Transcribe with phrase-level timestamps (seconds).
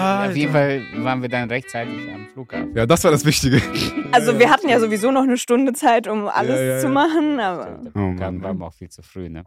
[0.00, 2.74] Ja, Auf jeden Fall waren wir dann rechtzeitig am Flughafen.
[2.74, 3.60] ja, das war das Wichtige.
[4.12, 7.38] Also wir hatten ja sowieso noch eine Stunde Zeit, um alles Ja, ja, zu machen,
[7.40, 8.42] aber Oh Mann.
[8.42, 9.44] war auch viel zu früh, ne?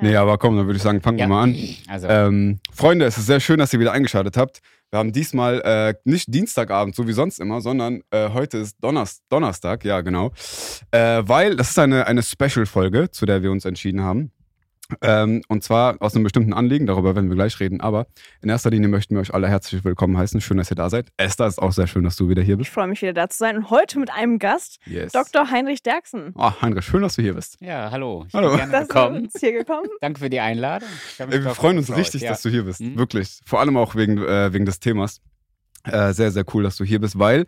[0.00, 1.24] Nee, aber komm, dann würde ich sagen, fangen Ja.
[1.24, 1.56] wir mal an.
[1.88, 4.60] Also, Ähm, Freunde, es ist sehr schön, dass ihr wieder eingeschaltet habt.
[4.90, 9.22] Wir haben diesmal äh, nicht Dienstagabend, so wie sonst immer, sondern äh, heute ist Donners
[9.28, 10.30] Donnerstag, ja genau.
[10.92, 14.30] Äh, weil das ist eine, eine Special-Folge, zu der wir uns entschieden haben.
[15.02, 17.80] Ähm, und zwar aus einem bestimmten Anliegen, darüber werden wir gleich reden.
[17.80, 18.06] Aber
[18.42, 20.40] in erster Linie möchten wir euch alle herzlich willkommen heißen.
[20.40, 21.08] Schön, dass ihr da seid.
[21.16, 22.70] Esther, ist auch sehr schön, dass du wieder hier ich bist.
[22.70, 23.56] freue mich wieder da zu sein.
[23.56, 25.12] Und heute mit einem Gast, Yes.
[25.12, 25.50] Dr.
[25.50, 26.32] Heinrich Derksen.
[26.36, 27.56] Oh, Heinrich, schön, dass du hier bist.
[27.60, 28.24] ja, hallo.
[28.28, 28.48] Ich Hallo.
[28.50, 29.28] bin gerne Das ist gekommen.
[29.38, 29.88] hier gekommen.
[30.00, 30.88] Danke für die Einladung.
[31.12, 32.30] Ich Ey, wir freuen uns gefreut, richtig, ja.
[32.30, 32.80] dass du hier bist.
[32.80, 32.96] Mhm.
[32.96, 33.40] Wirklich.
[33.46, 35.20] Vor allem auch wegen, äh, wegen des Themas.
[35.86, 37.44] Äh, sehr, sehr cool, dass du hier bist, weil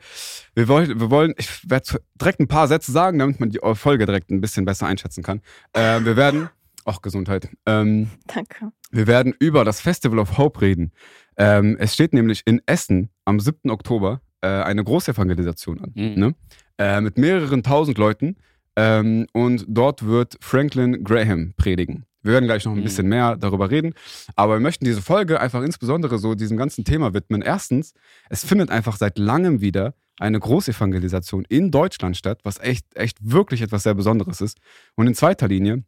[0.55, 4.05] wir, wollen, wir wollen, ich werde direkt ein paar Sätze sagen, damit man die Folge
[4.05, 5.41] direkt ein bisschen besser einschätzen kann.
[5.73, 6.51] Äh, wir werden,
[6.87, 8.71] ach Gesundheit, ähm, Danke.
[8.91, 10.93] wir werden über das Festival of Hope reden.
[11.37, 13.71] Ähm, es steht nämlich in Essen am 7.
[13.71, 16.15] Oktober äh, eine Großevangelisation an, Mhm.
[16.19, 16.35] ne?
[16.79, 18.37] äh, mit mehreren tausend Leuten
[18.77, 22.05] ähm, und dort wird Franklin Graham predigen.
[22.23, 22.85] Wir werden gleich noch ein Mhm.
[22.85, 23.95] bisschen mehr darüber reden,
[24.35, 27.41] aber wir möchten diese Folge einfach insbesondere so diesem ganzen Thema widmen.
[27.43, 27.93] Erstens,
[28.31, 33.63] es findet einfach seit langem wieder eine Großevangelisation in Deutschland statt, was echt, echt wirklich
[33.63, 34.59] etwas sehr Besonderes ist.
[34.97, 35.85] Und in zweiter Linie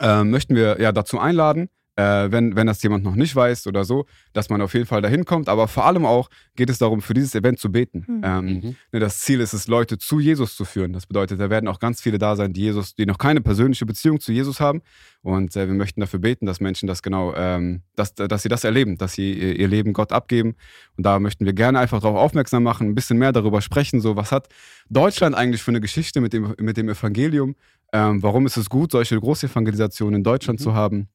[0.00, 3.84] äh, möchten wir ja dazu einladen, äh, wenn, wenn das jemand noch nicht weiß oder
[3.84, 5.48] so, dass man auf jeden Fall dahin kommt.
[5.48, 8.04] Aber vor allem auch geht es darum, für dieses Event zu beten.
[8.06, 8.20] Mhm.
[8.22, 8.76] Ähm, Mhm.
[8.92, 10.92] ne, das Ziel ist es, Leute zu Jesus zu führen.
[10.92, 13.84] Das bedeutet, da werden auch ganz viele da sein, die Jesus, die noch keine persönliche
[13.84, 14.80] Beziehung zu Jesus haben.
[15.22, 18.62] Und äh, wir möchten dafür beten, dass Menschen das genau, ähm, dass, dass sie das
[18.62, 20.54] erleben, dass sie ihr, ihr Leben Gott abgeben.
[20.96, 24.00] Und da möchten wir gerne einfach darauf aufmerksam machen, ein bisschen mehr darüber sprechen.
[24.00, 24.46] So, was hat
[24.88, 27.56] Deutschland eigentlich für eine Geschichte mit dem, mit dem Evangelium?
[27.92, 30.64] Ähm, warum ist es gut, solche Großevangelisationen in Deutschland Mhm.
[30.64, 31.08] zu haben?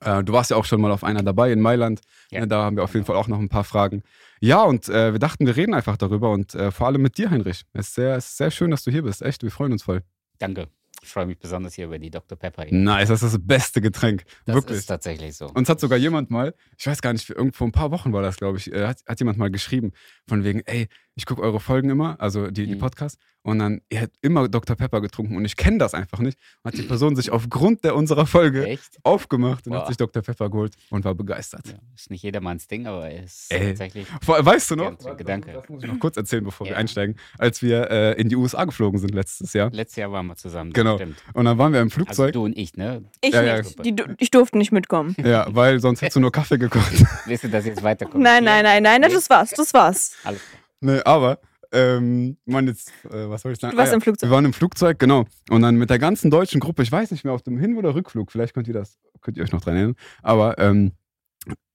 [0.00, 2.00] Äh, du warst ja auch schon mal auf einer dabei in Mailand.
[2.30, 2.40] Ja.
[2.40, 4.02] Ne, da haben wir auf jeden Fall auch noch ein paar Fragen.
[4.40, 7.30] Ja, und äh, wir dachten, wir reden einfach darüber und äh, vor allem mit dir,
[7.30, 7.62] Heinrich.
[7.72, 9.22] Es ist, sehr, es ist sehr schön, dass du hier bist.
[9.22, 10.02] Echt, wir freuen uns voll.
[10.38, 10.68] Danke.
[11.00, 12.36] Ich freue mich besonders hier über die Dr.
[12.36, 12.64] Pepper.
[12.64, 12.76] hier.
[12.76, 14.24] Nice, das ist das beste Getränk.
[14.44, 14.78] das Wirklich.
[14.78, 15.46] ist tatsächlich so.
[15.46, 18.36] Uns hat sogar jemand mal, ich weiß gar nicht, irgendwo ein paar Wochen war das,
[18.36, 19.92] glaube ich, äh, hat, hat jemand mal geschrieben,
[20.26, 22.78] von wegen, ey, ich gucke eure Folgen immer, also die, die Mhm.
[22.78, 24.76] Podcasts, und dann, ihr habt immer Dr.
[24.76, 26.38] Pepper getrunken und ich kenne das einfach nicht.
[26.62, 28.98] Und hat die Person sich aufgrund der unserer Folge Echt?
[29.04, 29.86] aufgemacht und hat Boah.
[29.88, 30.22] sich Dr.
[30.22, 31.66] Pepper geholt und war begeistert.
[31.66, 33.68] Ja, ist nicht jedermanns Ding, aber es ist Ey.
[33.68, 34.06] tatsächlich.
[34.22, 34.84] Vor, weißt du noch?
[34.86, 35.52] Gern trinke, danke.
[35.52, 36.78] Das muss ich noch kurz erzählen, bevor wir Ja.
[36.78, 37.16] einsteigen.
[37.38, 39.70] Als wir äh, in die USA geflogen sind letztes Jahr.
[39.72, 40.72] Letztes Jahr waren wir zusammen.
[40.72, 40.96] das Genau.
[40.96, 41.16] Stimmt.
[41.32, 42.32] Und dann waren wir im Also Flugzeug.
[42.34, 43.02] du und ich, ne?
[43.22, 43.56] Ich Ja, ja.
[43.62, 43.84] nicht.
[43.84, 45.14] Die, ich durfte nicht mitkommen.
[45.24, 46.92] ja, weil sonst hättest du nur Kaffee gekocht.
[47.26, 48.22] Willst du, dass jetzt weiterkommt?
[48.22, 50.12] Nein, nein, nein, nein, das war's, das war's.
[50.24, 50.40] Alles
[50.80, 51.38] nee, aber,
[51.72, 53.72] ähm, man jetzt, äh, was soll ich sagen?
[53.72, 53.96] Du warst Ah, ja.
[53.96, 54.28] im Flugzeug.
[54.30, 55.24] Wir waren im Flugzeug, genau.
[55.50, 57.94] Und dann mit der ganzen deutschen Gruppe, ich weiß nicht mehr, auf dem Hin- oder
[57.94, 59.94] Rückflug, vielleicht könnt ihr das, könnt ihr euch noch dran erinnern.
[60.22, 60.92] Aber, ähm,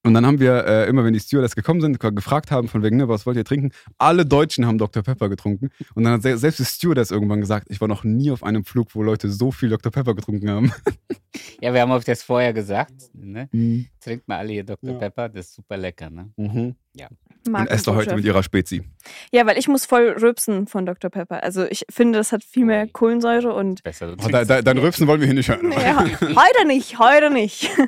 [0.05, 2.83] und dann haben wir, äh, immer wenn die Stewardess gekommen sind, ge- gefragt haben, von
[2.83, 3.71] wegen, ne, was wollt ihr trinken?
[3.97, 5.01] Alle Deutschen haben Dr.
[5.01, 5.69] Pepper getrunken.
[5.95, 8.65] Und dann hat se selbst die Stewardess irgendwann gesagt, ich war noch nie auf einem
[8.65, 9.91] Flug, wo Leute so viel Dr.
[9.91, 10.71] Pepper getrunken haben.
[11.61, 12.93] Ja, wir haben euch das vorher gesagt.
[13.13, 13.47] Ne?
[13.53, 13.87] Mhm.
[14.01, 14.91] Trinkt mal alle hier Dr.
[14.91, 14.97] Ja.
[14.97, 16.09] Pepper, das ist super lecker.
[16.09, 16.29] Ne?
[17.47, 18.83] Mag Und Esther heute mit ihrer Spezi.
[19.31, 21.09] Ja, weil ich muss voll rülpsen von Dr.
[21.09, 21.43] Pepper.
[21.43, 22.87] Also ich finde, das hat viel mehr.
[22.87, 25.71] Kohlensäure und Besser Oh, da, da, dein Rülpsen wollen wir hier nicht hören.
[25.71, 27.69] Ja, heute nicht, heute nicht.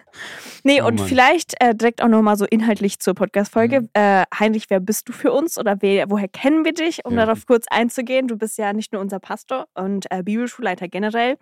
[0.68, 1.08] Nee, Oh und Mann.
[1.08, 3.82] vielleicht äh, direkt auch nochmal so inhaltlich zur Podcast-Folge.
[3.82, 3.90] Mhm.
[3.94, 7.06] Äh, Heinrich, wer bist du für uns oder wer, woher kennen wir dich?
[7.06, 7.28] Um Ja.
[7.28, 11.38] darauf kurz einzugehen, du bist ja nicht nur unser Pastor und äh, Bibelschulleiter generell,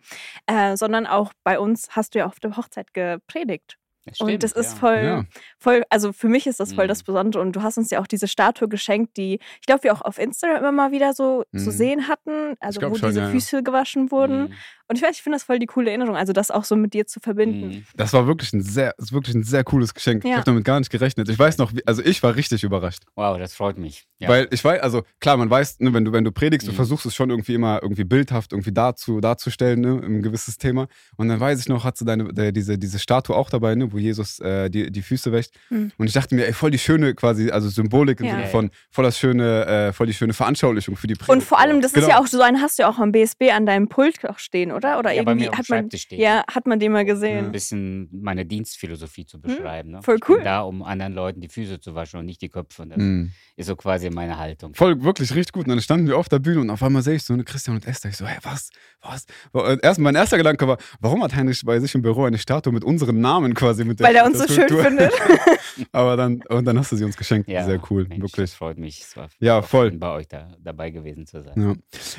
[0.47, 3.78] äh, sondern auch bei uns hast du ja auf der Hochzeit gepredigt.
[4.06, 4.80] Das und stimmt, das ist ja.
[4.80, 5.24] voll, Ja.
[5.58, 6.90] voll, also für mich ist das voll Mhm.
[6.90, 7.41] das Besondere.
[7.41, 10.18] Und du hast uns ja auch diese Statue geschenkt, die ich glaube, wir auch auf
[10.19, 11.72] Instagram immer mal wieder so zu Mhm.
[11.72, 13.30] sehen hatten, also wo schon, diese ja.
[13.30, 14.41] Füße gewaschen wurden.
[14.50, 14.53] Mhm.
[14.90, 16.94] Und ich weiß, ich finde das voll die coole Erinnerung, also das auch so mit
[16.94, 17.68] dir zu verbinden.
[17.70, 17.84] Mhm.
[17.96, 20.24] Das war wirklich ein sehr, ist wirklich ein sehr cooles Geschenk.
[20.26, 20.36] Ich Ja.
[20.38, 21.30] habe damit gar nicht gerechnet.
[21.30, 23.04] Ich weiß noch, also ich war richtig überrascht.
[23.16, 24.06] Wow, das freut mich.
[24.20, 24.30] Ja.
[24.30, 26.76] Weil ich weiß, also klar, man weiß, ne, wenn, du, wenn du predigst, du Mhm.
[26.76, 30.88] versuchst es schon irgendwie immer irgendwie bildhaft irgendwie dazu, darzustellen, ne, ein gewisses Thema.
[31.18, 33.92] Und dann weiß ich noch, hat sie deine, der, diese, diese Statue auch dabei, ne,
[33.92, 35.52] wo Jesus äh, die, die Füße wäscht.
[35.70, 35.92] Mhm.
[35.98, 38.32] Und ich dachte mir, ey, voll die schöne quasi, also Symbolik im Ja.
[38.36, 41.29] Sinne von voll das schöne, äh, voll die schöne Veranschaulichung für die Predigt.
[41.32, 42.09] Und vor allem, das ist Genau.
[42.09, 44.72] ja auch so einen hast du ja auch am BSB an deinem Pult auch stehen,
[44.73, 44.99] oder?
[44.99, 47.52] Oder Ja, bei irgendwie hat man ja, hat man den mal ein gesehen.
[47.52, 49.91] bisschen meine Dienstphilosophie zu beschreiben.
[49.91, 49.97] Ne?
[49.97, 50.03] Hm?
[50.03, 50.35] voll ich cool.
[50.37, 52.81] bin da, um anderen Leuten die Füße zu waschen und nicht die Köpfe.
[52.84, 53.31] Und das Mhm.
[53.55, 54.73] ist so quasi meine Haltung.
[54.75, 55.66] Voll, wirklich richtig gut.
[55.66, 57.75] Und dann standen wir auf der Bühne und auf einmal sehe ich so eine Christian
[57.78, 58.09] und Esther.
[58.09, 58.70] Ich so, hey, was?
[59.02, 59.25] Was?
[59.52, 62.72] Und Erst, mein erster Gedanke war, warum hat Heinrich bei sich im Büro eine Statue
[62.73, 65.11] mit unseren Namen quasi mit der Weil er uns so schön findet.
[65.91, 67.49] Aber dann, und dann hast du sie uns geschenkt.
[67.49, 68.52] Ja, Sehr cool, Mensch, wirklich.
[68.52, 69.02] Das freut mich.
[69.02, 69.90] Es war Ja, voll.
[69.90, 71.53] schön, bei euch da, dabei gewesen zu sein.
[71.59, 71.73] Ja.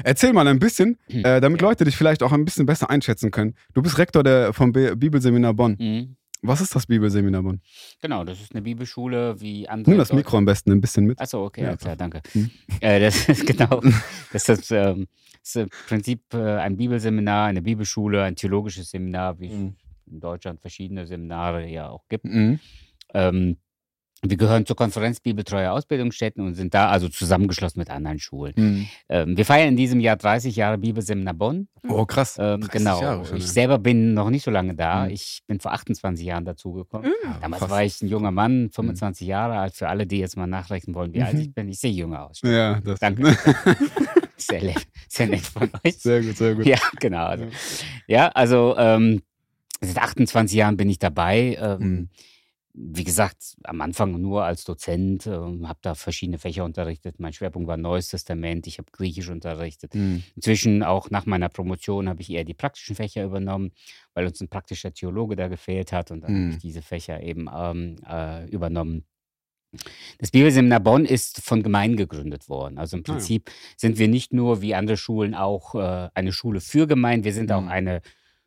[0.04, 1.68] Erzähl mal ein bisschen, äh, damit Ja.
[1.68, 3.55] Leute dich vielleicht auch ein bisschen besser einschätzen können.
[3.73, 5.76] Du bist Rektor der, vom Bibelseminar Bonn.
[5.79, 6.17] Mhm.
[6.43, 7.62] Was ist das Bibelseminar Bonn?
[8.02, 9.93] Genau, das ist eine Bibelschule wie andere.
[9.93, 11.19] Nimm das Mikro am besten ein bisschen mit.
[11.19, 12.20] Achso, okay, Ja, klar, danke.
[12.32, 12.50] Hm.
[12.81, 13.81] Äh, das ist genau,
[14.32, 15.06] das ist, ähm,
[15.41, 19.76] das ist im Prinzip äh, ein Bibelseminar, eine Bibelschule, ein theologisches Seminar, wie es Mhm.
[20.11, 22.26] in Deutschland verschiedene Seminare ja auch gibt.
[22.26, 22.61] Mhm.
[23.14, 23.56] Ähm,
[24.30, 28.54] wir gehören zur Konferenz Bibeltreue Ausbildungsstätten und sind da also zusammengeschlossen mit anderen Schulen.
[28.56, 28.86] Mhm.
[29.08, 31.68] Ähm, wir feiern in diesem Jahr 30 Jahre Bibelseminar Bonn.
[31.88, 32.36] Oh, krass.
[32.38, 33.00] Ähm, 30 genau.
[33.02, 33.50] Jahre schon, ich ja.
[33.50, 35.04] selber bin noch nicht so lange da.
[35.04, 35.10] Mhm.
[35.10, 37.08] Ich bin vor 28 Jahren dazugekommen.
[37.08, 37.28] Mhm.
[37.28, 37.70] Ja, Damals krass.
[37.70, 39.74] war ich ein junger Mann, 25 Jahre alt.
[39.74, 41.40] Für alle, die jetzt mal nachrechnen wollen, wie alt Mhm.
[41.40, 42.40] ich bin, ich sehe jünger aus.
[42.42, 43.22] Ja, das Danke.
[44.36, 44.74] Sehr, le-
[45.08, 45.96] sehr nett von euch.
[45.98, 46.66] Sehr gut, sehr gut.
[46.66, 47.24] Ja, genau.
[47.26, 47.46] Also,
[48.08, 49.22] ja, also ähm,
[49.80, 51.56] seit 28 Jahren bin ich dabei.
[51.60, 52.08] Ähm, Mhm.
[52.76, 57.20] Wie gesagt, am Anfang nur als Dozent, ähm, habe da verschiedene Fächer unterrichtet.
[57.20, 59.94] Mein Schwerpunkt war Neues Testament, ich habe Griechisch unterrichtet.
[59.94, 60.24] Mhm.
[60.34, 63.70] Inzwischen, auch nach meiner Promotion, habe ich eher die praktischen Fächer übernommen,
[64.12, 66.50] weil uns ein praktischer Theologe da gefehlt hat und dann habe Mhm.
[66.50, 69.04] ich diese Fächer eben ähm, äh, übernommen.
[70.18, 72.78] Das Bibelseminar Bonn ist von Gemeinden gegründet worden.
[72.78, 73.14] Also im Ah ja.
[73.14, 77.32] Prinzip sind wir nicht nur wie andere Schulen auch äh, eine Schule für Gemeinden, wir
[77.34, 77.68] sind auch Mhm.
[77.68, 78.00] eine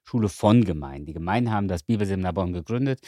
[0.03, 1.05] Schule von Gemeinden.
[1.05, 3.01] Die Gemeinden haben das Bibelseminar Bonn gegründet.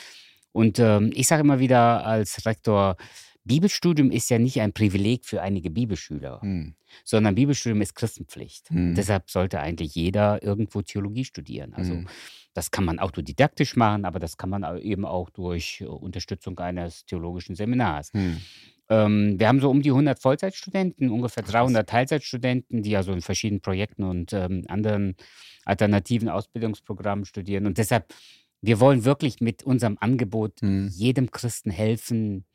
[0.51, 2.97] Und ähm, ich sage immer wieder als Rektor,
[3.45, 6.75] Bibelstudium ist ja nicht ein Privileg für einige Bibelschüler, Mhm.
[7.03, 8.69] sondern Bibelstudium ist Christenpflicht.
[8.71, 8.95] Mhm.
[8.95, 11.73] Deshalb sollte eigentlich jeder irgendwo Theologie studieren.
[11.73, 12.07] Also Mhm.
[12.53, 17.05] das kann man autodidaktisch machen, aber das kann man eben auch durch äh, Unterstützung eines
[17.05, 18.13] theologischen Seminars.
[18.13, 18.37] Mhm.
[18.89, 21.53] Ähm, wir haben so um die 100 Vollzeitstudenten, ungefähr Krass.
[21.53, 25.15] 300 Teilzeitstudenten, die also in verschiedenen Projekten und ähm, anderen
[25.65, 27.65] alternativen Ausbildungsprogrammen studieren.
[27.67, 28.13] Und deshalb,
[28.61, 30.87] wir wollen wirklich mit unserem Angebot Mhm.
[30.91, 32.45] jedem Christen helfen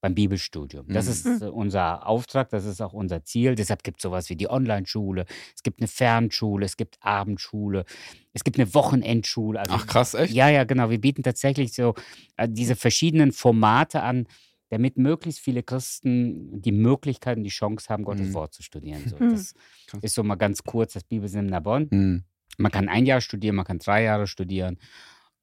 [0.00, 0.86] beim Bibelstudium.
[0.88, 1.12] Das Mhm.
[1.12, 3.54] ist äh, unser Auftrag, das ist auch unser Ziel.
[3.54, 5.24] Deshalb gibt es sowas wie die Online-Schule,
[5.56, 7.86] es gibt eine Fernschule, es gibt Abendschule,
[8.34, 9.58] es gibt eine Wochenendschule.
[9.60, 10.34] Also Ach krass, echt?
[10.34, 10.90] ja, ja, genau.
[10.90, 11.94] Wir bieten tatsächlich so
[12.36, 14.26] äh, diese verschiedenen Formate an,
[14.68, 18.34] damit möglichst viele Christen die Möglichkeit und die Chance haben, Gottes Mhm.
[18.34, 19.04] Wort zu studieren.
[19.08, 19.30] So, Mhm.
[19.30, 19.54] das
[19.86, 20.02] Krass.
[20.02, 21.88] ist so mal ganz kurz das Bibelseminar Bonn.
[21.90, 22.24] Mhm.
[22.58, 24.78] Man kann ein Jahr studieren, man kann drei Jahre studieren.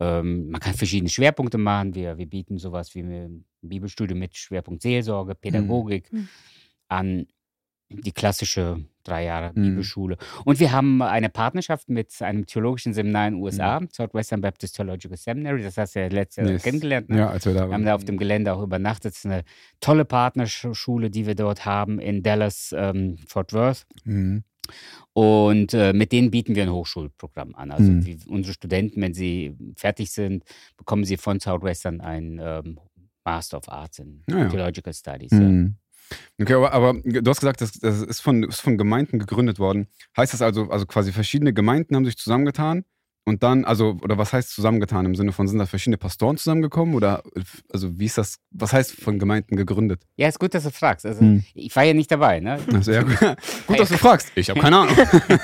[0.01, 1.93] Ähm, man kann verschiedene Schwerpunkte machen.
[1.93, 6.27] Wir, wir bieten sowas wie ein Bibelstudium mit Schwerpunkt Seelsorge, Pädagogik Mhm.
[6.87, 7.27] an
[7.93, 9.61] die klassische drei Jahre Mhm.
[9.63, 10.17] Bibelschule.
[10.45, 15.17] Und wir haben eine Partnerschaft mit einem theologischen Seminar in den USA, Southwestern Baptist Theological
[15.17, 15.61] Seminary.
[15.61, 16.63] Das hast du ja letztes Jahr Yes.
[16.63, 17.09] kennengelernt.
[17.09, 17.17] Ne?
[17.17, 17.85] Ja, als wir da Wir haben waren.
[17.85, 19.11] da auf dem Gelände auch übernachtet.
[19.13, 19.43] Es ist eine
[19.81, 23.85] tolle Partnerschule, die wir dort haben in Dallas, ähm, Fort Worth.
[24.05, 24.43] Mhm.
[25.13, 27.71] Und äh, mit denen bieten wir ein Hochschulprogramm an.
[27.71, 28.05] Also Mhm.
[28.05, 30.43] wie unsere Studenten, wenn sie fertig sind,
[30.77, 32.79] bekommen sie von Southwestern ein ähm,
[33.25, 34.49] Master of Arts in Ah ja.
[34.49, 35.31] Theological Studies.
[35.31, 35.75] Mhm.
[36.41, 39.87] Okay, aber, aber du hast gesagt, das, das ist, von, ist von Gemeinden gegründet worden.
[40.17, 42.83] Heißt das also, also quasi verschiedene Gemeinden haben sich zusammengetan
[43.25, 46.95] und dann, also, oder was heißt zusammengetan im Sinne von, sind da verschiedene Pastoren zusammengekommen
[46.95, 47.21] oder,
[47.71, 50.01] also wie ist das, was heißt von Gemeinden gegründet?
[50.17, 51.05] ja, ist gut, dass du fragst.
[51.05, 51.43] Also, Mhm.
[51.53, 52.39] Ich war ja nicht dabei.
[52.39, 52.57] Ne?
[52.73, 53.17] Also, ja, gut,
[53.67, 54.31] gut, dass du fragst.
[54.35, 54.95] Ich habe keine Ahnung.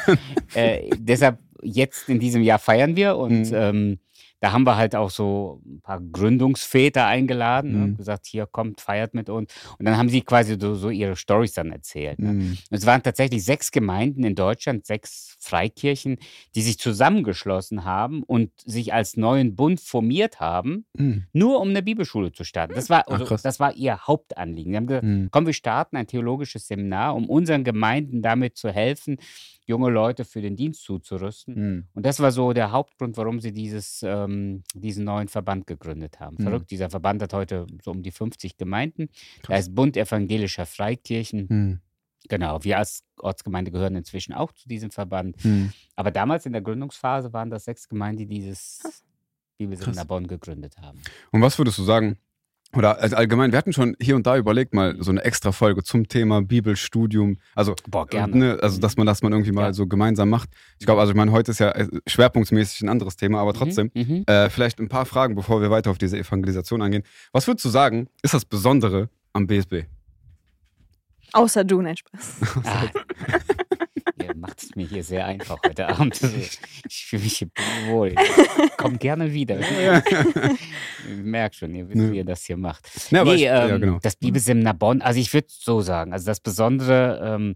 [0.54, 3.54] äh, deshalb jetzt in diesem Jahr feiern wir und Mhm.
[3.54, 4.00] ähm,
[4.40, 7.84] da haben wir halt auch so ein paar Gründungsväter eingeladen ne, Mhm.
[7.84, 9.52] und gesagt, hier kommt, feiert mit uns.
[9.80, 12.20] Und dann haben sie quasi so, so ihre Stories dann erzählt.
[12.20, 12.34] Ne?
[12.34, 12.58] Mhm.
[12.70, 16.18] Es waren tatsächlich sechs Gemeinden in Deutschland, sechs Freikirchen,
[16.56, 21.26] die sich zusammengeschlossen haben und sich als neuen Bund formiert haben, Mhm.
[21.34, 22.74] nur um eine Bibelschule zu starten.
[22.76, 23.42] Das war, Ach, also, krass.
[23.42, 24.72] das war ihr Hauptanliegen.
[24.74, 25.30] Sie haben gesagt, Mhm.
[25.32, 29.18] komm, wir starten ein theologisches Seminar, um unseren Gemeinden damit zu helfen,
[29.68, 31.56] junge Leute für den Dienst zuzurüsten.
[31.56, 31.88] Mhm.
[31.94, 36.38] Und das war so der Hauptgrund, warum sie dieses, ähm, diesen neuen Verband gegründet haben.
[36.40, 36.44] Mhm.
[36.44, 39.10] Verrückt, dieser Verband hat heute so um die 50 Gemeinden.
[39.42, 39.60] Da Krass.
[39.60, 41.48] ist Bund evangelischer Freikirchen.
[41.50, 41.80] Mhm.
[42.30, 45.44] Genau, wir als Ortsgemeinde gehören inzwischen auch zu diesem Verband.
[45.44, 45.74] Mhm.
[45.96, 49.04] Aber damals in der Gründungsphase waren das sechs Gemeinden, die dieses
[49.58, 50.06] Bibelseminar.
[50.06, 51.02] Bonn gegründet haben.
[51.32, 52.18] Und was würdest du sagen?
[52.76, 55.84] Oder also allgemein, wir hatten schon hier und da überlegt, mal so eine extra Folge
[55.84, 57.38] zum Thema Bibelstudium.
[57.56, 58.36] Also, Boah, gerne.
[58.36, 59.74] Ne, also dass man das man irgendwie mal Ja.
[59.74, 60.50] so gemeinsam macht.
[60.78, 63.90] Ich glaube, also ich meine, heute ist ja äh, schwerpunktmäßig ein anderes Thema, aber trotzdem,
[63.94, 64.24] Mhm, mhm.
[64.28, 67.04] äh, vielleicht ein paar Fragen, bevor wir weiter auf diese Evangelisation eingehen.
[67.32, 69.84] Was würdest du sagen, ist das Besondere am BSB?
[71.34, 72.36] Außer du, nein, Spaß.
[72.66, 72.88] Ah,
[74.48, 76.22] macht es mir hier sehr einfach heute Abend.
[76.24, 76.36] Also,
[76.88, 77.50] Ich fühle mich hier
[77.90, 78.16] wohl.
[78.78, 79.60] Kommt gerne wieder.
[81.10, 82.12] Ich merke schon, ihr wisst, Ja.
[82.12, 82.90] wie ihr das hier macht.
[83.12, 84.00] Ja, nee, ich- ja, ähm, genau.
[84.02, 87.56] das Bibelseminar Bonn, also ich würde so sagen, also das Besondere, ähm,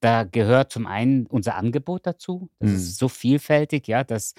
[0.00, 2.48] da gehört zum einen unser Angebot dazu.
[2.58, 2.76] Das Mhm.
[2.76, 4.34] ist so vielfältig, ja, dass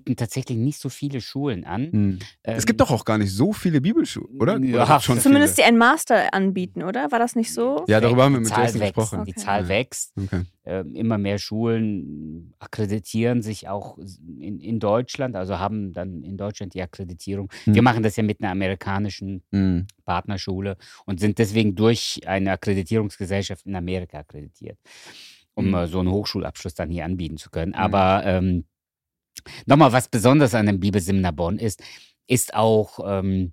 [0.00, 1.92] bieten tatsächlich nicht so viele Schulen an.
[1.92, 2.18] Hm.
[2.42, 4.58] es Ähm, gibt doch auch gar nicht so viele Bibelschulen, oder?
[4.58, 5.64] Ja, oder schon Zumindest viele?
[5.66, 7.12] die einen Master anbieten, oder?
[7.12, 7.84] War das nicht so?
[7.86, 9.24] Ja, darüber haben wir die mit Zahl Jason wächst, gesprochen.
[9.24, 9.40] Die Okay.
[9.40, 9.68] Zahl Ja.
[9.68, 10.12] wächst.
[10.16, 10.42] Okay.
[10.66, 16.72] Ähm, immer mehr Schulen akkreditieren sich auch in, in Deutschland, also haben dann in Deutschland
[16.74, 17.50] die Akkreditierung.
[17.64, 17.74] Hm.
[17.74, 19.86] Wir machen das ja mit einer amerikanischen Hm.
[20.06, 24.78] Partnerschule und sind deswegen durch eine Akkreditierungsgesellschaft in Amerika akkreditiert,
[25.54, 25.74] um Mhm.
[25.74, 27.74] äh, so einen Hochschulabschluss dann hier anbieten zu können.
[27.74, 28.64] Aber ähm,
[29.66, 31.82] nochmal, was besonders an dem Bibelseminar Bonn ist,
[32.26, 33.52] ist auch, ähm,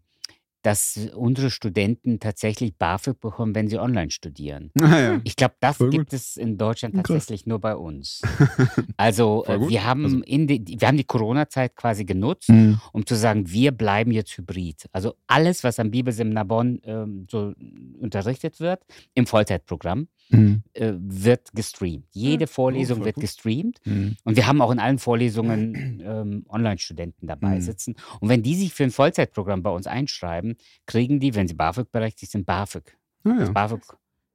[0.62, 4.72] dass unsere Studenten tatsächlich BAföG bekommen, wenn sie online studieren.
[4.76, 5.20] Naja.
[5.24, 6.14] Ich glaube, das Voll gibt gut.
[6.20, 7.04] es in Deutschland Krass.
[7.08, 8.22] tatsächlich nur bei uns.
[8.98, 12.80] Also äh, wir haben Also- in die, wir haben die Corona-Zeit quasi genutzt, Hm.
[12.94, 14.86] um zu sagen, wir bleiben jetzt hybrid.
[14.92, 17.54] Also alles, was am Bibelseminar Bonn ähm, so
[18.00, 18.82] unterrichtet wird,
[19.14, 20.64] im Vollzeitprogramm, Hm.
[20.74, 22.06] äh, wird gestreamt.
[22.12, 23.22] Jede Vorlesung voll wird gut.
[23.24, 23.80] gestreamt.
[23.84, 24.16] Hm.
[24.24, 27.62] Und wir haben auch in allen Vorlesungen ähm, Online-Studenten dabei Mhm.
[27.62, 27.96] sitzen.
[28.22, 30.51] Und wenn die sich für ein Vollzeitprogramm bei uns einschreiben,
[30.86, 32.98] kriegen die, wenn sie BAföG berechtigt sind, BAföG.
[33.24, 33.54] Ah, Das ja.
[33.54, 33.82] BAföG,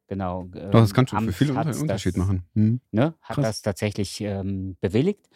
[0.07, 0.45] genau.
[0.45, 2.45] Doch, das ähm, kann schon für viele Unterschied das, machen.
[2.55, 2.81] Hm.
[2.91, 3.45] Ne, hat Krass.
[3.45, 5.29] das tatsächlich ähm, bewilligt.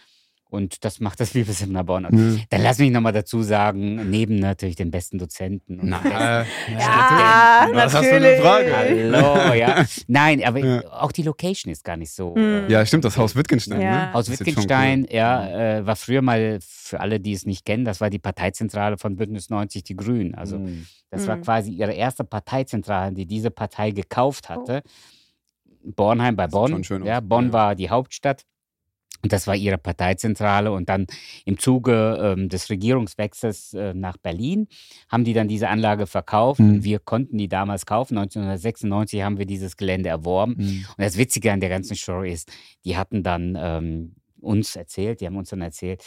[0.51, 2.03] Und das macht das Bibelseminar Bonn.
[2.05, 2.43] Ja.
[2.51, 5.79] Dann lass mich nochmal dazu sagen, neben natürlich den besten Dozenten.
[5.79, 7.77] Und Na, Ja, Studenten.
[7.77, 8.77] Was hast du für eine Frage?
[8.77, 9.85] Hallo, ja.
[10.09, 10.83] Nein, aber Ja.
[10.93, 12.35] auch die Location ist gar nicht so.
[12.35, 12.67] Hm.
[12.69, 13.81] äh, ja, stimmt, das Haus Wittgenstein.
[13.81, 14.07] Ja.
[14.09, 14.13] Ne?
[14.13, 15.15] Haus Das Wittgenstein, cool.
[15.17, 18.99] ja, äh, war früher mal, für alle, die es nicht kennen, das war die Parteizentrale
[18.99, 20.35] von Bündnis 90 Die Grünen.
[20.35, 20.87] Also Hm.
[21.11, 21.43] das war Mhm.
[21.43, 24.83] quasi ihre erste Parteizentrale, die diese Partei gekauft hatte.
[25.83, 26.71] Bornheim bei Bonn.
[26.71, 27.05] schon schön.
[27.05, 27.53] Ja, Bonn Ja.
[27.53, 28.45] war die Hauptstadt.
[29.23, 30.73] Und das war ihre Parteizentrale.
[30.73, 31.07] Und dann
[31.45, 34.69] im Zuge ähm, des Regierungswechsels äh, nach Berlin
[35.09, 36.61] haben die dann diese Anlage verkauft.
[36.61, 36.71] Mhm.
[36.71, 38.17] Und wir konnten die damals kaufen.
[38.17, 40.57] 1996 haben wir dieses Gelände erworben.
[40.59, 40.85] Hm.
[40.97, 42.51] Und das Witzige an der ganzen Story ist,
[42.85, 46.05] die hatten dann ähm, uns erzählt, die haben uns dann erzählt,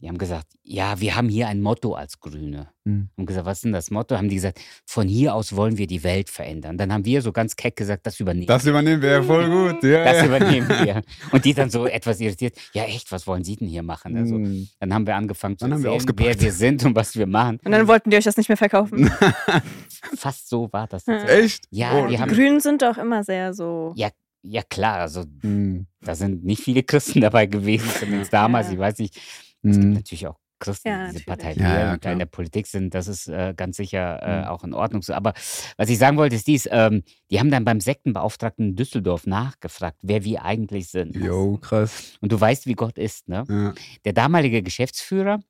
[0.00, 2.68] die haben gesagt, ja, wir haben hier ein Motto als Grüne.
[2.86, 3.10] Hm.
[3.18, 4.16] Haben gesagt, was ist denn das Motto?
[4.16, 6.78] Haben die gesagt, von hier aus wollen wir die Welt verändern.
[6.78, 8.70] Dann haben wir so ganz keck gesagt, das übernehmen Das wir.
[8.70, 9.82] übernehmen wir ja voll gut.
[9.84, 10.26] Ja, Das ja.
[10.26, 11.02] übernehmen wir.
[11.32, 14.16] Und die dann so etwas irritiert, ja echt, was wollen Sie denn hier machen?
[14.16, 14.68] Also, Hm.
[14.78, 16.28] dann haben wir angefangen zu Dann haben wir erzählen, ausgepackt.
[16.28, 17.58] wer wir sind und was wir machen.
[17.62, 19.10] Und dann wollten die euch das nicht mehr verkaufen.
[20.16, 21.24] Fast so war das Ja.
[21.24, 21.64] Echt?
[21.70, 23.92] Ja, Oh, wir Die haben- Grünen sind doch immer sehr so.
[23.96, 24.08] Ja,
[24.42, 25.86] ja klar, also Hm.
[26.00, 28.68] da sind nicht viele Christen dabei gewesen, zumindest damals.
[28.68, 28.72] Ja.
[28.74, 29.20] Ich weiß nicht,
[29.62, 29.92] es gibt Hm.
[29.94, 31.56] natürlich auch Christen, Ja, die diese natürlich.
[31.56, 32.92] Partei Ja, ja, in der Politik sind.
[32.94, 34.44] Das ist äh, ganz sicher äh, Mhm.
[34.48, 35.14] auch in Ordnung so.
[35.14, 35.32] Aber
[35.78, 39.96] was ich sagen wollte, ist dies, ähm, die haben dann beim Sektenbeauftragten in Düsseldorf nachgefragt,
[40.02, 41.16] wer wir eigentlich sind.
[41.16, 42.18] Jo, krass.
[42.20, 43.44] Und du weißt, wie Gott ist, ne?
[43.48, 43.74] Ja.
[44.04, 45.40] Der damalige Geschäftsführer,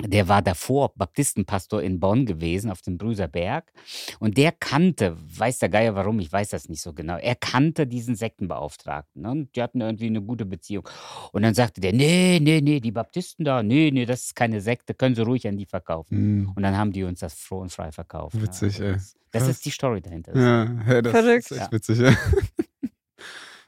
[0.00, 3.72] der war davor Baptistenpastor in Bonn gewesen, auf dem Brüserberg.
[4.18, 7.86] Und der kannte, weiß der Geier warum, ich weiß das nicht so genau, er kannte
[7.86, 9.22] diesen Sektenbeauftragten.
[9.22, 9.30] Ne?
[9.30, 10.88] Und die hatten irgendwie eine gute Beziehung.
[11.32, 14.60] Und dann sagte der, nee, nee, nee, die Baptisten da, nee, nee, das ist keine
[14.60, 16.16] Sekte, können Sie ruhig an die verkaufen.
[16.16, 16.52] Hm.
[16.54, 18.34] Und dann haben die uns das froh und frei verkauft.
[18.34, 18.42] ne?
[18.42, 18.92] Witzig, ey.
[18.92, 19.50] das, das Krass.
[19.52, 20.36] ist die Story dahinter.
[20.36, 21.50] Ja, ja, das Verrückt.
[21.50, 22.16] ist echt witzig, ja.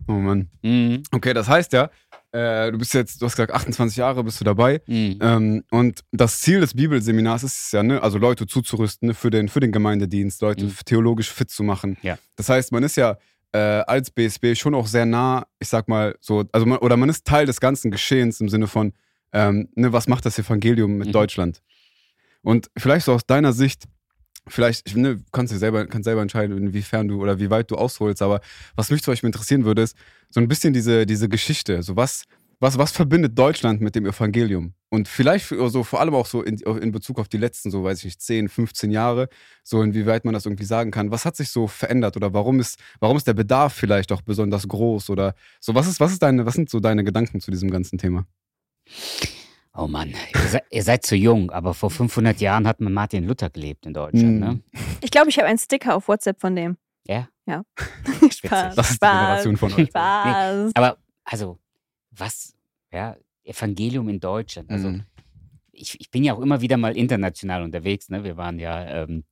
[0.08, 0.48] Oh Mann.
[0.62, 1.02] Mhm.
[1.12, 1.90] Okay, das heißt ja,
[2.32, 4.80] äh, du bist jetzt, du hast gesagt, 28 Jahre bist du dabei.
[4.86, 5.18] Mhm.
[5.20, 9.30] Ähm, und das Ziel des Bibelseminars ist es ja, ne, also Leute zuzurüsten ne, für,
[9.30, 10.74] den, für den Gemeindedienst, Leute Mhm.
[10.84, 11.96] theologisch fit zu machen.
[12.02, 12.18] Ja.
[12.36, 13.18] Das heißt, man ist ja
[13.52, 17.08] äh, als BSB schon auch sehr nah, ich sag mal so, also man, oder man
[17.08, 18.92] ist Teil des ganzen Geschehens im Sinne von,
[19.32, 21.12] ähm, ne, was macht das Evangelium mit Mhm.
[21.12, 21.62] Deutschland?
[22.42, 23.84] Und vielleicht so aus deiner Sicht,
[24.46, 27.76] vielleicht, ich, ne, kannst du selber, kannst selber entscheiden, inwiefern du oder wie weit du
[27.76, 28.40] ausholst, aber
[28.76, 29.96] was mich zum Beispiel interessieren würde, ist
[30.28, 31.82] so ein bisschen diese, diese Geschichte.
[31.82, 32.24] So was,
[32.60, 34.74] was, was verbindet Deutschland mit dem Evangelium?
[34.90, 38.00] Und vielleicht so vor allem auch so in, in Bezug auf die letzten, so weiß
[38.00, 39.28] ich nicht, 10, 15 Jahre,
[39.62, 41.10] so inwieweit man das irgendwie sagen kann.
[41.10, 44.68] Was hat sich so verändert oder warum ist, warum ist der Bedarf vielleicht auch besonders
[44.68, 45.74] groß oder so?
[45.74, 48.26] Was ist, was ist deine, was sind so deine Gedanken zu diesem ganzen Thema?
[49.76, 53.24] Oh Mann, ihr seid, ihr seid zu jung, aber vor 500 Jahren hat man Martin
[53.26, 54.40] Luther gelebt in Deutschland, Mhm.
[54.40, 54.60] ne?
[55.00, 56.76] Ich glaube, ich habe einen Sticker auf WhatsApp von dem.
[57.06, 57.28] Ja?
[57.46, 57.62] Ja.
[58.30, 58.74] Spaß.
[58.74, 59.88] Das ist die Generation von euch.
[59.88, 60.72] Spaß.
[60.74, 61.58] Aber, also,
[62.10, 62.54] was,
[62.92, 64.70] ja, Evangelium in Deutschland.
[64.70, 65.04] Also, Mhm.
[65.72, 68.22] ich, ich bin ja auch immer wieder mal international unterwegs, ne?
[68.24, 69.24] Wir waren ja ähm,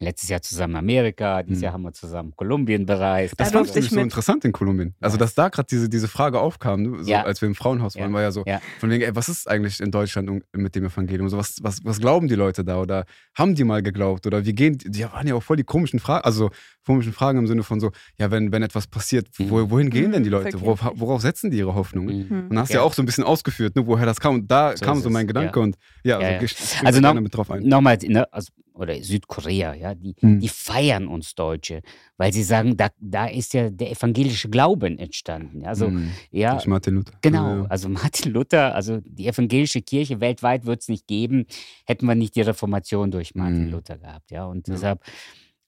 [0.00, 1.64] letztes Jahr zusammen Amerika, dieses Mhm.
[1.64, 3.34] Jahr haben wir zusammen Kolumbien bereist.
[3.38, 4.94] Das Da fand ich so interessant in Kolumbien.
[5.00, 7.04] Also, dass da gerade diese, diese Frage aufkam, ne?
[7.04, 7.22] so, Ja.
[7.22, 8.14] als wir im Frauenhaus waren, Ja.
[8.14, 8.60] war ja so, Ja.
[8.80, 11.28] von wegen, ey, was ist eigentlich in Deutschland mit dem Evangelium?
[11.28, 12.80] So, was, was, was glauben die Leute da?
[12.80, 14.26] Oder haben die mal geglaubt?
[14.26, 14.90] Oder wie gehen die?
[14.90, 16.24] Die waren ja auch voll die komischen Fragen.
[16.24, 16.50] Also,
[16.84, 19.50] komischen Fragen im Sinne von so, ja, wenn, wenn etwas passiert, Mhm.
[19.50, 20.60] wo, wohin gehen denn die Mhm, Leute?
[20.60, 22.16] Worauf, worauf setzen die ihre Hoffnungen?
[22.24, 22.30] Mhm.
[22.30, 22.48] Hm.
[22.50, 22.80] Und hast du Ja.
[22.80, 24.34] ja auch so ein bisschen ausgeführt, ne, woher das kam.
[24.36, 25.62] Und da So kam so mein Gedanke ja.
[25.64, 26.86] und ja, Ja, also, ja.
[26.86, 27.62] Also noch- mit drauf ein.
[27.66, 30.40] Nochmal, ne, also, oder Südkorea, ja, die, Hm.
[30.40, 31.80] die feiern uns Deutsche,
[32.16, 35.64] weil sie sagen, da, da ist ja der evangelische Glauben entstanden.
[35.64, 36.10] Also, Mhm.
[36.32, 37.12] ja, Durch Martin Luther.
[37.22, 37.66] Genau, Ja, ja.
[37.68, 41.46] also Martin Luther, also die evangelische Kirche weltweit wird es nicht geben,
[41.86, 43.70] hätten wir nicht die Reformation durch Martin Mhm.
[43.70, 44.44] Luther gehabt, ja.
[44.44, 44.74] Und Ja.
[44.74, 45.00] deshalb,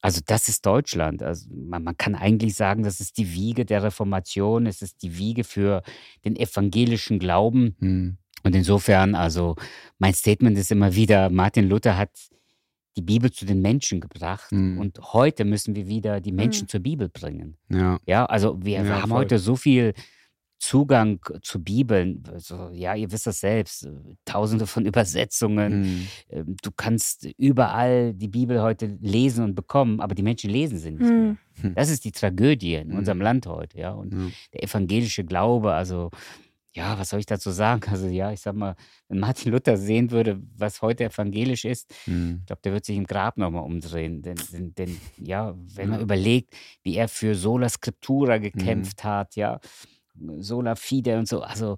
[0.07, 1.23] also das ist Deutschland.
[1.23, 5.19] Also man, man kann eigentlich sagen, das ist die Wiege der Reformation, es ist die
[5.19, 5.83] Wiege für
[6.25, 7.75] den evangelischen Glauben.
[7.81, 8.17] Mhm.
[8.45, 9.57] Und insofern, also
[9.99, 12.11] mein Statement ist immer wieder, Martin Luther hat
[12.97, 14.79] die Bibel zu den Menschen gebracht Mhm.
[14.79, 16.69] und heute müssen wir wieder die Menschen Mhm.
[16.69, 17.57] zur Bibel bringen.
[17.69, 17.99] Ja.
[18.07, 19.19] Ja, also wir, Ja, wir haben voll.
[19.19, 19.93] heute so viel
[20.59, 22.23] Zugang zu Bibeln.
[22.33, 23.85] Also, ja, ihr wisst das selbst.
[23.85, 23.91] äh,
[24.25, 25.81] Tausende von Übersetzungen.
[25.83, 26.07] Mhm.
[26.31, 30.91] Ähm, Du kannst überall die Bibel heute lesen und bekommen, aber die Menschen lesen sie
[30.93, 31.37] nicht Hm.
[31.63, 31.73] mehr.
[31.75, 32.97] Das ist die Tragödie in Mhm.
[32.99, 33.93] unserem Land heute, ja.
[33.93, 34.13] Und
[34.53, 36.11] der evangelische Glaube, also
[36.75, 37.81] ja, was soll ich dazu sagen?
[37.99, 38.77] Also ja, ich sag mal,
[39.09, 42.39] wenn Martin Luther sehen würde, was heute evangelisch ist, Mhm.
[42.41, 44.21] ich glaube, der wird sich im Grab nochmal umdrehen.
[44.23, 49.59] Denn, denn, denn ja, wenn man überlegt, wie er für Sola Scriptura gekämpft hat, ja,
[50.39, 51.77] Sola Fide und so, also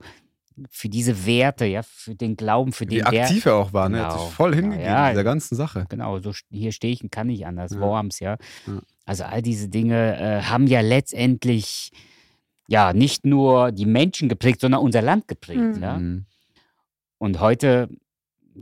[0.71, 3.99] für diese Werte, ja, für den Glauben, für Wie den aktiv er auch war, ne?
[3.99, 4.25] Er hat Genau.
[4.27, 5.11] sich voll Ja, hingegeben, ja.
[5.11, 5.87] dieser ganzen Sache.
[5.89, 7.73] Genau, so hier stehe ich und kann nicht anders.
[7.73, 7.81] Ja.
[7.81, 8.37] Worms, ja.
[8.67, 8.81] Ja.
[9.05, 11.93] Also all diese Dinge äh, haben ja letztendlich
[12.67, 15.77] ja nicht nur die Menschen geprägt, sondern unser Land geprägt.
[15.77, 15.83] Mhm.
[15.83, 16.01] Ja?
[17.19, 17.89] Und heute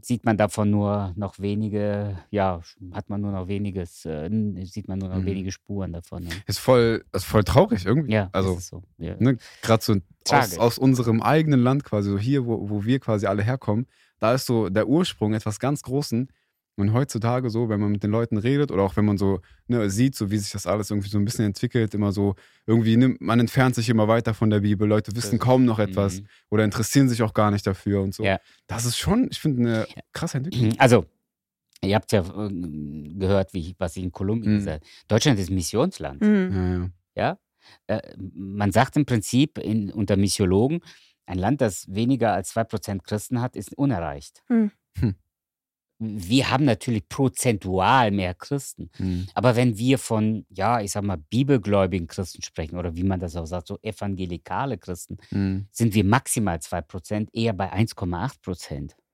[0.03, 2.61] sieht man davon nur noch wenige, ja,
[2.93, 4.29] hat man nur noch weniges, äh,
[4.65, 5.27] sieht man nur noch Mhm.
[5.27, 6.25] wenige Spuren davon.
[6.25, 8.13] Ja, Ist voll, ist voll traurig irgendwie.
[8.13, 8.83] ja also, so.
[8.99, 9.17] Ja.
[9.19, 9.95] ne, gerade so
[10.31, 13.87] aus, aus unserem eigenen Land quasi, so hier, wo, wo wir quasi alle herkommen,
[14.19, 16.29] da ist so der Ursprung etwas ganz Großen.
[16.79, 19.89] Und heutzutage so, wenn man mit den Leuten redet oder auch wenn man so ne,
[19.89, 22.35] sieht, so wie sich das alles irgendwie so ein bisschen entwickelt, immer so,
[22.67, 26.21] irgendwie, ne, man entfernt sich immer weiter von der Bibel, Leute wissen kaum noch etwas
[26.21, 26.27] Mhm.
[26.51, 28.23] oder interessieren sich auch gar nicht dafür und so.
[28.25, 28.39] Ja.
[28.67, 30.75] Das ist schon, ich finde, eine krasse Entwicklung.
[30.79, 31.07] Also,
[31.83, 32.51] ihr habt ja äh,
[33.15, 34.59] gehört, wie was ich in Kolumbien Mhm.
[34.59, 34.91] gesagt habe.
[35.09, 36.23] Deutschland ist Missionsland.
[36.23, 36.53] Hm.
[36.53, 36.91] Ja, ja.
[37.17, 37.39] Ja?
[37.97, 38.03] Äh,
[38.35, 40.81] man sagt im Prinzip in, unter Missiologen,
[41.25, 44.43] ein Land, das weniger als 2% Christen hat, ist unerreicht.
[44.49, 44.71] Hm.
[45.01, 45.15] Hm.
[45.99, 48.91] Wir haben natürlich prozentual mehr Christen.
[48.99, 49.27] Mhm.
[49.35, 53.35] Aber wenn wir von, ja, ich sag mal, bibelgläubigen Christen sprechen oder wie man das
[53.37, 55.69] auch sagt, so evangelikale Christen, Mhm.
[55.73, 58.95] sind wir maximal 2%, eher bei 1,8%.
[58.95, 59.06] Ja, schon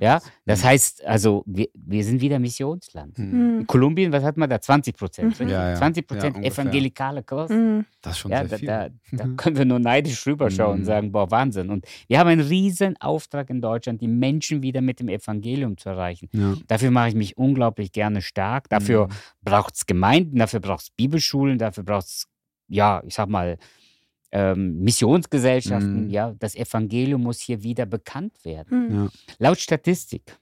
[0.00, 0.66] Ja, das Mhm.
[0.66, 3.18] heißt, also wir, wir sind wieder Missionsland.
[3.18, 3.32] Mhm.
[3.32, 3.58] Hm.
[3.60, 4.60] In Kolumbien, was hat man da?
[4.60, 5.40] 20 Prozent.
[5.40, 5.48] Mhm.
[5.48, 5.76] Ja, ja.
[5.76, 6.64] 20 Ja, Prozent ungefähr.
[6.64, 7.54] evangelikale Christen.
[7.78, 7.84] Hm.
[8.02, 8.66] Das ist schon Ja, sehr da, viel.
[8.68, 9.36] da, da Mhm.
[9.36, 10.84] können wir nur neidisch rüberschauen und Mhm.
[10.84, 11.70] sagen, boah, Wahnsinn.
[11.70, 15.88] Und wir haben einen riesen Auftrag in Deutschland, die Menschen wieder mit dem Evangelium zu
[15.88, 16.28] erreichen.
[16.32, 16.54] Ja.
[16.66, 18.68] Dafür mache ich mich unglaublich gerne stark.
[18.68, 19.10] Dafür Mhm.
[19.42, 22.26] braucht es Gemeinden, dafür braucht es Bibelschulen, dafür braucht es,
[22.68, 23.56] ja, ich sag mal,
[24.34, 26.06] ähm, Missionsgesellschaften.
[26.06, 26.10] Mhm.
[26.10, 28.88] Ja, das Evangelium muss hier wieder bekannt werden.
[28.88, 29.04] Hm.
[29.04, 29.08] Ja.
[29.38, 30.36] Laut Statistik,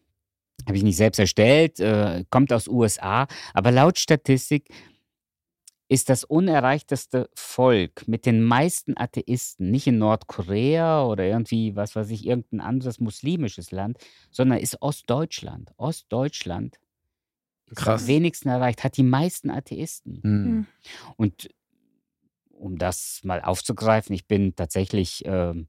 [0.66, 4.68] habe ich nicht selbst erstellt, äh, kommt aus USA, aber laut Statistik
[5.88, 12.08] ist das unerreichteste Volk mit den meisten Atheisten nicht in Nordkorea oder irgendwie, was weiß
[12.08, 13.98] ich, irgendein anderes muslimisches Land,
[14.30, 15.74] sondern ist Ostdeutschland.
[15.76, 16.78] Ostdeutschland
[17.66, 18.02] ist Krass.
[18.02, 20.20] am wenigsten erreicht, hat die meisten Atheisten.
[20.22, 20.66] Mhm.
[21.16, 21.50] Und
[22.62, 25.66] um das mal aufzugreifen, ich bin tatsächlich ähm,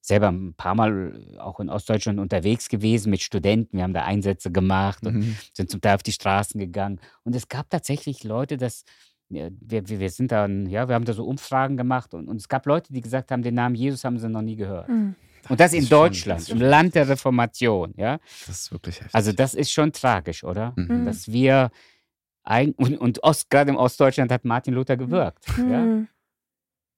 [0.00, 3.76] selber ein paar Mal auch in Ostdeutschland unterwegs gewesen mit Studenten.
[3.76, 5.36] Wir haben da Einsätze gemacht und Mhm.
[5.52, 7.00] sind zum Teil auf die Straßen gegangen.
[7.22, 8.84] Und es gab tatsächlich Leute, das
[9.28, 12.36] ja, wir, wir, wir sind dann, ja, wir haben da so Umfragen gemacht und, und
[12.36, 14.88] es gab Leute, die gesagt haben, den Namen Jesus haben sie noch nie gehört.
[14.88, 15.14] Hm.
[15.48, 18.18] Und das ist in schon- Deutschland, das ist im schon Land der Reformation, ja.
[18.46, 19.14] Das ist wirklich heftig.
[19.14, 20.74] Also das ist schon tragisch, oder?
[20.76, 21.06] Mhm.
[21.06, 21.70] Dass wir
[22.44, 25.46] ein, und, und Ost, gerade im Ostdeutschland hat Martin Luther gewirkt.
[25.56, 26.02] Ja?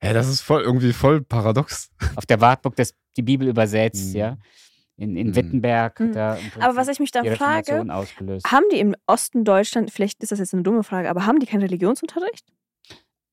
[0.05, 1.91] Ja, das ist voll irgendwie voll paradox.
[2.17, 4.17] Auf der Wartburg das, die Bibel übersetzt, Mhm.
[4.21, 4.39] ja.
[4.97, 5.35] In, in Mhm.
[5.37, 5.99] Wittenberg.
[5.99, 6.13] Mhm.
[6.13, 8.47] Da Aber was ich mich dann die frage, ausgelöst.
[8.53, 11.47] haben die im Osten Deutschland, vielleicht ist das jetzt eine dumme Frage, aber haben die
[11.47, 12.47] keinen Religionsunterricht?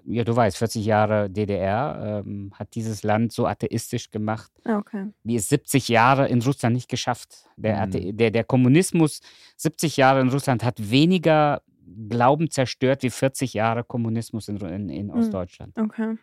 [0.04, 5.10] Ja, du weißt, 40 Jahre DDR ähm, hat dieses Land so atheistisch gemacht, Ah, okay.
[5.24, 7.46] wie es 70 Jahre in Russland nicht geschafft.
[7.58, 8.18] Der, Mhm.
[8.18, 9.22] Der, der Kommunismus
[9.58, 11.62] 70 Jahre in Russland hat weniger
[12.10, 15.12] Glauben zerstört wie 40 Jahre Kommunismus in, in, in Mhm.
[15.14, 15.78] Ostdeutschland.
[15.78, 16.16] Okay.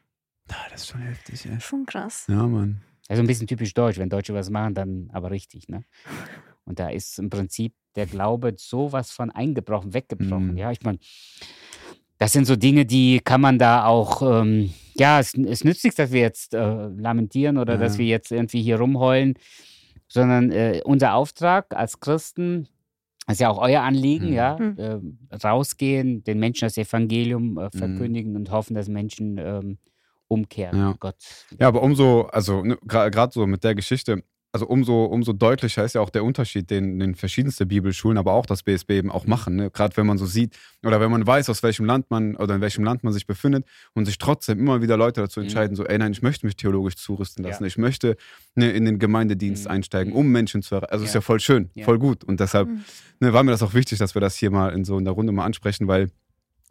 [0.51, 1.61] Ja, das ist schon heftig, ey.
[1.61, 2.27] Schon krass.
[2.29, 2.81] Ja, Mann.
[3.09, 3.99] Also ein bisschen typisch deutsch.
[3.99, 5.69] Wenn Deutsche was machen, dann aber richtig.
[5.69, 5.83] Ne?
[6.65, 10.53] Und da ist im Prinzip der Glaube sowas von eingebrochen, weggebrochen.
[10.53, 10.57] Mhm.
[10.59, 10.99] Ja, ich meine,
[12.19, 15.97] das sind so Dinge, die kann man da auch, ähm, ja, es, es nützt nichts,
[15.97, 17.79] dass wir jetzt äh, lamentieren oder Ja.
[17.81, 19.35] dass wir jetzt irgendwie hier rumheulen,
[20.09, 22.69] sondern äh, unser Auftrag als Christen
[23.27, 24.33] Das ist ja auch euer Anliegen, Mhm.
[24.35, 24.57] ja.
[24.59, 24.75] Mhm.
[24.79, 27.59] Ähm, rausgehen, den Menschen das Evangelium Mhm.
[27.59, 29.79] äh, verkündigen und hoffen, dass Menschen ähm,
[30.29, 30.79] umkehren.
[30.79, 30.95] Ja.
[30.99, 31.17] Gott.
[31.59, 35.95] Ja, aber umso, also ne, gerade so mit der Geschichte, also umso, umso deutlicher ist
[35.95, 39.57] ja auch der Unterschied, den, den verschiedenste Bibelschulen, aber auch das BSB eben auch machen.
[39.57, 39.71] Ne?
[39.71, 42.63] Gerade wenn man so sieht oder wenn man weiß, aus welchem Land man oder in
[42.63, 45.45] welchem Land man sich befindet und sich trotzdem immer wieder Leute dazu Mhm.
[45.47, 47.67] entscheiden, so, ey nein, ich möchte mich theologisch zurüsten lassen, Ja.
[47.69, 48.17] ich möchte
[48.55, 49.71] ne, in den Gemeindedienst Mhm.
[49.71, 50.19] einsteigen, Mhm.
[50.19, 50.93] um Menschen zu erreichen.
[50.93, 51.19] Also ist Ja.
[51.19, 51.85] ja voll schön, Ja.
[51.85, 52.25] voll gut.
[52.25, 52.85] Und deshalb Mhm.
[53.21, 55.13] ne, war mir das auch wichtig, dass wir das hier mal in so in der
[55.13, 56.09] Runde mal ansprechen, weil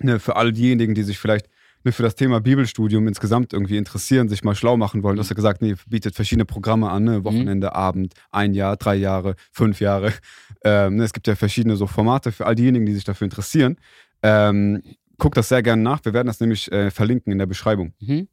[0.02, 1.48] ne, für all diejenigen, die sich vielleicht
[1.88, 5.30] ne, für das Thema Bibelstudium insgesamt irgendwie interessieren, sich mal schlau machen wollen, du hast
[5.30, 7.24] ja gesagt, nee, bietet verschiedene Programme an, ne?
[7.24, 10.14] Wochenende, Abend, ein Jahr, drei Jahre, fünf Jahre.
[10.64, 13.78] Ähm, ne, es gibt ja verschiedene so Formate für all diejenigen, die sich dafür interessieren.
[14.24, 14.82] Ähm,
[15.18, 16.04] guck das sehr gerne nach.
[16.04, 18.28] Wir werden das nämlich äh, verlinken in der Beschreibung Mhm.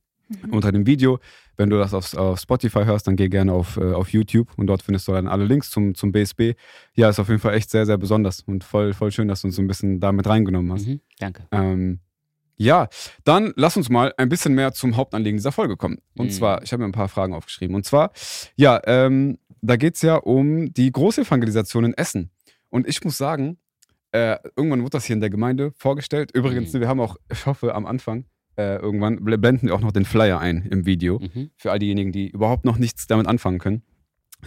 [0.51, 1.19] unter dem Video.
[1.57, 4.67] Wenn du das auf, auf Spotify hörst, dann geh gerne auf, äh, auf YouTube und
[4.67, 6.55] dort findest du dann alle Links zum, zum BSB.
[6.95, 9.49] Ja, ist auf jeden Fall echt sehr, sehr besonders und voll, voll schön, dass du
[9.49, 10.87] uns so ein bisschen damit reingenommen hast.
[10.87, 11.01] Mhm.
[11.19, 11.47] Danke.
[11.53, 12.01] Ähm,
[12.57, 12.89] ja,
[13.25, 15.99] dann lass uns mal ein bisschen mehr zum Hauptanliegen dieser Folge kommen.
[16.17, 16.31] Und Mhm.
[16.31, 17.75] zwar, ich habe mir ein paar Fragen aufgeschrieben.
[17.75, 18.13] Und zwar,
[18.57, 22.31] ja, ähm, da geht es ja um die Großevangelisation in Essen.
[22.71, 23.59] Und ich muss sagen,
[24.13, 26.31] äh, irgendwann wurde das hier in der Gemeinde vorgestellt.
[26.35, 26.81] Übrigens, Mhm.
[26.81, 30.05] wir haben auch, ich hoffe, am Anfang, äh, irgendwann bl- blenden wir auch noch den
[30.05, 31.19] Flyer ein im Video.
[31.19, 31.51] Mhm.
[31.57, 33.83] Für all diejenigen, die überhaupt noch nichts damit anfangen können.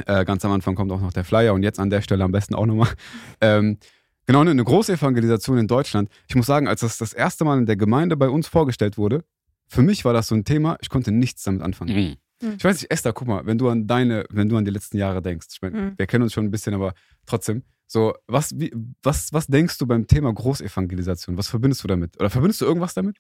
[0.06, 2.32] Äh, ganz am Anfang kommt auch noch der Flyer und jetzt an der Stelle am
[2.32, 2.90] besten auch nochmal.
[3.42, 3.78] Ähm,
[4.28, 6.10] genau, eine große Evangelisation in Deutschland.
[6.28, 9.24] Ich muss sagen, als das das erste Mal in der Gemeinde bei uns vorgestellt wurde,
[9.68, 11.96] für mich war das so ein Thema, ich konnte nichts damit anfangen.
[12.42, 12.54] Mhm.
[12.58, 14.98] Ich weiß nicht, Esther, guck mal, wenn du an deine, wenn du an die letzten
[14.98, 15.94] Jahre denkst, ich meine, Mhm.
[15.98, 16.94] wir kennen uns schon ein bisschen, aber
[17.26, 21.38] trotzdem, so, was, wie, was, was denkst du beim Thema Großevangelisation?
[21.38, 22.20] Was verbindest du damit?
[22.20, 23.18] Oder verbindest du irgendwas damit?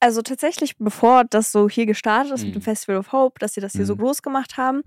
[0.00, 2.64] Also tatsächlich, bevor das so hier gestartet ist mit dem Mhm.
[2.64, 3.98] Festival of Hope, dass sie das hier so Mhm.
[3.98, 4.82] groß gemacht haben,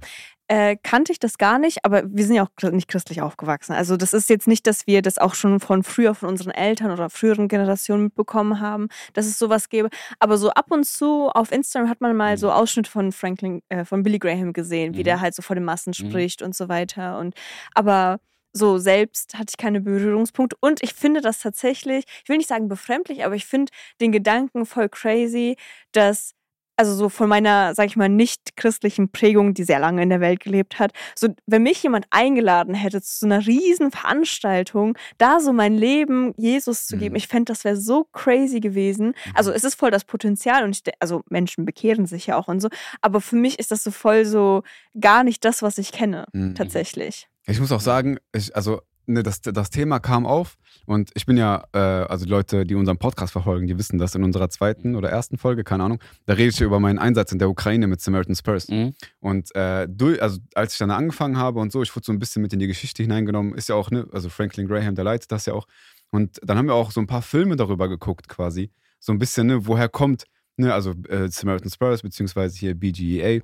[0.49, 3.73] äh, kannte ich das gar nicht, aber wir sind ja auch nicht christlich aufgewachsen.
[3.73, 6.91] Also das ist jetzt nicht, dass wir das auch schon von früher von unseren Eltern
[6.91, 9.89] oder früheren Generationen mitbekommen haben, dass es sowas gäbe.
[10.19, 12.37] Aber so ab und zu auf Instagram hat man mal Mhm.
[12.39, 15.03] so Ausschnitte von Franklin, äh, von Billy Graham gesehen, wie Mhm.
[15.03, 15.93] der halt so vor den Massen Mhm.
[16.09, 17.19] spricht und so weiter.
[17.19, 17.35] Und
[17.73, 18.19] aber
[18.53, 20.55] so selbst hatte ich keine Berührungspunkte.
[20.59, 24.65] Und ich finde das tatsächlich, ich will nicht sagen befremdlich, aber ich finde den Gedanken
[24.65, 25.57] voll crazy,
[25.91, 26.33] dass,
[26.79, 30.21] also so von meiner, sag ich mal, nicht christlichen Prägung, die sehr lange in der
[30.21, 35.39] Welt gelebt hat, so wenn mich jemand eingeladen hätte zu so einer riesen Veranstaltung, da
[35.39, 37.17] so mein Leben Jesus zu geben, Mhm.
[37.17, 39.13] ich fände, das wäre so crazy gewesen.
[39.33, 42.59] Also es ist voll das Potenzial und ich, also Menschen bekehren sich ja auch und
[42.59, 42.69] so,
[43.01, 44.63] aber für mich ist das so voll so
[44.99, 46.55] gar nicht das, was ich kenne, Mhm.
[46.55, 47.27] tatsächlich.
[47.47, 51.37] Ich muss auch sagen, ich, also ne, das, das Thema kam auf und ich bin
[51.37, 54.95] ja, äh, also die Leute, die unseren Podcast verfolgen, die wissen das in unserer zweiten
[54.95, 57.87] oder ersten Folge, keine Ahnung, da rede ich ja über meinen Einsatz in der Ukraine
[57.87, 58.67] mit Samaritan Spurs.
[58.67, 58.93] Mhm.
[59.19, 62.19] Und äh, durch, also als ich dann angefangen habe und so, ich wurde so ein
[62.19, 65.31] bisschen mit in die Geschichte hineingenommen, ist ja auch, ne, also Franklin Graham, der leitet
[65.31, 65.67] das ja auch.
[66.11, 68.71] Und dann haben wir auch so ein paar Filme darüber geguckt quasi.
[68.99, 70.25] So ein bisschen, ne, woher kommt,
[70.57, 73.41] ne, also äh, Samaritan Spurs, beziehungsweise hier BGEA,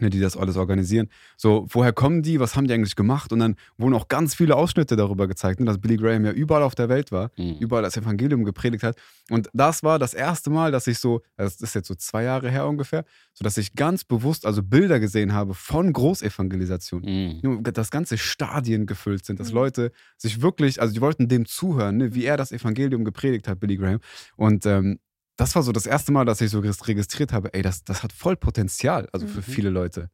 [0.00, 1.08] die das alles organisieren.
[1.36, 3.32] So, woher kommen die, was haben die eigentlich gemacht?
[3.32, 6.62] Und dann wurden auch ganz viele Ausschnitte darüber gezeigt, ne, dass Billy Graham ja überall
[6.62, 7.56] auf der Welt war, Mhm.
[7.58, 8.96] überall das Evangelium gepredigt hat.
[9.30, 12.22] Und das war das erste Mal, dass ich so, also das ist jetzt so zwei
[12.22, 17.02] Jahre her ungefähr, so dass ich ganz bewusst also Bilder gesehen habe von Großevangelisation.
[17.02, 17.40] Mhm.
[17.42, 19.54] Nur, Dass ganze Stadien gefüllt sind, dass Mhm.
[19.54, 23.58] Leute sich wirklich, also die wollten dem zuhören, ne, wie er das Evangelium gepredigt hat,
[23.60, 24.00] Billy Graham.
[24.36, 24.98] Und ähm,
[25.38, 28.12] das war so das erste Mal, dass ich so registriert habe, ey, das, das hat
[28.12, 29.42] voll Potenzial, also für Mhm.
[29.42, 30.10] viele Leute.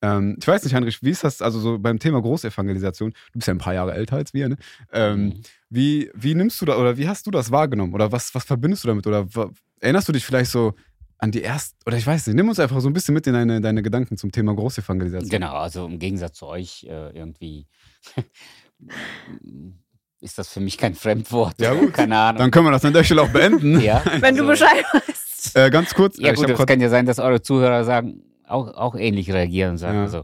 [0.00, 3.48] Ähm, ich weiß nicht, Heinrich, wie ist das, also so beim Thema Großevangelisation, du bist
[3.48, 4.56] ja ein paar Jahre älter als wir, ne?
[4.92, 5.42] Ähm, Mhm.
[5.70, 7.94] wie, wie nimmst du da oder wie hast du das wahrgenommen?
[7.94, 9.06] Oder was, was verbindest du damit?
[9.06, 9.26] Oder
[9.80, 10.74] erinnerst du dich vielleicht so
[11.18, 13.32] an die erste, oder ich weiß nicht, nimm uns einfach so ein bisschen mit in
[13.32, 15.30] deine, deine Gedanken zum Thema Großevangelisation.
[15.30, 17.66] Genau, also im Gegensatz zu euch äh, irgendwie
[20.24, 21.54] ist das für mich kein Fremdwort.
[21.60, 21.92] Ja, gut.
[21.92, 22.38] Keine Ahnung.
[22.38, 23.78] Dann können wir das an der Stelle auch beenden.
[23.90, 25.56] ja, Wenn du also- Bescheid weißt.
[25.56, 28.22] Äh, ganz kurz, Ja äh, ich gut, es kann ja sein, dass eure Zuhörer sagen,
[28.48, 30.02] auch, auch ähnlich reagieren und sagen, Ja.
[30.04, 30.22] also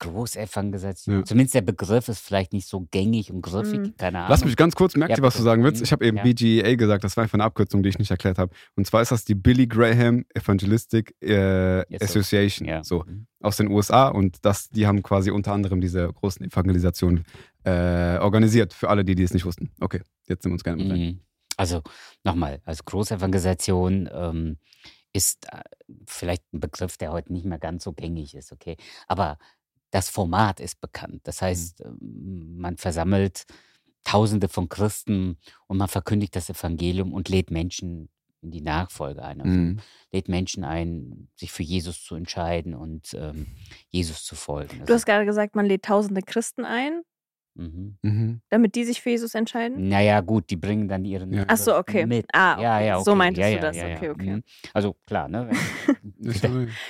[0.00, 1.18] Großevangelisation.
[1.20, 1.24] Ja.
[1.24, 3.96] Zumindest der Begriff ist vielleicht nicht so gängig und griffig, Mhm.
[3.96, 4.30] keine Ahnung.
[4.30, 5.80] Lass mich ganz kurz, merkt Ja, ihr, was du sagen willst?
[5.80, 5.84] Mhm.
[5.84, 6.22] Ich habe eben Ja.
[6.24, 8.52] BGEA gesagt, das war einfach eine Abkürzung, die ich nicht erklärt habe.
[8.76, 11.84] Und zwar ist das die Billy Graham Evangelistic äh.
[12.02, 12.82] Association, ja.
[12.82, 13.26] so Mhm.
[13.40, 14.08] aus den USA.
[14.08, 17.24] Und das, die haben quasi unter anderem diese großen Evangelisationen
[17.64, 19.70] äh, organisiert, für alle, die, die es nicht wussten.
[19.80, 21.00] Okay, jetzt sind wir uns gerne mit rein.
[21.00, 21.20] Mhm.
[21.58, 21.82] Also
[22.24, 24.56] nochmal, also Großevangelisation ähm,
[25.12, 25.60] ist äh,
[26.06, 28.76] vielleicht ein Begriff, der heute nicht mehr ganz so gängig ist, okay.
[29.08, 29.36] Aber
[29.90, 31.20] das Format ist bekannt.
[31.24, 33.46] Das heißt, ähm, man versammelt
[34.02, 38.08] Tausende von Christen und man verkündigt das Evangelium und lädt Menschen
[38.40, 39.42] in die Nachfolge ein.
[39.42, 39.80] Also Mhm.
[40.10, 43.46] lädt Menschen ein, sich für Jesus zu entscheiden und ähm,
[43.90, 44.82] Jesus zu folgen.
[44.86, 47.02] Du hast gerade gesagt, man lädt tausende Christen ein.
[47.54, 47.96] Mhm.
[48.02, 48.40] Mhm.
[48.48, 49.88] damit die sich für Jesus entscheiden?
[49.88, 51.44] Naja, gut, die bringen dann ihren Ja.
[51.48, 52.06] Ach so, okay.
[52.06, 52.26] mit.
[52.32, 52.62] Ah, okay.
[52.62, 53.04] Ja, ja, okay.
[53.04, 53.76] So meintest ja, du ja, das.
[53.76, 53.96] Ja, ja.
[53.96, 54.30] Okay, okay.
[54.30, 54.42] Mhm.
[54.72, 55.50] Also klar, ne?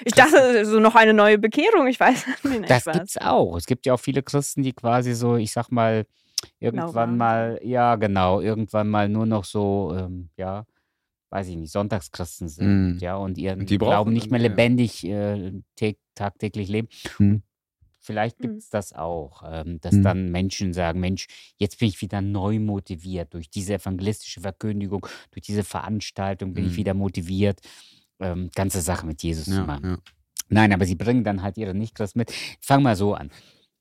[0.05, 2.70] Ich dachte, so noch eine neue Bekehrung, ich weiß nicht.
[2.70, 2.96] Das Spaß.
[2.99, 3.57] gibt's auch.
[3.57, 6.07] Es gibt ja auch viele Christen, die quasi so, ich sag mal,
[6.59, 10.64] irgendwann Lauwarm mal, ja, genau, irgendwann mal nur noch so, ähm, ja,
[11.31, 12.99] weiß ich nicht, Sonntagschristen sind, Mhm.
[13.01, 16.88] ja, und ihren Und Glauben nicht mehr lebendig äh, tä- tagtäglich leben.
[17.18, 17.42] Mhm.
[18.00, 18.42] Vielleicht Mhm.
[18.42, 20.02] gibt es das auch, ähm, dass Mhm.
[20.02, 25.42] dann Menschen sagen, Mensch, jetzt bin ich wieder neu motiviert durch diese evangelistische Verkündigung, durch
[25.44, 26.76] diese Veranstaltung bin ich Mhm.
[26.76, 27.60] wieder motiviert,
[28.20, 29.84] ähm, ganze Sache mit Jesus zu Ja, machen.
[29.90, 29.98] ja.
[30.48, 32.32] Nein, aber sie bringen dann halt ihre Nichtchrist mit.
[32.60, 33.30] Fang mal so an.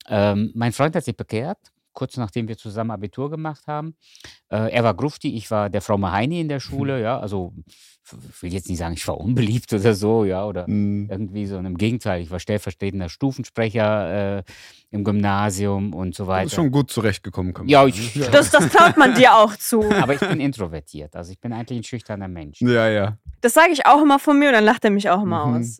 [0.07, 1.57] Ähm, mein Freund hat sich bekehrt,
[1.99, 3.95] kurz nachdem wir zusammen Abitur gemacht haben.
[4.49, 7.19] Äh, er war Grufti, ich war der fromme Heini in der Schule, ja.
[7.19, 7.53] Also,
[8.27, 11.07] ich will jetzt nicht sagen, ich war unbeliebt oder so, ja, oder Mhm.
[11.11, 11.57] irgendwie so.
[11.57, 14.43] Und Im Gegenteil, ich war stellvertretender Stufensprecher äh,
[14.91, 16.43] im Gymnasium und so Du weiter.
[16.45, 17.53] bist schon gut zurechtgekommen.
[17.53, 18.29] kann man Ja, ich- ja.
[18.31, 19.81] Das, das traut man dir auch zu.
[20.09, 22.61] Aber ich bin introvertiert, also ich bin eigentlich ein schüchterner Mensch.
[22.61, 23.17] ja, ja.
[23.41, 25.57] Das sage ich auch immer von mir und dann lacht er mich auch immer Mhm.
[25.61, 25.79] aus.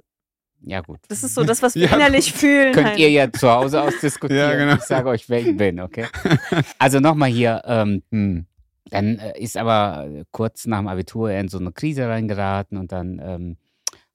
[0.62, 1.00] Ja, gut.
[1.08, 2.74] Das ist so das, was wir Ja, innerlich fühlen.
[2.74, 3.00] Könnt halt.
[3.00, 4.40] ihr ja zu Hause ausdiskutieren.
[4.52, 4.76] Ja, genau.
[4.76, 6.08] Ich sage euch, wer ich bin, okay?
[6.78, 8.46] Also nochmal hier, ähm, Mhm.
[8.92, 12.76] Dann äh, ist aber äh, kurz nach dem Abitur er in so eine Krise reingeraten
[12.78, 13.58] und dann ähm,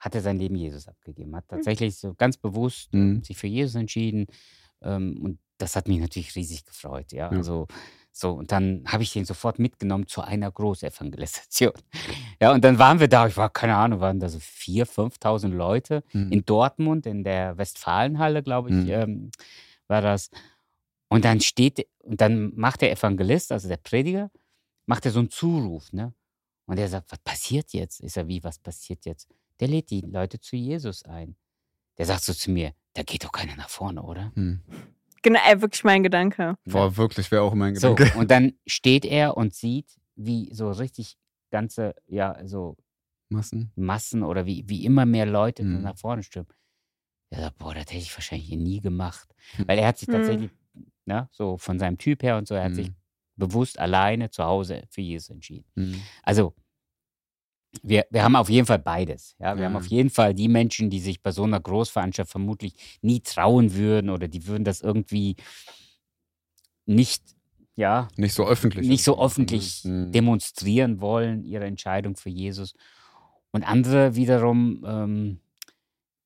[0.01, 1.35] hat er sein Leben Jesus abgegeben.
[1.37, 3.23] Hat tatsächlich so ganz bewusst Mhm.
[3.23, 4.27] sich für Jesus entschieden.
[4.83, 7.13] Ähm, und das hat mich natürlich riesig gefreut.
[7.13, 7.39] Ja, Ja.
[7.39, 7.69] also
[8.17, 8.31] so.
[8.33, 11.73] Und dann habe ich den sofort mitgenommen zu einer Großevangelisation.
[12.41, 14.87] Ja, und dann waren wir da, ich war, keine Ahnung, waren da so 4.000,
[15.19, 16.33] 5.000 Leute Mhm.
[16.33, 18.91] in Dortmund, in der Westfalenhalle, glaube ich, Mhm.
[18.91, 19.31] ähm,
[19.89, 20.31] war das.
[21.09, 24.31] Und dann steht, und dann macht der Evangelist, also der Prediger,
[24.87, 26.13] macht er so einen Zuruf, ne?
[26.67, 28.01] Und er sagt, was passiert jetzt?
[28.01, 29.29] Ist er wie, was passiert jetzt?
[29.61, 31.37] Der lädt die Leute zu Jesus ein.
[31.99, 34.33] Der sagt so zu mir, da geht doch keiner nach vorne, oder?
[34.35, 34.61] Mhm.
[35.25, 36.57] Genau, ey, wirklich mein Gedanke.
[36.67, 38.19] War wirklich, wäre auch mein So, Gedanke.
[38.19, 41.17] und dann steht er und sieht, wie so richtig
[41.51, 42.77] ganze, ja, so
[43.31, 43.73] Massen.
[43.75, 45.83] Massen oder wie, wie immer mehr Leute so Mhm.
[45.83, 46.49] nach vorne stürmen.
[47.31, 49.35] Er sagt, boah, das hätte ich wahrscheinlich nie gemacht.
[49.57, 49.67] Hm.
[49.67, 50.13] Weil er hat sich Mhm.
[50.13, 50.51] tatsächlich,
[51.07, 52.95] ne, so von seinem Typ her und so, er hat sich Mhm.
[53.37, 55.67] bewusst alleine zu Hause für Jesus entschieden.
[55.75, 56.03] Mhm.
[56.23, 56.55] Also,
[57.83, 59.35] wir, wir haben auf jeden Fall beides.
[59.39, 59.55] Ja?
[59.57, 59.69] Wir Ja.
[59.69, 63.75] haben auf jeden Fall die Menschen, die sich bei so einer Großveranstaltung vermutlich nie trauen
[63.75, 65.37] würden oder die würden das irgendwie
[66.87, 67.23] nicht,
[67.77, 68.87] ja, Nicht so öffentlich.
[68.89, 70.13] nicht so öffentlich Mhm.
[70.13, 72.75] demonstrieren wollen, ihre Entscheidung für Jesus.
[73.53, 75.41] Und andere wiederum, ähm,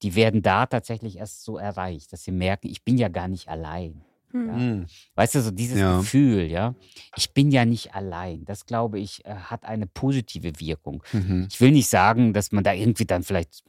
[0.02, 3.48] die werden da tatsächlich erst so erreicht, dass sie merken, ich bin ja gar nicht
[3.48, 4.02] allein.
[4.32, 4.46] Hm.
[4.46, 4.52] Ja.
[4.54, 4.86] Mhm.
[5.14, 5.98] Weißt du, so dieses Ja.
[5.98, 6.74] Gefühl, ja,
[7.16, 8.44] ich bin ja nicht allein.
[8.44, 11.02] Das glaube ich, äh, hat eine positive Wirkung.
[11.12, 11.46] Mhm.
[11.50, 13.62] Ich will nicht sagen, dass man da irgendwie dann vielleicht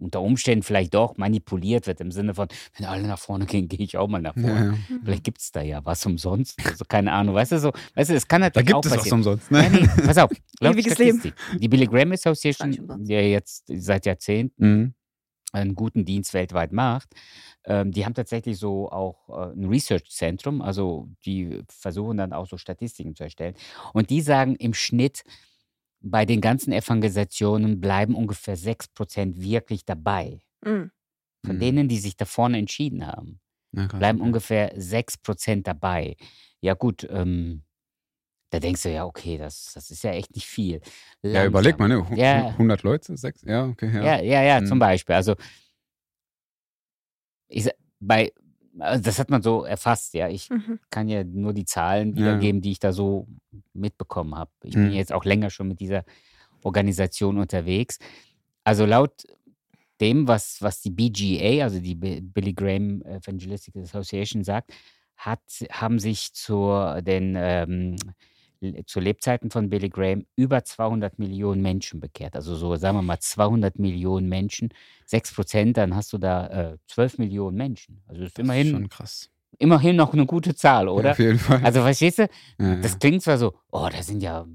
[0.00, 3.80] unter Umständen vielleicht doch manipuliert wird im Sinne von, wenn alle nach vorne gehen, gehe
[3.80, 4.78] ich auch mal nach vorne.
[4.88, 4.96] ja.
[5.02, 6.56] Vielleicht gibt es da ja was umsonst.
[6.64, 8.90] Also keine Ahnung, weißt du so, weißt du, es kann Da natürlich gibt auch es
[8.92, 9.18] was passieren.
[9.18, 9.50] umsonst.
[9.50, 9.70] Ja, Ne?
[9.70, 10.30] nee, pass auf.
[10.60, 11.18] laut Ewiges Leben.
[11.18, 11.60] Statistik.
[11.60, 13.08] Die Billy Graham Association, umsonst.
[13.08, 14.94] die ja jetzt seit Jahrzehnten Mhm.
[15.52, 17.14] Einen guten Dienst weltweit macht,
[17.64, 22.56] ähm, die haben tatsächlich so auch äh, ein Research-Zentrum, also die versuchen dann auch so
[22.58, 23.54] Statistiken zu erstellen.
[23.92, 25.22] Und die sagen im Schnitt,
[26.00, 30.40] bei den ganzen Evangelisationen bleiben ungefähr 6% wirklich dabei.
[30.64, 30.90] Hm.
[31.44, 31.60] Von Mhm.
[31.60, 33.40] denen, die sich da vorne entschieden haben,
[33.88, 34.22] krass, bleiben okay.
[34.22, 36.16] ungefähr 6% dabei.
[36.60, 37.64] Ja, gut, ähm,
[38.50, 40.80] da denkst du ja, okay, das, das ist ja echt nicht viel.
[41.22, 42.14] Ja, überleg mal, Langsam.
[42.16, 42.20] ne?
[42.20, 42.46] Ja.
[42.50, 43.16] 100 Leute?
[43.16, 43.42] Sechs?
[43.42, 43.90] Ja, okay.
[43.94, 44.02] Ja.
[44.16, 44.80] Ja, ja, ja, zum Mhm.
[44.80, 45.14] Beispiel.
[45.14, 45.34] Also,
[47.48, 47.68] ich,
[48.00, 48.32] bei,
[48.78, 50.28] also das hat man so erfasst, ja.
[50.28, 50.78] Ich Mhm.
[50.90, 52.16] kann ja nur die Zahlen Ja.
[52.16, 53.26] wiedergeben, die ich da so
[53.72, 54.50] mitbekommen habe.
[54.64, 54.92] Ich bin Mhm.
[54.92, 56.04] jetzt auch länger schon mit dieser
[56.62, 57.98] Organisation unterwegs.
[58.64, 59.24] Also laut
[60.00, 64.72] dem, was, was die BGA, also die Bi- Billy Graham Evangelistic Association sagt,
[65.16, 65.40] hat,
[65.72, 67.96] haben sich zur, den, ähm,
[68.86, 72.34] zu Lebzeiten von Billy Graham über 200 Millionen Menschen bekehrt.
[72.36, 74.70] Also so, sagen wir mal, 200 Millionen Menschen.
[75.06, 78.02] 6 Prozent, dann hast du da äh, 12 Millionen Menschen.
[78.06, 79.30] Also das ist Das ist immerhin, schon krass.
[79.58, 81.10] immerhin noch eine gute Zahl, Ja, oder?
[81.12, 81.60] auf jeden Fall.
[81.64, 82.28] Also verstehst du?
[82.58, 82.98] ja, Das ja.
[82.98, 84.46] klingt zwar so, oh, da sind ja,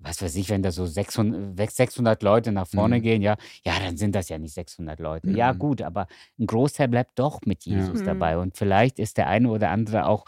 [0.00, 3.02] was weiß ich, wenn da so 600, 600 Leute nach vorne Mhm.
[3.02, 5.30] gehen, ja, ja, dann sind das ja nicht 600 Leute.
[5.32, 5.58] Ja, Mhm.
[5.58, 6.06] gut, aber
[6.38, 7.74] ein Großteil bleibt doch mit Ja.
[7.76, 8.04] Jesus Mhm.
[8.04, 8.38] dabei.
[8.38, 10.24] Und vielleicht ist der eine oder andere auch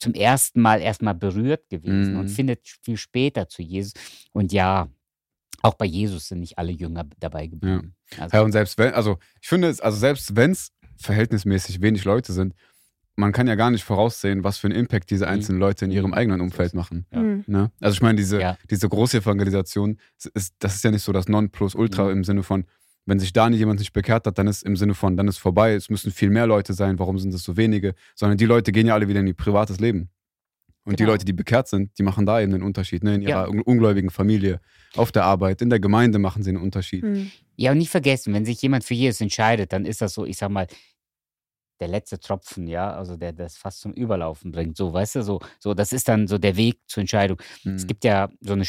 [0.00, 2.28] zum ersten Mal erstmal berührt gewesen und Mhm.
[2.28, 3.92] findet viel später zu Jesus.
[4.32, 4.88] Und ja,
[5.62, 7.94] auch bei Jesus sind nicht alle Jünger dabei geblieben.
[8.18, 12.04] Also, Ja, und selbst wenn, also ich finde es, also selbst wenn es verhältnismäßig wenig
[12.04, 12.54] Leute sind,
[13.16, 15.32] man kann ja gar nicht voraussehen, was für einen Impact diese Mhm.
[15.32, 16.14] einzelnen Leute in ihrem Mhm.
[16.14, 17.04] eigenen Umfeld machen.
[17.12, 17.18] Ja.
[17.20, 17.44] Hm.
[17.46, 17.70] Ne?
[17.80, 18.56] Also ich meine, diese, Ja.
[18.70, 19.98] diese große Evangelisation,
[20.32, 22.10] ist, das ist ja nicht so das Nonplusultra Mhm.
[22.12, 22.64] im Sinne von,
[23.10, 25.38] wenn sich da nicht jemand nicht bekehrt hat, dann ist im Sinne von, dann ist
[25.38, 28.72] vorbei, es müssen viel mehr Leute sein, warum sind es so wenige, sondern die Leute
[28.72, 30.08] gehen ja alle wieder in ihr privates Leben.
[30.84, 31.12] Und die Genau.
[31.12, 33.04] Leute, die bekehrt sind, die machen da eben einen Unterschied.
[33.04, 33.16] Ne?
[33.16, 33.28] In Ja.
[33.28, 34.60] ihrer un- ungläubigen Familie,
[34.96, 37.02] auf der Arbeit, in der Gemeinde machen sie einen Unterschied.
[37.02, 37.30] Hm.
[37.56, 40.38] Ja, und nicht vergessen, wenn sich jemand für Jesus entscheidet, dann ist das so, ich
[40.38, 40.66] sag mal,
[41.80, 44.76] der letzte Tropfen, ja, also der das fast zum Überlaufen bringt.
[44.76, 47.40] So, weißt du, so, so das ist dann so der Weg zur Entscheidung.
[47.64, 47.86] Es Mhm.
[47.86, 48.64] gibt ja so eine,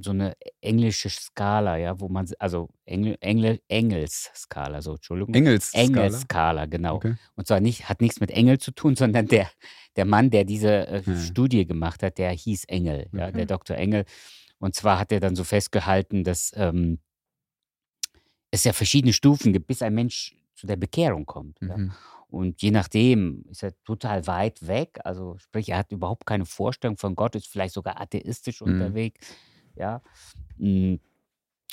[0.00, 5.34] so eine englische Skala, ja, wo man, also Engel, Engel, Engelsskala, so, Entschuldigung.
[5.34, 5.72] Engels.
[5.74, 6.96] Engelsskala, genau.
[6.96, 7.14] Okay.
[7.36, 9.50] Und zwar nicht, hat nichts mit Engel zu tun, sondern der,
[9.96, 11.16] der Mann, der diese äh, Ja.
[11.20, 13.46] Studie gemacht hat, der hieß Engel, ja, der.
[13.46, 13.76] Dr.
[13.76, 14.04] Engel.
[14.58, 16.98] Und zwar hat er dann so festgehalten, dass ähm,
[18.50, 21.58] es ja verschiedene Stufen gibt, bis ein Mensch zu der Bekehrung kommt.
[21.60, 21.76] Ja.
[21.76, 21.92] Mhm.
[22.28, 24.98] Und je nachdem ist er total weit weg.
[25.04, 28.66] Also sprich, er hat überhaupt keine Vorstellung von Gott, ist vielleicht sogar atheistisch Mhm.
[28.72, 29.34] unterwegs.
[29.76, 30.02] Ja.
[30.58, 30.96] Mm.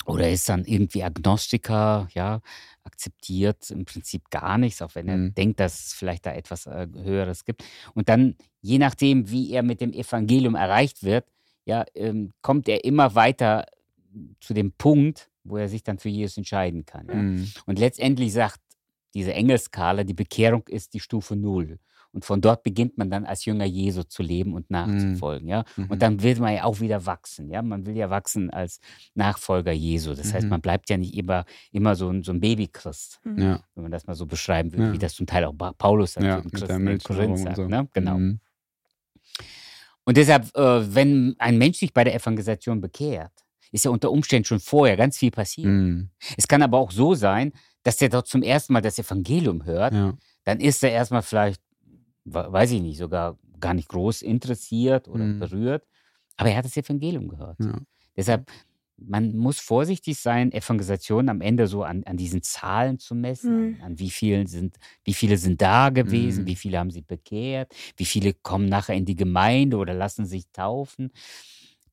[0.06, 2.40] Oder ist dann irgendwie Agnostiker, ja,
[2.82, 5.34] akzeptiert im Prinzip gar nichts, auch wenn er Mhm.
[5.34, 7.62] denkt, dass es vielleicht da etwas äh, Höheres gibt.
[7.94, 11.26] Und dann, je nachdem, wie er mit dem Evangelium erreicht wird,
[11.64, 13.66] ja, ähm, kommt er immer weiter
[14.40, 17.06] zu dem Punkt, wo er sich dann für Jesus entscheiden kann.
[17.06, 17.14] Ja.
[17.14, 17.52] Mhm.
[17.66, 18.60] Und letztendlich sagt
[19.14, 21.78] diese Engelskala, die Bekehrung ist die Stufe Null.
[22.12, 25.48] Und von dort beginnt man dann als Jünger Jesu zu leben und nachzufolgen.
[25.48, 25.64] Ja?
[25.76, 25.86] Mhm.
[25.86, 27.48] Und dann will man ja auch wieder wachsen.
[27.50, 27.62] Ja?
[27.62, 28.80] Man will ja wachsen als
[29.14, 30.12] Nachfolger Jesu.
[30.14, 30.50] Das heißt, Mhm.
[30.50, 33.20] man bleibt ja nicht immer, immer so ein, so ein Babychrist.
[33.24, 33.62] Ja.
[33.74, 34.92] wenn man das mal so beschreiben will, Ja.
[34.92, 37.56] wie das zum Teil auch Paulus dann ja, der Christen in Korinth und sagt.
[37.56, 37.66] so.
[37.66, 37.88] Ne?
[37.94, 38.18] Genau.
[38.18, 38.40] Mhm.
[40.04, 43.32] Und deshalb, äh, wenn ein Mensch sich bei der Evangelisation bekehrt,
[43.70, 45.68] ist ja unter Umständen schon vorher ganz viel passiert.
[45.68, 46.10] Mhm.
[46.36, 47.52] Es kann aber auch so sein,
[47.84, 49.94] dass der dort zum ersten Mal das Evangelium hört.
[49.94, 50.14] Ja.
[50.44, 51.60] Dann ist er erstmal vielleicht,
[52.24, 55.38] weiß ich nicht, sogar gar nicht groß interessiert oder Mhm.
[55.38, 55.86] berührt.
[56.36, 57.58] Aber er hat das Evangelium gehört.
[57.60, 57.78] Ja.
[58.16, 58.50] Deshalb,
[58.96, 63.74] man muss vorsichtig sein, Evangelisation am Ende so an, an diesen Zahlen zu messen, Mhm.
[63.80, 66.46] an, an wie, vielen sind, wie viele sind da gewesen, Mhm.
[66.46, 70.46] wie viele haben sie bekehrt, wie viele kommen nachher in die Gemeinde oder lassen sich
[70.52, 71.10] taufen.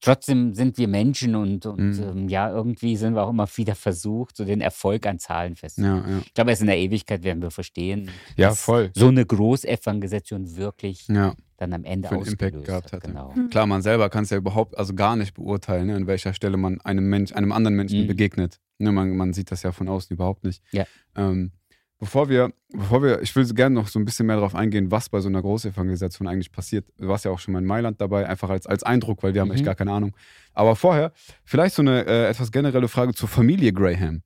[0.02, 2.04] Trotzdem sind wir Menschen und, und Mhm.
[2.04, 6.04] ähm, ja, irgendwie sind wir auch immer wieder versucht, so den Erfolg an Zahlen festzumachen.
[6.10, 6.22] Ja, ja.
[6.26, 8.92] Ich glaube, erst in der Ewigkeit werden wir verstehen, ja, dass voll.
[8.96, 11.34] so eine Großevangelisation wirklich Ja.
[11.58, 13.04] dann am Ende Für einen Impact ausgelöst gehabt hat.
[13.04, 13.36] Genau.
[13.36, 13.50] Hm.
[13.50, 16.58] Klar, man selber kann es ja überhaupt also gar nicht beurteilen, ne, an welcher Stelle
[16.58, 18.08] man einem Mensch, einem anderen Menschen Mhm.
[18.08, 18.60] begegnet.
[18.78, 20.64] Ne, man, man sieht das ja von außen überhaupt nicht.
[20.72, 20.86] Ja.
[21.18, 21.52] Ähm,
[22.00, 25.10] bevor wir, bevor wir, ich will gerne noch so ein bisschen mehr darauf eingehen, was
[25.10, 26.86] bei so einer Großevangelisation eigentlich passiert.
[26.98, 29.42] Du warst ja auch schon mal in Mailand dabei, einfach als, als Eindruck, weil wir
[29.42, 29.66] haben echt Mhm.
[29.66, 30.16] gar keine Ahnung.
[30.54, 31.12] Aber vorher,
[31.46, 34.22] vielleicht so eine äh, etwas generelle Frage zur Familie Graham.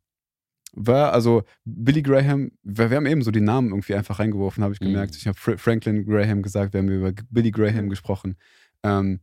[0.76, 4.74] War, also Billy Graham, wir, wir haben eben so die Namen irgendwie einfach reingeworfen, habe
[4.74, 4.86] ich Mhm.
[4.86, 5.16] gemerkt.
[5.16, 7.90] Ich habe Fr Franklin Graham gesagt, wir haben über Billy Graham Mhm.
[7.90, 8.38] gesprochen.
[8.84, 9.20] Ähm,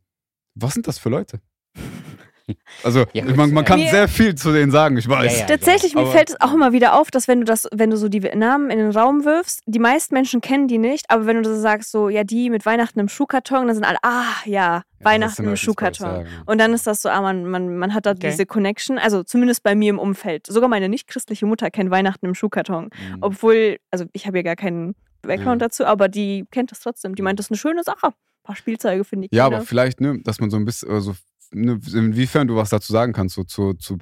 [0.55, 1.41] was sind das für Leute?
[2.83, 5.33] Also, Ja, gut, man, man kann sehr viel zu denen sagen, ich weiß.
[5.33, 5.47] Ja, ja.
[5.47, 7.97] Tatsächlich, mir Aber- fällt es auch immer wieder auf, dass wenn du das, wenn du
[7.97, 11.43] so die Namen in den Raum wirfst, die meisten Menschen kennen die nicht, aber wenn
[11.43, 14.83] du so sagst, so, ja, die mit Weihnachten im Schuhkarton, dann sind alle, ah, ja,
[15.01, 16.27] Weihnachten im Schuhkarton.
[16.47, 18.31] Und dann ist das so, ah, man, man, man hat da Okay.
[18.31, 20.47] diese Connection, also zumindest bei mir im Umfeld.
[20.47, 22.85] Sogar meine nicht-christliche Mutter kennt Weihnachten im Schuhkarton.
[22.87, 23.17] Mhm.
[23.21, 27.15] Obwohl, also ich habe ja gar keinen Background dazu, aber die kennt das trotzdem.
[27.15, 28.09] Die meint, das ist eine schöne Sache.
[28.09, 29.37] Ein paar Spielzeuge finde ich.
[29.37, 31.17] Ja, aber vielleicht, ne, dass man so ein bisschen, also, ne,
[31.53, 33.99] inwiefern du was dazu sagen kannst, so zu, zu,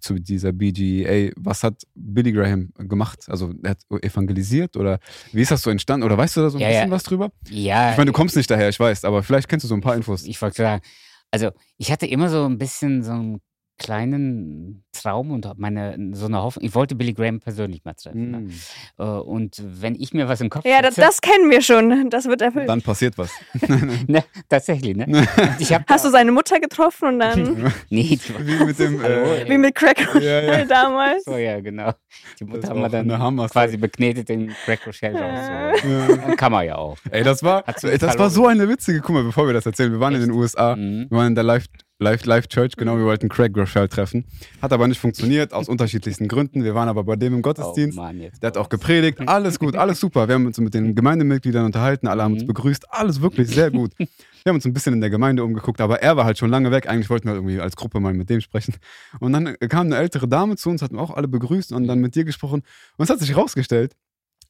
[0.00, 3.24] zu dieser BGA, was hat Billy Graham gemacht?
[3.28, 5.00] Also, er hat evangelisiert oder
[5.32, 6.04] wie ist das so entstanden?
[6.04, 6.94] Oder weißt du da so ein Ja, bisschen ja.
[6.94, 7.30] was drüber?
[7.48, 9.80] ja, Ich meine, du kommst nicht daher, ich weiß, aber vielleicht kennst du so ein
[9.80, 10.24] paar Infos.
[10.24, 10.82] ich wollte sagen,
[11.30, 13.40] also ich hatte immer so ein bisschen so einen
[13.78, 16.64] kleinen Traum und meine so eine Hoffnung.
[16.64, 18.30] Ich wollte Billy Graham persönlich mal treffen.
[18.30, 18.38] Ne?
[18.40, 18.50] Mm.
[18.98, 22.10] Äh, Und wenn ich mir was im Kopf Ja, das, setze, das kennen wir schon.
[22.10, 22.68] Das wird erfüllt.
[22.68, 23.30] Dann passiert was.
[24.08, 25.06] ne, tatsächlich, ne?
[25.88, 29.98] Hast du seine Mutter getroffen und dann, nee, Wie mit dem, äh, wie mit Crack
[30.20, 30.64] Ja, ja.
[30.64, 31.24] damals.
[31.24, 31.92] so, ja, genau.
[32.40, 35.80] Die Mutter haben wir dann eine Hammer quasi beknetet in Crack Rochelle raus.
[35.82, 36.36] So.
[36.36, 36.96] Kann man ja auch.
[37.10, 40.00] Ey, das war, das war so eine witzige, guck mal, bevor wir das erzählen, wir
[40.00, 41.06] waren in den USA, Mhm.
[41.10, 41.66] wir waren in der Live,
[42.00, 44.24] Live, Live Church, genau, wir wollten Craig Rochelle treffen.
[44.62, 46.62] Hat aber nicht funktioniert, aus unterschiedlichsten Gründen.
[46.62, 47.96] Wir waren aber bei dem im Oh, Gottesdienst.
[47.98, 50.28] Mann, jetzt Der hat auch gepredigt, alles gut, alles super.
[50.28, 52.48] Wir haben uns mit den Gemeindemitgliedern unterhalten, alle haben uns Mhm.
[52.48, 53.90] begrüßt, alles wirklich sehr gut.
[54.44, 56.70] Wir haben uns ein bisschen in der Gemeinde umgeguckt, aber er war halt schon lange
[56.70, 56.88] weg.
[56.88, 58.76] Eigentlich wollten wir irgendwie als Gruppe mal mit dem sprechen.
[59.18, 62.14] Und dann kam eine ältere Dame zu uns, hatten auch alle begrüßt und dann mit
[62.14, 62.62] dir gesprochen.
[62.96, 63.94] Und es hat sich rausgestellt,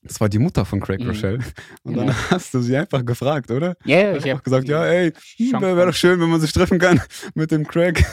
[0.02, 1.08] das war die Mutter von Craig Mhm.
[1.08, 1.38] Rochelle.
[1.82, 2.06] Und Genau.
[2.06, 3.76] dann hast du sie einfach gefragt, oder?
[3.84, 6.52] Ja, ja, Ich habe hab gesagt, ja, ey, wäre wär doch schön, wenn man sich
[6.52, 7.00] treffen kann
[7.34, 8.04] mit dem Craig.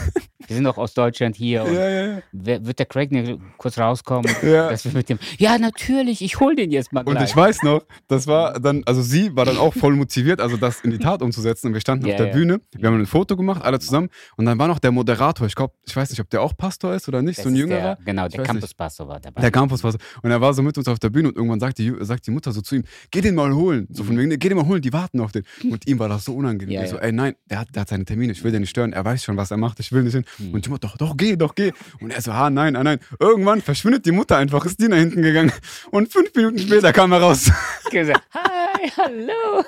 [0.47, 1.63] Wir sind doch aus Deutschland hier.
[1.63, 2.65] Und Ja, ja, ja.
[2.65, 3.09] wird der Craig
[3.57, 4.31] kurz rauskommen?
[4.45, 4.69] Ja.
[4.69, 7.29] Dass wir mit dem, ja, natürlich, ich hol den jetzt mal Und gleich.
[7.31, 10.81] ich weiß noch, das war dann, also sie war dann auch voll motiviert, also das
[10.81, 11.67] in die Tat umzusetzen.
[11.67, 12.33] Und wir standen Ja, auf der ja.
[12.33, 14.09] Bühne, wir haben ein Foto gemacht, alle zusammen.
[14.37, 16.93] Und dann war noch der Moderator, ich glaube, ich weiß nicht, ob der auch Pastor
[16.93, 17.95] ist oder nicht, Das so ein jüngerer.
[17.95, 19.41] Der, genau, Ich der Campuspastor war dabei.
[19.41, 19.97] Der Campus war so.
[20.21, 22.31] Und er war so mit uns auf der Bühne und irgendwann sagt die, sagt die
[22.31, 23.87] Mutter so zu ihm, geh den mal holen.
[23.91, 25.43] So von wegen, geh den mal holen, die warten auf den.
[25.69, 26.77] Und ihm war das so unangenehm.
[26.77, 26.83] Mhm.
[26.83, 28.93] Ja, so, ey, nein, der hat, der hat seine Termine, ich will den nicht stören,
[28.93, 30.25] er weiß schon, was er macht, ich will nicht hin.
[30.39, 30.53] Mhm.
[30.53, 31.71] Und die Mutter, doch, doch, geh, doch, geh.
[32.01, 32.99] Und er so, ah, nein, ah, nein.
[33.19, 35.51] Irgendwann verschwindet die Mutter einfach, ist die nach hinten gegangen.
[35.91, 37.51] Und fünf Minuten später kam er raus.
[37.91, 39.63] gesagt, hi, hallo.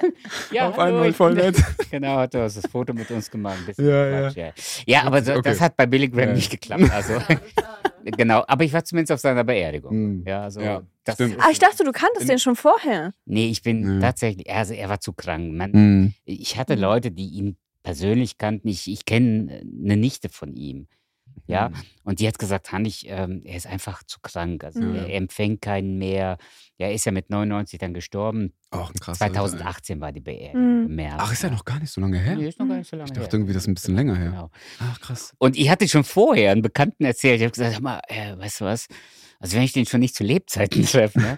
[0.51, 1.55] Ja, auf hallo, einmal voll nett.
[1.91, 3.59] Genau, hat er das Foto mit uns gemacht.
[3.77, 4.51] Ja, Quatsch, ja.
[4.85, 5.41] ja, aber so, Okay.
[5.49, 6.33] das hat bei Billy Graham Ja.
[6.35, 6.91] nicht geklappt.
[6.91, 7.13] Also,
[8.05, 9.91] genau, aber ich war zumindest auf seiner Beerdigung.
[9.91, 10.23] Hm.
[10.27, 11.37] Ja, also Ja, das stimmt.
[11.39, 13.13] Ah, ich dachte, du kanntest In- den schon vorher.
[13.25, 13.99] Nee, ich bin Ja.
[14.07, 15.53] tatsächlich, also er war zu krank.
[15.53, 16.13] Man, Mhm.
[16.25, 16.81] Ich hatte Mhm.
[16.81, 17.57] Leute, die ihn
[17.87, 18.67] persönlich kannten.
[18.67, 20.87] Ich, ich kenne eine Nichte von ihm.
[21.45, 21.75] Ja, Mhm.
[22.03, 24.63] und die hat gesagt, Hannig, ähm, er ist einfach zu krank.
[24.65, 24.95] Also Mhm.
[24.95, 26.37] er empfängt keinen mehr.
[26.77, 28.51] Ja, er ist ja mit 99 dann gestorben.
[28.71, 29.25] Auch ein krasser.
[29.27, 29.49] Ritter, ey.
[29.49, 30.79] 2018 war die Beerdigung.
[30.81, 30.85] Mhm.
[30.87, 31.15] Im März.
[31.19, 32.35] Ach, ist ja noch gar nicht so lange her?
[32.35, 33.33] Nee, ist noch gar nicht so lange Ich dachte her.
[33.33, 34.31] irgendwie, das ist ein bisschen länger her.
[34.31, 34.51] Genau.
[34.79, 35.33] Ach, krass.
[35.37, 37.39] Und ich hatte schon vorher einen Bekannten erzählt.
[37.39, 38.87] Ich habe gesagt, hör mal, äh, weißt du was?
[39.39, 41.37] Also wenn ich den schon nicht zu Lebzeiten treffe, ne,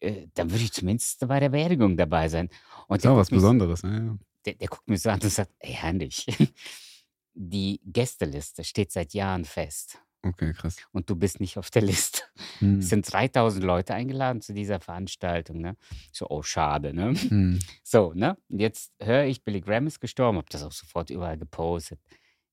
[0.00, 2.48] äh, dann würde ich zumindest bei der Beerdigung dabei sein.
[2.88, 3.82] Und Ist auch was mich, Besonderes.
[3.82, 4.16] Ja, ja.
[4.44, 6.26] Der, der guckt mich so an und sagt, ey, Heinrich,
[7.34, 9.98] die Gästeliste steht seit Jahren fest.
[10.24, 10.76] Okay, krass.
[10.92, 12.22] Und du bist nicht auf der Liste.
[12.58, 12.78] Hm.
[12.78, 15.60] Es sind 3000 Leute eingeladen zu dieser Veranstaltung.
[15.60, 15.76] Ne?
[16.12, 16.94] So, oh, schade.
[16.94, 17.14] Ne?
[17.14, 17.58] Hm.
[17.82, 18.36] So, ne?
[18.48, 22.00] Und jetzt höre ich, Billy Graham ist gestorben, habe das auch sofort überall gepostet.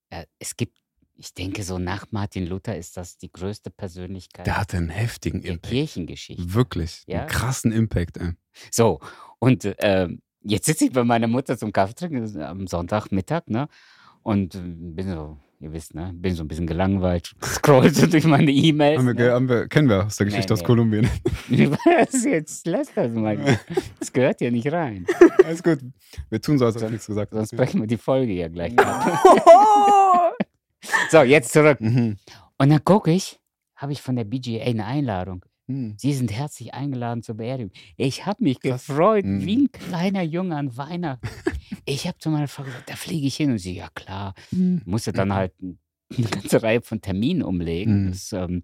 [0.09, 0.77] Äh, es gibt,
[1.15, 5.41] ich denke, so nach Martin Luther ist das die größte Persönlichkeit Der hatte einen heftigen
[5.41, 5.71] der Impact.
[5.71, 6.53] Kirchengeschichte.
[6.53, 7.03] Wirklich.
[7.07, 7.21] Ja.
[7.21, 8.33] Einen krassen Impact, ey.
[8.69, 8.99] So,
[9.39, 13.67] und ähm, jetzt sitze ich bei meiner Mutter zum Kaffee trinken am Sonntagmittag, ne?
[14.23, 16.11] Und äh, bin so, ihr wisst, ne?
[16.13, 18.99] Bin so ein bisschen gelangweilt, scroll so durch meine E-Mails.
[18.99, 19.31] Haben wir, Ne?
[19.31, 20.65] haben wir, kennen wir aus der Nee, Geschichte aus nee.
[20.65, 21.09] Kolumbien.
[21.49, 22.67] Was jetzt?
[22.67, 23.37] Lass das mal.
[23.99, 25.05] Das gehört ja nicht rein.
[25.43, 25.79] Alles gut.
[26.29, 30.35] Wir tun so, als ob nichts gesagt Sonst brechen wir die Folge ja gleich ab.
[31.09, 31.79] So, jetzt zurück.
[31.81, 32.17] Mhm.
[32.57, 33.39] Und dann gucke ich,
[33.75, 35.43] habe ich von der BGA eine Einladung.
[35.71, 35.93] Mhm.
[35.97, 37.71] Sie sind herzlich eingeladen zur Beerdigung.
[37.97, 38.87] Ich habe mich Krass.
[38.87, 39.45] gefreut, Mhm.
[39.45, 41.27] wie ein kleiner Junge an Weihnachten.
[41.85, 43.51] Ich habe zu meiner Frau gesagt, da fliege ich hin.
[43.51, 44.33] Und sie, ja klar.
[44.85, 45.53] Musste dann halt
[46.17, 48.05] eine ganze Reihe von Terminen umlegen.
[48.05, 48.11] Mhm.
[48.11, 48.63] Das ähm,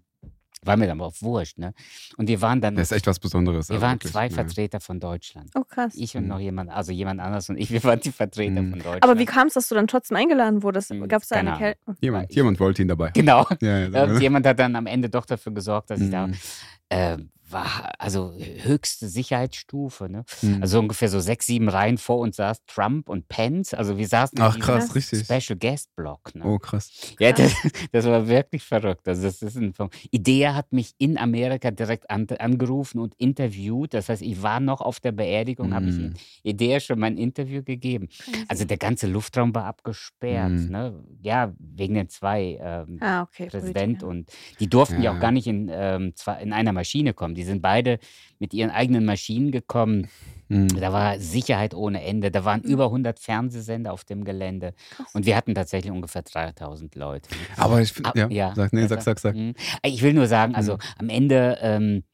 [0.64, 1.58] war mir dann auch wurscht.
[1.58, 1.72] Ne?
[2.16, 3.68] Und wir waren dann, Das ist echt was Besonderes.
[3.68, 4.12] wir waren wirklich.
[4.12, 4.34] zwei Ja.
[4.34, 5.50] Vertreter von Deutschland.
[5.54, 5.94] oh krass.
[5.94, 6.28] Ich und Mhm.
[6.28, 8.70] noch jemand, also jemand anders und ich, wir waren die Vertreter Mhm.
[8.70, 9.04] von Deutschland.
[9.04, 10.90] Aber wie kam es, dass du dann trotzdem eingeladen wurdest?
[10.90, 11.78] Hm, Gab es da eine Kälte?
[12.00, 13.10] Jemand, ich- jemand wollte ihn dabei.
[13.10, 13.46] Genau.
[13.60, 14.00] Ja, ja, sagen wir.
[14.06, 16.34] Irgendjemand hat dann am Ende doch dafür gesorgt, dass ich da Mhm.
[16.90, 17.16] äh,
[17.50, 20.08] war, also höchste Sicherheitsstufe.
[20.08, 20.24] Ne?
[20.42, 20.58] Mhm.
[20.62, 23.74] Also ungefähr so sechs, sieben Reihen vor uns saß Trump und Pence.
[23.74, 25.24] Also wir saßen in Ach diesem krass, richtig.
[25.24, 26.34] Special Guest Block.
[26.34, 26.44] Ne?
[26.44, 26.90] Oh, krass.
[27.18, 27.52] Ja, das,
[27.92, 29.06] das war wirklich verrückt.
[29.08, 29.72] Also das ist ein,
[30.10, 33.94] Idea hat mich in Amerika direkt an, angerufen und interviewt.
[33.94, 36.14] Das heißt, ich war noch auf der Beerdigung, habe ich Mhm.
[36.42, 38.08] Idea schon mein Interview gegeben.
[38.48, 40.50] Also der ganze Luftraum war abgesperrt.
[40.50, 40.68] Mhm.
[40.70, 41.04] Ne?
[41.22, 43.46] Ja, wegen den zwei ähm, Ah, okay.
[43.46, 44.06] Präsident Politiker.
[44.08, 44.30] und
[44.60, 45.16] die durften ja, Ja.
[45.16, 47.34] auch gar nicht in, ähm, in einer Maschine kommen.
[47.38, 47.98] Die sind beide
[48.40, 50.08] mit ihren eigenen Maschinen gekommen.
[50.48, 50.68] Mhm.
[50.68, 52.30] Da war Sicherheit ohne Ende.
[52.30, 52.70] Da waren Mhm.
[52.70, 54.74] über 100 Fernsehsender auf dem Gelände.
[54.90, 55.14] Krass.
[55.14, 57.28] Und wir hatten tatsächlich ungefähr 3000 Leute.
[57.56, 59.34] Aber ich finde, Ah, ja, ja, sag, nee, sag, sag, sag.
[59.36, 59.54] Mhm.
[59.84, 60.78] Ich will nur sagen, also Mhm.
[60.98, 62.04] am Ende, ähm,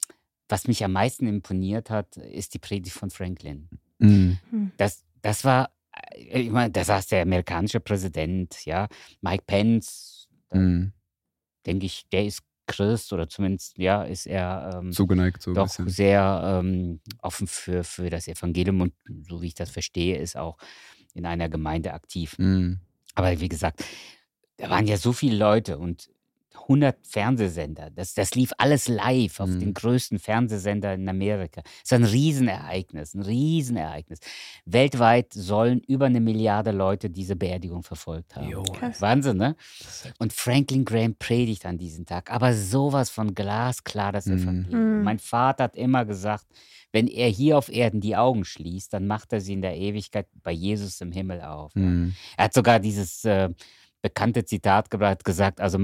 [0.48, 3.68] was mich am meisten imponiert hat, ist die Predigt von Franklin.
[3.98, 4.38] Mhm.
[4.76, 5.70] Das, das war,
[6.10, 8.88] äh, ich meine, da saß der amerikanische Präsident, ja,
[9.22, 10.92] Mike Pence, da Mhm.
[11.66, 15.88] denke ich, der ist Christ oder zumindest, ja, ist er ähm, Zugeneigt so doch bisschen.
[15.88, 18.94] sehr ähm, offen für, für das Evangelium und
[19.28, 20.56] so wie ich das verstehe, ist auch
[21.14, 22.36] in einer Gemeinde aktiv.
[22.38, 22.80] Mhm.
[23.14, 23.84] Aber wie gesagt,
[24.56, 26.10] da waren ja so viele Leute und
[26.54, 27.90] 100 Fernsehsender.
[27.90, 29.60] Das, das lief alles live auf Mhm.
[29.60, 31.62] den größten Fernsehsender in Amerika.
[31.62, 34.18] Das ist ein Riesenereignis, ein Riesenereignis.
[34.64, 38.48] Weltweit sollen über eine Milliarde Leute diese Beerdigung verfolgt haben.
[38.48, 38.64] Jo.
[39.00, 39.56] Wahnsinn, ne?
[40.18, 42.30] Und Franklin Graham predigt an diesem Tag.
[42.30, 44.38] Aber sowas von glasklar das Mhm.
[44.38, 44.98] Evangelium.
[44.98, 45.02] Mhm.
[45.04, 46.46] Mein Vater hat immer gesagt,
[46.92, 50.28] wenn er hier auf Erden die Augen schließt, dann macht er sie in der Ewigkeit
[50.42, 51.74] bei Jesus im Himmel auf.
[51.74, 52.14] Mhm.
[52.36, 53.50] Er hat sogar dieses äh,
[54.00, 55.78] bekannte Zitat gebracht, gesagt, also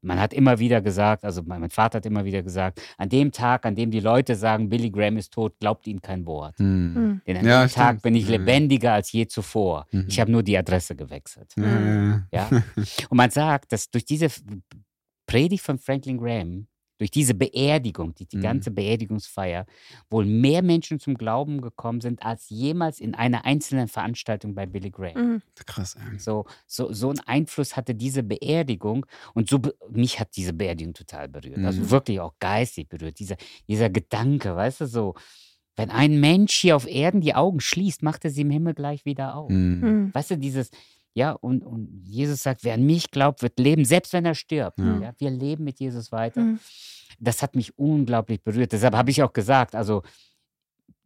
[0.00, 3.64] man hat immer wieder gesagt, also mein Vater hat immer wieder gesagt, an dem Tag,
[3.66, 6.58] an dem die Leute sagen, Billy Graham ist tot, glaubt ihnen kein Wort.
[6.60, 7.20] Mhm.
[7.26, 8.02] Denn an Ja, dem Tag stimmt.
[8.02, 8.30] bin ich ja.
[8.36, 9.86] lebendiger als je zuvor.
[9.92, 10.06] Mhm.
[10.08, 11.52] Ich habe nur die Adresse gewechselt.
[11.56, 12.48] Ja?
[13.08, 14.28] Und man sagt, dass durch diese
[15.26, 16.66] Predigt von Franklin Graham,
[17.02, 18.42] durch diese Beerdigung, die, die Mhm.
[18.42, 19.66] ganze Beerdigungsfeier,
[20.08, 24.92] wohl mehr Menschen zum Glauben gekommen sind als jemals in einer einzelnen Veranstaltung bei Billy
[24.92, 25.32] Graham.
[25.32, 25.42] Mhm.
[25.66, 26.16] Krass, ey.
[26.20, 30.94] So, so, so einen Einfluss hatte diese Beerdigung und so be mich hat diese Beerdigung
[30.94, 31.64] total berührt.
[31.64, 31.90] Also Mhm.
[31.90, 33.18] wirklich auch geistig berührt.
[33.18, 33.34] Dieser,
[33.66, 35.14] dieser Gedanke, weißt du, so,
[35.74, 39.04] wenn ein Mensch hier auf Erden die Augen schließt, macht er sie im Himmel gleich
[39.04, 39.50] wieder auf.
[39.50, 39.80] Mhm.
[39.80, 40.14] Mhm.
[40.14, 40.70] Weißt du, dieses,
[41.14, 44.78] ja, und, und Jesus sagt, wer an mich glaubt, wird leben, selbst wenn er stirbt.
[44.78, 44.98] Ja.
[45.00, 45.14] Ja.
[45.18, 46.40] wir leben mit Jesus weiter.
[46.40, 46.58] Mhm.
[47.18, 48.72] Das hat mich unglaublich berührt.
[48.72, 50.02] Deshalb habe ich auch gesagt, also,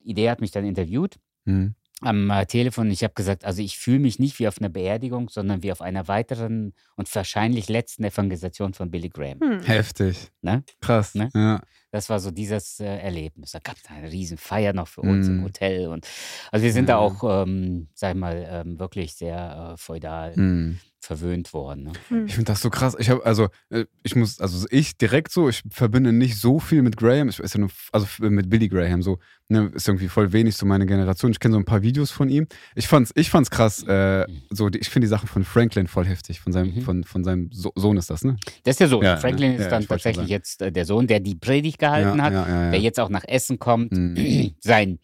[0.02, 1.74] Idee hat mich dann interviewt Mhm.
[2.02, 2.90] Am äh, Telefon.
[2.90, 5.80] Ich habe gesagt, also ich fühle mich nicht wie auf einer Beerdigung, sondern wie auf
[5.80, 9.38] einer weiteren und wahrscheinlich letzten Evangelisation von Billy Graham.
[9.38, 9.62] Mhm.
[9.62, 10.30] Heftig.
[10.42, 10.62] Ne?
[10.80, 11.14] Krass.
[11.14, 11.30] Ne?
[11.34, 11.60] Ja.
[11.92, 13.52] Das war so dieses äh, Erlebnis.
[13.52, 15.44] Da gab es eine riesen Feier noch für uns im Mhm.
[15.44, 15.88] Hotel.
[15.88, 16.06] Und,
[16.52, 16.98] also wir sind da Ja.
[16.98, 20.78] auch, ähm, sag ich mal, ähm, wirklich sehr äh, feudal Mhm.
[21.06, 21.84] Verwöhnt worden.
[21.84, 21.92] Ne?
[22.10, 22.26] Mhm.
[22.26, 22.96] Ich finde das so krass.
[22.98, 26.82] Ich habe also äh, ich muss also ich direkt so, ich verbinde nicht so viel
[26.82, 30.32] mit Graham, ich weiß ja nur also mit Billy Graham so, ne, ist irgendwie voll
[30.32, 31.30] wenig so meine Generation.
[31.30, 32.46] Ich kenne so ein paar Videos von ihm.
[32.74, 36.06] Ich fand's ich fand's krass äh, so die, ich finde die Sachen von Franklin voll
[36.06, 36.80] heftig, von seinem Mhm.
[36.82, 38.36] von, von seinem so Sohn ist das, ne?
[38.64, 39.04] Das ist der Sohn.
[39.04, 39.56] Ja, Franklin ne?
[39.56, 42.48] ist Ja, dann tatsächlich jetzt äh, der Sohn, der die Predigt gehalten ja, hat, ja,
[42.48, 42.70] ja, ja.
[42.72, 43.92] der jetzt auch nach Essen kommt.
[43.92, 44.54] Mhm.
[44.60, 44.98] Sein,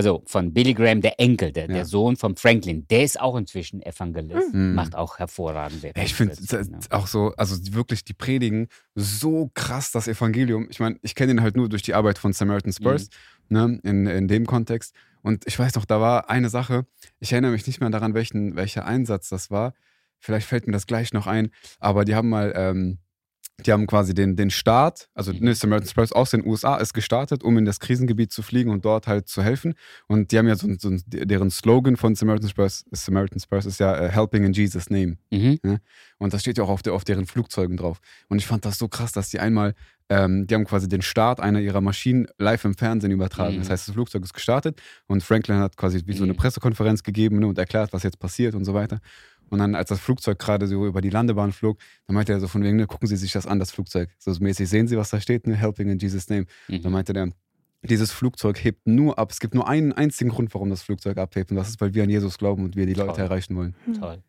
[0.00, 1.74] also von Billy Graham, der Enkel, der, Ja.
[1.74, 4.74] der Sohn von Franklin, der ist auch inzwischen Evangelist, Mhm.
[4.74, 9.92] macht auch hervorragende Ja, Ich finde Evangelisationen, auch so, also wirklich, die predigen so krass
[9.92, 10.66] das Evangelium.
[10.70, 13.08] Ich meine, ich kenne ihn halt nur durch die Arbeit von Samaritan Spurs,
[13.48, 14.94] ne, in, in dem Kontext.
[15.22, 16.86] Und ich weiß noch, da war eine Sache,
[17.18, 19.74] ich erinnere mich nicht mehr daran, welchen, welcher Einsatz das war.
[20.18, 22.98] Vielleicht fällt mir das gleich noch ein, aber die haben mal, ähm,
[23.66, 25.40] die haben quasi den, den Start, also Mhm.
[25.40, 28.84] ne, Samaritan Spurs aus den USA ist gestartet, um in das Krisengebiet zu fliegen und
[28.84, 29.74] dort halt zu helfen.
[30.08, 33.96] Und die haben ja so, so deren Slogan von Samaritan Spurs, Samaritan Spurs ist ja
[33.96, 35.16] äh, Helping in Jesus' Name.
[35.30, 35.58] Mhm.
[36.18, 38.00] Und das steht ja auch auf, der, auf deren Flugzeugen drauf.
[38.28, 39.74] Und ich fand das so krass, dass die einmal,
[40.10, 43.54] ähm, die haben quasi den Start einer ihrer Maschinen live im Fernsehen übertragen.
[43.56, 43.60] Mhm.
[43.60, 46.36] Das heißt, das Flugzeug ist gestartet und Franklin hat quasi wie so eine Mhm.
[46.36, 49.00] Pressekonferenz gegeben ne, und erklärt, was jetzt passiert und so weiter.
[49.50, 52.48] Und dann, als das Flugzeug gerade so über die Landebahn flog, dann meinte er so
[52.48, 54.08] von wegen, ne, gucken Sie sich das an, das Flugzeug.
[54.18, 55.54] So mäßig, sehen Sie, was da steht, ne?
[55.56, 56.46] Helping in Jesus' Name.
[56.68, 56.90] Dann Mhm.
[56.92, 57.30] meinte der,
[57.82, 59.30] dieses Flugzeug hebt nur ab.
[59.32, 61.50] Es gibt nur einen einzigen Grund, warum das Flugzeug abhebt.
[61.50, 63.20] Und das ist, weil wir an Jesus glauben und wir die Leute Toll.
[63.24, 63.74] erreichen wollen.
[63.98, 64.22] Toll.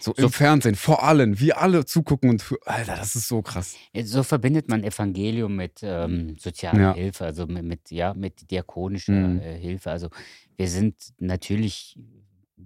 [0.00, 3.42] So, So- im Fernsehen, vor allen, wir alle zugucken und für, Alter, das ist so
[3.42, 3.74] krass.
[4.04, 6.94] So verbindet man Evangelium mit ähm, sozialer Ja.
[6.94, 9.40] Hilfe, also mit, mit, ja, mit diakonischer Mhm.
[9.40, 9.90] äh, Hilfe.
[9.90, 10.08] Also
[10.56, 11.98] wir sind natürlich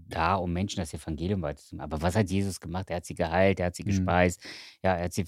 [0.09, 1.81] da, um Menschen das Evangelium weiterzugeben.
[1.83, 2.89] Aber was hat Jesus gemacht?
[2.91, 3.89] Er hat sie geheilt, er hat sie Mhm.
[3.89, 4.43] gespeist,
[4.83, 5.25] ja, er, hat sie,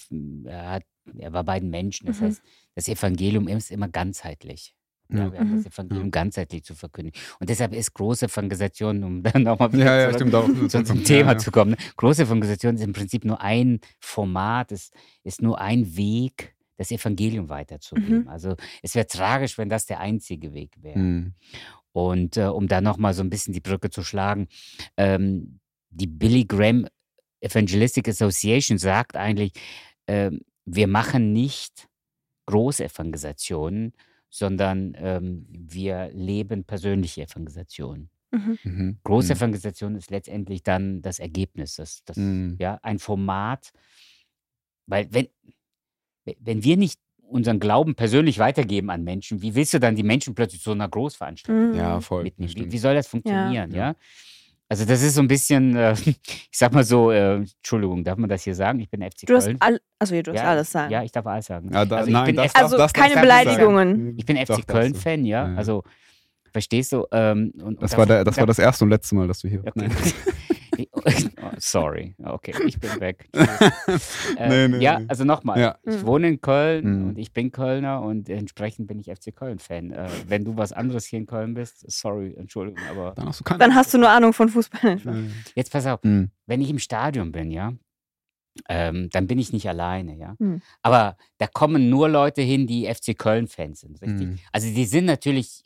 [0.46, 0.84] er, hat,
[1.18, 2.06] er war bei den Menschen.
[2.06, 2.24] Das Mhm.
[2.26, 2.42] heißt,
[2.74, 4.74] das Evangelium ist immer ganzheitlich.
[5.10, 5.32] Ja, Ja.
[5.32, 5.62] wir haben Mhm.
[5.62, 7.20] das Evangelium ganzheitlich zu verkündigen.
[7.38, 10.46] Und deshalb ist große Evangelisation, um dann nochmal Ja, ja, stimmt auch.
[10.68, 11.72] zu unserem Thema zu kommen.
[11.72, 11.76] ne?
[11.98, 17.48] Große Evangelisation ist im Prinzip nur ein Format, ist, ist nur ein Weg, das Evangelium
[17.50, 18.22] weiterzugeben.
[18.22, 18.28] Mhm.
[18.28, 20.98] Also es wäre tragisch, wenn das der einzige Weg wäre.
[20.98, 21.34] Mhm.
[21.94, 24.48] Und äh, um da nochmal so ein bisschen die Brücke zu schlagen,
[24.96, 26.88] ähm, die Billy Graham
[27.40, 29.52] Evangelistic Association sagt eigentlich,
[30.08, 31.88] ähm, wir machen nicht
[32.46, 33.92] Großevangelisationen,
[34.28, 38.10] sondern ähm, wir leben persönliche Evangelisationen.
[38.32, 38.58] Mhm.
[38.64, 38.98] Mhm.
[39.04, 42.56] Großevangelisation ist letztendlich dann das Ergebnis, das, das, Mhm.
[42.58, 43.70] ja, ein Format,
[44.86, 45.28] weil wenn,
[46.40, 46.98] wenn wir nicht
[47.28, 50.88] unseren Glauben persönlich weitergeben an Menschen, wie willst du dann die Menschen plötzlich zu einer
[50.88, 51.74] Großveranstaltung Mhm.
[51.76, 52.22] Ja, voll.
[52.24, 52.52] mitnehmen?
[52.54, 53.88] das Wie, wie soll das funktionieren, ja?
[53.88, 53.94] Ja.
[54.68, 58.28] Also das ist so ein bisschen, äh, ich sag mal so, äh, Entschuldigung, darf man
[58.30, 58.80] das hier sagen?
[58.80, 59.56] Ich bin FC Du hast Köln.
[59.60, 60.92] all, also du hast ja, alles sagen.
[60.92, 61.70] Ja, ich darf alles sagen.
[61.72, 63.44] Ja, da, also ich nein, bin das Also das keine darfst du sagen.
[63.44, 64.14] Beleidigungen.
[64.18, 64.68] ich bin FC darfst.
[64.68, 65.48] Köln-Fan, ja?
[65.50, 65.54] Ja.
[65.56, 65.82] Also,
[66.50, 67.04] verstehst du?
[67.12, 69.40] Ähm, und, Das und war, da- der, das war das erste und letzte Mal, dass
[69.40, 69.88] du hier Okay.
[71.06, 73.28] Oh, sorry, okay, ich bin weg.
[73.34, 74.34] Tschüss.
[74.38, 75.06] Nee, äh, nee, ja, nee.
[75.08, 75.78] also nochmal, Ja.
[75.84, 77.08] ich wohne in Köln Mhm.
[77.08, 79.90] und ich bin Kölner und entsprechend bin ich FC Köln-Fan.
[79.92, 83.44] Äh, wenn du was anderes hier in Köln bist, sorry, Entschuldigung, aber Dann hast du
[83.44, 83.58] keine.
[83.58, 84.96] Dann hast du nur Ahnung von Fußball.
[85.04, 85.32] Mhm.
[85.54, 86.30] jetzt pass auf, Mhm.
[86.46, 87.72] wenn ich im Stadion bin, ja,
[88.68, 90.36] ähm, dann bin ich nicht alleine, ja.
[90.38, 90.62] Mhm.
[90.82, 94.28] Aber da kommen nur Leute hin, die FC Köln-Fans sind, richtig?
[94.28, 94.38] Mhm.
[94.52, 95.64] Also die sind natürlich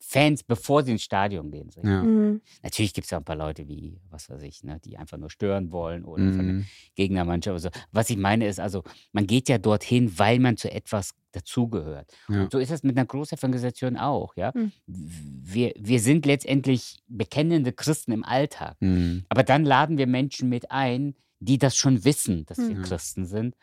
[0.00, 1.66] Fans, bevor sie ins Stadion gehen.
[1.66, 1.84] Richtig?
[1.84, 2.02] Ja.
[2.02, 2.40] Mhm.
[2.62, 5.28] Natürlich gibt es ja ein paar Leute wie, was weiß ich, ne, die einfach nur
[5.28, 6.64] stören wollen oder von der Mhm.
[6.94, 7.52] Gegnermannschaft.
[7.52, 7.80] oder so.
[7.92, 12.10] Was ich meine ist also, man geht ja dorthin, weil man zu etwas dazugehört.
[12.28, 12.42] Ja.
[12.42, 14.54] Und so ist es mit einer Großevangelisation auch, ja.
[14.54, 14.72] Hm.
[14.86, 18.76] Wir, wir sind letztendlich bekennende Christen im Alltag.
[18.80, 19.24] Mhm.
[19.28, 22.82] Aber dann laden wir Menschen mit ein, die das schon wissen, dass wir Mhm.
[22.82, 23.56] Christen sind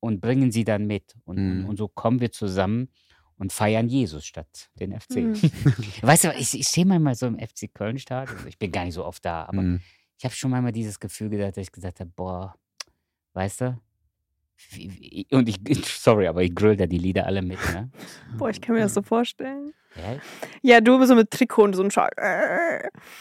[0.00, 1.14] und bringen sie dann mit.
[1.24, 1.68] Und, und, Mhm.
[1.68, 2.88] und so kommen wir zusammen
[3.42, 5.16] und feiern Jesus statt den FC.
[5.16, 5.34] Mhm.
[6.02, 8.38] Weißt du, ich, ich stehe manchmal so im FC Köln-Stadion.
[8.46, 9.80] Ich bin gar nicht so oft da, aber Mhm.
[10.16, 12.54] ich habe schon manchmal dieses Gefühl gedacht, dass ich gesagt habe, boah,
[13.34, 13.80] weißt du,
[15.32, 15.58] und ich,
[15.98, 17.90] sorry, aber ich grill da die Lieder alle mit, ne?
[18.38, 19.74] Boah, ich kann mir das so vorstellen.
[19.96, 20.16] Ja,
[20.62, 22.10] Ja, du so mit Trikot und so ein Schal.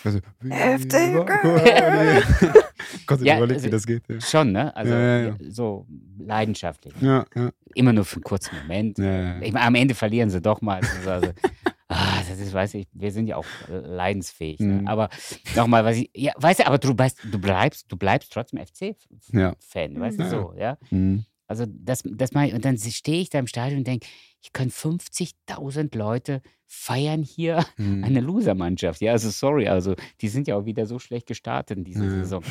[0.04, 0.20] Also,
[0.50, 1.16] Heftig.
[3.08, 4.04] Gott, Ja, überlegt, also- wie das geht.
[4.10, 4.76] Ja, Schon, ne?
[4.76, 5.36] Also Ja, ja, ja.
[5.50, 5.86] so
[6.20, 6.94] leidenschaftlich.
[7.02, 7.26] ja.
[7.36, 7.50] ja.
[7.74, 8.98] Immer nur für einen kurzen Moment.
[8.98, 9.42] Ja, ja, ja.
[9.42, 10.82] Ich meine, am Ende verlieren sie doch mal.
[10.82, 11.32] Das ist also,
[11.88, 14.60] ah, das ist, weiß ich, wir sind ja auch äh, leidensfähig.
[14.60, 14.82] Ne?
[14.82, 14.88] Mhm.
[14.88, 15.10] Aber
[15.56, 18.96] nochmal, was ich, ja, weißt du, aber du bleibst, du bleibst, du bleibst trotzdem FC-Fan,
[19.32, 19.54] Ja.
[20.02, 20.30] weißt du Ja.
[20.30, 20.78] so, ja?
[20.90, 21.24] Mhm.
[21.48, 24.06] Also das, das mach ich, und dann stehe ich da im Stadion und denke,
[24.42, 28.04] ich kann 50.000 Leute feiern hier Mhm.
[28.04, 29.02] eine Loser-Mannschaft.
[29.02, 32.10] Ja, also sorry, also die sind ja auch wieder so schlecht gestartet in dieser Ja.
[32.12, 32.44] Saison.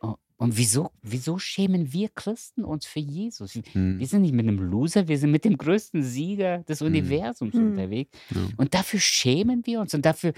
[0.00, 3.54] Oh, Und wieso, wieso schämen wir Christen uns für Jesus?
[3.54, 4.04] Wir Mhm.
[4.04, 6.86] sind nicht mit einem Loser, wir sind mit dem größten Sieger des Mhm.
[6.88, 7.66] Universums Mhm.
[7.72, 8.10] unterwegs.
[8.56, 10.32] Und dafür schämen wir uns und dafür,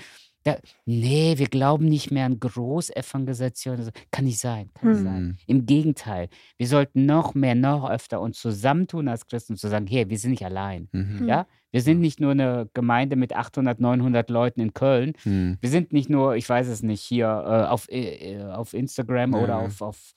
[0.45, 3.77] da, nee, wir glauben nicht mehr an Großevangelisation.
[3.79, 5.05] Also, kann nicht sein, kann nicht Mhm.
[5.05, 5.39] sein.
[5.47, 6.29] Im Gegenteil,
[6.59, 10.19] wir sollten noch mehr, noch öfter uns zusammentun als Christen und zu sagen, hey, wir
[10.19, 10.89] sind nicht allein.
[10.93, 11.29] Mhm.
[11.29, 15.15] Ja, wir sind nicht nur eine Gemeinde mit 800, 900 Leuten in Köln.
[15.25, 15.59] Mhm.
[15.61, 19.59] Wir sind nicht nur, ich weiß es nicht, hier äh, auf, äh, auf Instagram oder
[19.59, 20.13] auf, auf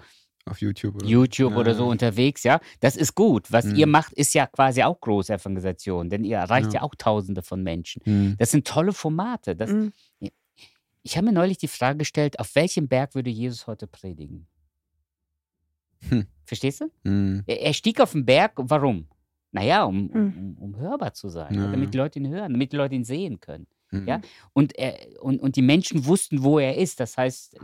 [0.46, 0.96] Auf YouTube.
[0.96, 1.06] Oder?
[1.08, 2.60] YouTube Ja, oder so unterwegs, ja.
[2.80, 3.52] Das ist gut.
[3.52, 3.92] Was ihr Mhm.
[3.92, 6.82] macht, ist ja quasi auch Großevangelisation, denn ihr erreicht ja, Ja.
[6.84, 8.02] auch Tausende von Menschen.
[8.06, 8.36] Mhm.
[8.38, 9.56] Das sind tolle Formate.
[9.56, 9.92] Das, Mhm.
[11.02, 14.46] ich habe mir neulich die Frage gestellt, auf welchem Berg würde Jesus heute predigen?
[16.10, 16.28] Hm.
[16.46, 16.92] Verstehst du?
[17.10, 17.44] Mhm.
[17.48, 19.08] Er, er stieg auf den Berg, warum?
[19.52, 20.34] Naja, um, Hm.
[20.38, 21.92] um, um hörbar zu sein, Ja, damit ja.
[21.92, 23.66] die Leute ihn hören, damit die Leute ihn sehen können.
[23.90, 24.08] Mhm.
[24.08, 24.22] Ja?
[24.54, 27.00] Und, er, und, und die Menschen wussten, wo er ist.
[27.00, 27.58] Das heißt,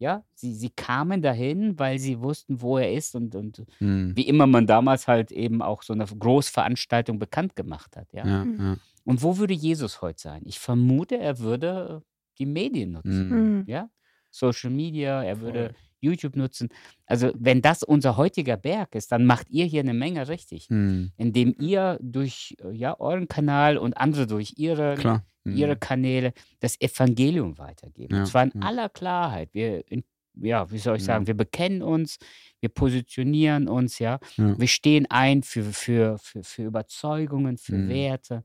[0.00, 4.16] ja, sie, sie kamen dahin, weil sie wussten, wo er ist und, und Mhm.
[4.16, 8.12] wie immer man damals halt eben auch so eine Großveranstaltung bekannt gemacht hat.
[8.12, 8.26] Ja?
[8.26, 8.76] Ja, ja.
[9.04, 10.42] Und wo würde Jesus heute sein?
[10.46, 12.02] Ich vermute, er würde
[12.38, 13.28] die Medien nutzen.
[13.58, 13.64] Mhm.
[13.66, 13.90] Ja?
[14.30, 15.74] Social Media, er würde Voll.
[16.00, 16.70] YouTube nutzen.
[17.04, 20.70] Also, wenn das unser heutiger Berg ist, dann macht ihr hier eine Menge richtig.
[20.70, 21.12] Mhm.
[21.18, 25.24] Indem ihr durch ja, euren Kanal und andere durch ihre, Klar.
[25.44, 25.56] Mhm.
[25.56, 28.14] ihre Kanäle das Evangelium weitergeben.
[28.14, 28.60] Ja, Und zwar in ja.
[28.66, 29.48] aller Klarheit.
[29.54, 32.18] Wir, in, ja, wie soll ich sagen, wir bekennen uns,
[32.60, 34.18] wir positionieren uns, ja.
[34.36, 37.88] Wir stehen ein für, für, für, für Überzeugungen, für Mhm.
[37.88, 38.42] Werte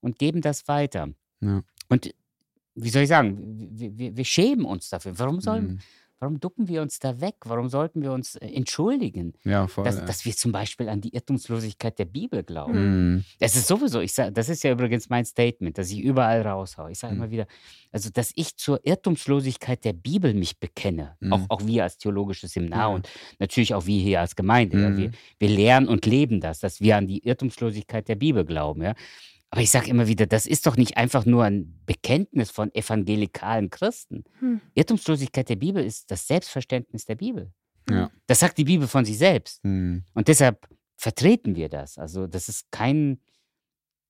[0.00, 1.08] und geben das weiter.
[1.88, 2.14] Und
[2.74, 3.38] wie soll ich sagen,
[3.78, 5.18] wir, wir, wir schämen uns dafür.
[5.18, 5.78] Warum, sollen, Mhm.
[6.24, 7.34] Warum ducken wir uns da weg?
[7.44, 9.84] Warum sollten wir uns äh, entschuldigen, Ja, voll.
[9.84, 10.04] dass, ja.
[10.06, 12.72] dass wir zum Beispiel an die Irrtumslosigkeit der Bibel glauben?
[13.16, 13.24] Mhm.
[13.40, 16.90] Das ist sowieso, ich sag, das ist ja übrigens mein Statement, das ich überall raushaue.
[16.92, 17.20] Ich sage Mhm.
[17.20, 17.46] immer wieder,
[17.92, 21.46] also dass ich zur Irrtumslosigkeit der Bibel mich bekenne, auch, Mhm.
[21.50, 22.94] auch wir als theologisches Seminar Ja.
[22.94, 23.08] und
[23.38, 24.80] natürlich auch wir hier als Gemeinde.
[24.80, 25.14] Ja, wir, Mhm.
[25.38, 28.82] wir lernen und leben das, dass wir an die Irrtumslosigkeit der Bibel glauben.
[28.82, 28.94] Ja.
[29.54, 33.70] Aber ich sage immer wieder, das ist doch nicht einfach nur ein Bekenntnis von evangelikalen
[33.70, 34.24] Christen.
[34.40, 34.60] Hm.
[34.74, 37.52] Irrtumslosigkeit der Bibel ist das Selbstverständnis der Bibel.
[37.88, 38.10] Ja.
[38.26, 39.64] Das sagt die Bibel von sich selbst.
[39.64, 40.02] Mhm.
[40.12, 41.98] Und deshalb vertreten wir das.
[41.98, 43.20] Also das ist kein,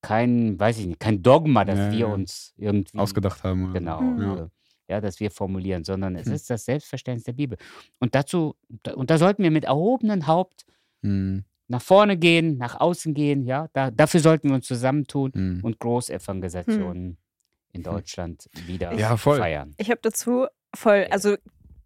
[0.00, 2.06] kein, weiß ich nicht, kein Dogma, das Ja, wir ja.
[2.06, 3.64] uns irgendwie Ausgedacht haben.
[3.64, 3.72] Oder?
[3.80, 4.22] genau, Mhm.
[4.22, 4.44] Ja.
[4.44, 4.48] äh,
[4.88, 6.32] ja, dass wir formulieren, sondern es Hm.
[6.32, 7.58] ist das Selbstverständnis der Bibel.
[7.98, 10.64] Und dazu, da- und da sollten wir mit erhobenem Haupt
[11.02, 11.44] Mhm.
[11.68, 15.60] Nach vorne gehen, nach außen gehen, ja, da, dafür sollten wir uns zusammentun Mhm.
[15.62, 17.16] und Großevangelisationen
[17.72, 19.74] in Deutschland wieder Ja, feiern.
[19.78, 21.36] Ich habe dazu voll, also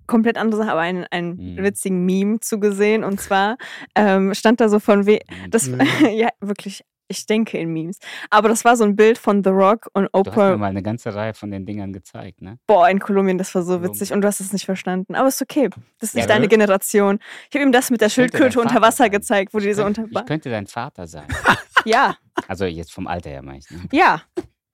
[0.07, 1.63] komplett andere Sache, aber einen, einen Mhm.
[1.63, 3.05] witzigen Meme zugesehen.
[3.05, 3.57] Und zwar
[3.95, 5.21] ähm, stand da so von we
[5.51, 5.79] das Mhm.
[6.15, 7.99] ja wirklich, ich denke in Memes.
[8.31, 10.67] Aber das war so ein Bild von The Rock und Du hast mir Oprah mal
[10.67, 12.59] eine ganze Reihe von den Dingern gezeigt, ne?
[12.67, 13.93] Boah, in Kolumbien, das war so Kolumbien.
[13.95, 15.15] witzig und du hast es nicht verstanden.
[15.15, 15.69] Aber ist okay.
[15.99, 16.49] Das ist Ja, nicht deine ne?
[16.49, 17.19] Generation.
[17.49, 19.11] Ich habe ihm das mit der Ich Schildkröte unter Wasser sein.
[19.11, 20.21] gezeigt, wo die Ich so könnte, unter.
[20.21, 21.27] ich könnte dein Vater sein.
[21.85, 22.17] Ja,
[22.49, 23.71] Also jetzt vom Alter her, meine ich.
[23.71, 23.79] Ne?
[23.93, 24.21] ja.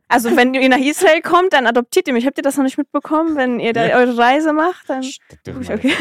[0.08, 2.26] Also wenn ihr nach Israel kommt, dann adoptiert ihr mich.
[2.26, 3.36] Habt ihr das noch nicht mitbekommen?
[3.36, 3.96] Wenn ihr da Ja.
[3.96, 5.02] eure Reise macht, dann.
[5.48, 5.92] Okay.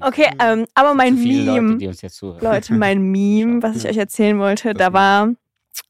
[0.00, 1.72] Okay, ähm, aber mein Meme.
[1.84, 2.44] Leute, die.
[2.44, 3.90] Leute, mein Meme, was ich Ja.
[3.90, 5.28] euch erzählen wollte, da war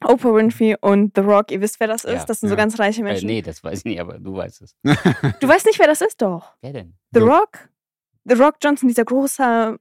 [0.04, 1.50] Oprah Winfrey und The Rock.
[1.50, 2.12] Ihr wisst, wer das ist?
[2.14, 2.24] Ja.
[2.24, 2.58] Das sind so Ja.
[2.60, 3.26] ganz reiche Äh, Menschen.
[3.26, 4.76] nee, das weiß ich nicht, aber du weißt es.
[4.82, 6.52] Du weißt nicht, wer das ist, doch.
[6.60, 6.94] Wer denn?
[7.12, 7.28] The Doch.
[7.28, 7.68] Rock?
[8.24, 9.78] The Rock Johnson, dieser große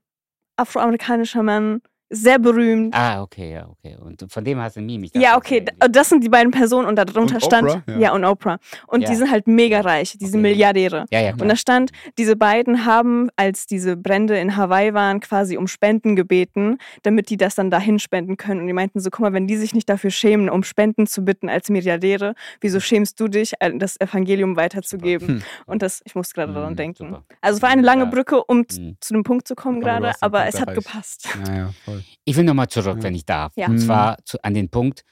[0.56, 2.94] afroamerikanischer Mann, sehr berühmt.
[2.94, 3.96] Ah, okay, ja, okay.
[4.00, 5.08] Und von dem hast du ein Meme.
[5.14, 7.68] Ja, okay, d- das sind die beiden Personen und da drunter Und stand.
[7.68, 7.82] Oprah?
[7.86, 7.98] Ja.
[7.98, 8.12] Ja.
[8.14, 8.58] und Oprah.
[8.86, 9.10] Und Ja.
[9.10, 10.50] die sind halt mega reich, die sind Okay.
[10.50, 11.04] Milliardäre.
[11.10, 11.48] Ja, ja, Und klar.
[11.50, 16.78] da stand, diese beiden haben, als diese Brände in Hawaii waren, quasi um Spenden gebeten,
[17.02, 18.60] damit die das dann dahin spenden können.
[18.62, 21.22] Und die meinten so, guck mal, wenn die sich nicht dafür schämen, um Spenden zu
[21.24, 25.28] bitten als Milliardäre, wieso schämst du dich, äh, das Evangelium weiterzugeben?
[25.28, 25.42] Hm.
[25.66, 27.08] Und das, ich muss gerade daran Hm, denken.
[27.10, 27.24] super.
[27.42, 28.10] Also es war eine lange Ja.
[28.10, 28.96] Brücke, um Hm.
[29.00, 30.86] zu dem Punkt zu kommen Aber gerade, aber es hat erreicht.
[30.86, 31.28] gepasst.
[31.46, 31.70] Ja, ja,
[32.00, 32.16] voll.
[32.24, 33.02] Ich will nochmal zurück, Ja.
[33.02, 33.52] wenn ich darf.
[33.56, 33.66] Ja.
[33.66, 33.78] Und Mhm.
[33.80, 35.04] zwar zu, an den Punkt,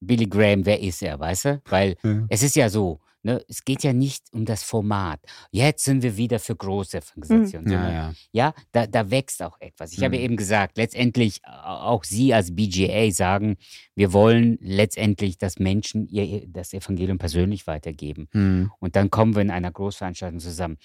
[0.00, 1.62] Billy Graham, wer ist er, weißt du?
[1.66, 2.26] Weil Ja.
[2.28, 5.18] es ist ja so, ne, es geht ja nicht um das Format.
[5.50, 7.72] Jetzt sind wir wieder für große Evangelisationen.
[7.72, 8.12] Ja, ja.
[8.30, 9.92] ja, da, da wächst auch etwas.
[9.92, 13.56] Ich habe eben gesagt, letztendlich äh, auch Sie als BGA sagen,
[13.96, 18.28] wir wollen letztendlich, dass Menschen ihr das Evangelium persönlich weitergeben.
[18.32, 18.70] Mhm.
[18.78, 20.76] Und dann kommen wir in einer Großveranstaltung zusammen.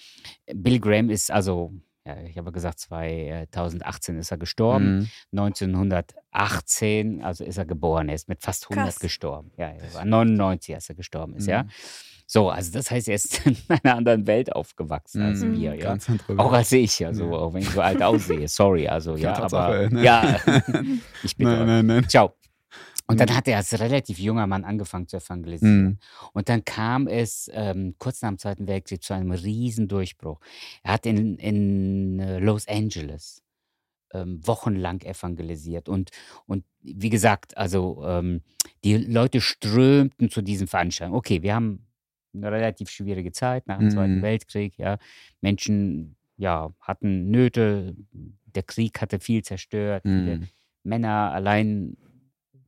[0.52, 1.72] Bill Graham ist also,
[2.06, 5.08] ja, ich habe gesagt, 2018 ist er gestorben.
[5.32, 5.38] Mhm.
[5.40, 8.08] 1918, also ist er geboren.
[8.08, 8.98] Er ist mit fast 100 Krass.
[9.00, 9.50] gestorben.
[9.56, 11.62] Ja, er war 99, als er gestorben ist, ja.
[11.64, 11.68] Mhm.
[12.26, 15.56] So, also das heißt, er ist in einer anderen Welt aufgewachsen als Mhm.
[15.60, 15.84] wir, ja.
[15.84, 17.32] Ganz Auch als ich, also Ja.
[17.32, 18.48] auch wenn ich so alt aussehe.
[18.48, 20.02] Sorry, also ja, aber ey, ne?
[20.02, 20.36] ja,
[21.22, 22.08] ich bitte Nein, nein, nein.
[22.08, 22.34] Ciao.
[23.06, 23.36] Und dann Mhm.
[23.36, 25.84] hat er als relativ junger Mann angefangen zu evangelisieren.
[25.84, 25.98] Mhm.
[26.32, 30.40] Und dann kam es ähm, kurz nach dem Zweiten Weltkrieg zu einem Riesendurchbruch.
[30.82, 33.42] Er hat in, in äh, Los Angeles
[34.12, 35.88] ähm, wochenlang evangelisiert.
[35.88, 36.10] Und,
[36.46, 38.42] und wie gesagt, also ähm,
[38.84, 41.18] die Leute strömten zu diesen Veranstaltungen.
[41.18, 41.86] Okay, wir haben
[42.34, 44.22] eine relativ schwierige Zeit nach dem Zweiten Mhm.
[44.22, 44.78] Weltkrieg.
[44.78, 44.98] Ja.
[45.40, 50.48] Menschen ja, hatten Nöte, der Krieg hatte viel zerstört, Mhm.
[50.82, 51.96] Männer, allein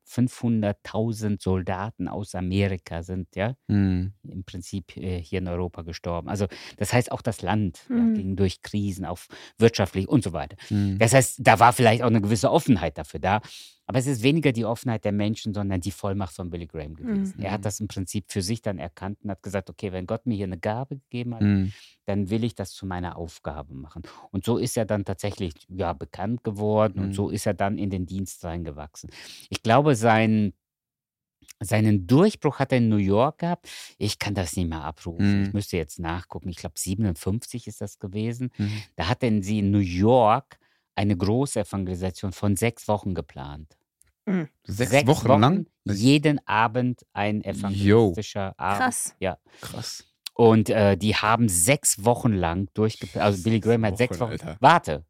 [0.09, 4.13] 500.000 Soldaten aus Amerika sind ja Mhm.
[4.29, 6.29] im Prinzip äh, hier in Europa gestorben.
[6.29, 6.47] Also
[6.77, 8.15] das heißt auch das Land ja, Mhm.
[8.15, 9.19] ging durch Krisen, auch
[9.59, 10.57] wirtschaftlich und so weiter.
[10.71, 10.99] Mhm.
[10.99, 13.41] Das heißt, da war vielleicht auch eine gewisse Offenheit dafür da.
[13.87, 17.41] Aber es ist weniger die Offenheit der Menschen, sondern die Vollmacht von Billy Graham gewesen.
[17.41, 17.55] Er Mhm.
[17.55, 20.35] hat das im Prinzip für sich dann erkannt und hat gesagt, okay, wenn Gott mir
[20.35, 21.73] hier eine Gabe gegeben hat, Mhm.
[22.05, 24.03] dann will ich das zu meiner Aufgabe machen.
[24.33, 27.13] Und so ist er dann tatsächlich ja, bekannt geworden und Mhm.
[27.15, 29.11] so ist er dann in den Dienst reingewachsen.
[29.51, 30.53] Ich glaube, sein,
[31.61, 33.69] seinen Durchbruch hat er in New York gehabt.
[33.99, 35.43] Ich kann das nicht mehr abrufen.
[35.43, 35.53] Ich Mhm.
[35.55, 36.49] müsste jetzt nachgucken.
[36.49, 38.51] Ich glaube, 57 ist das gewesen.
[38.59, 38.83] Mhm.
[38.97, 40.59] Da hatten sie in New York
[40.97, 43.77] eine große Evangelisation von sechs Wochen geplant.
[44.65, 45.67] Sechs, Wochen, lang?
[45.85, 48.79] Jeden Abend ein evangelistischer Abend.
[48.81, 49.15] Krass.
[49.21, 49.39] Ja.
[49.61, 50.05] Krass.
[50.35, 53.25] Und äh, die haben sechs Wochen lang durchgeplant.
[53.25, 54.47] Also Billy Graham hat sechs Wochen, Wochen.
[54.49, 54.57] Alter.
[54.61, 55.05] Warte.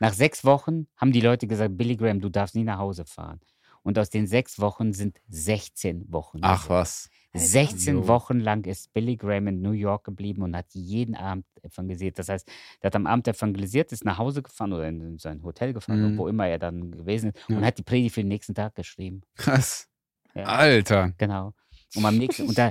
[0.00, 3.40] Nach sechs Wochen haben die Leute gesagt, Billy Graham, du darfst nie nach Hause fahren.
[3.84, 6.38] Und aus den sechs Wochen sind 16 Wochen.
[6.42, 7.08] Ach was.
[7.36, 8.08] 16 Jo.
[8.08, 12.18] Wochen lang ist Billy Graham in New York geblieben und hat jeden Abend evangelisiert.
[12.18, 12.48] Das heißt,
[12.82, 16.18] der hat am Abend evangelisiert, ist nach Hause gefahren oder in sein Hotel gefahren, Mhm.
[16.18, 17.56] wo immer er dann gewesen ist, Ja.
[17.58, 19.22] und hat die Predigt für den nächsten Tag geschrieben.
[19.36, 19.88] Krass.
[20.34, 20.44] Ja.
[20.44, 21.12] Alter.
[21.18, 21.52] Genau.
[21.96, 22.70] Und am nächsten, und da,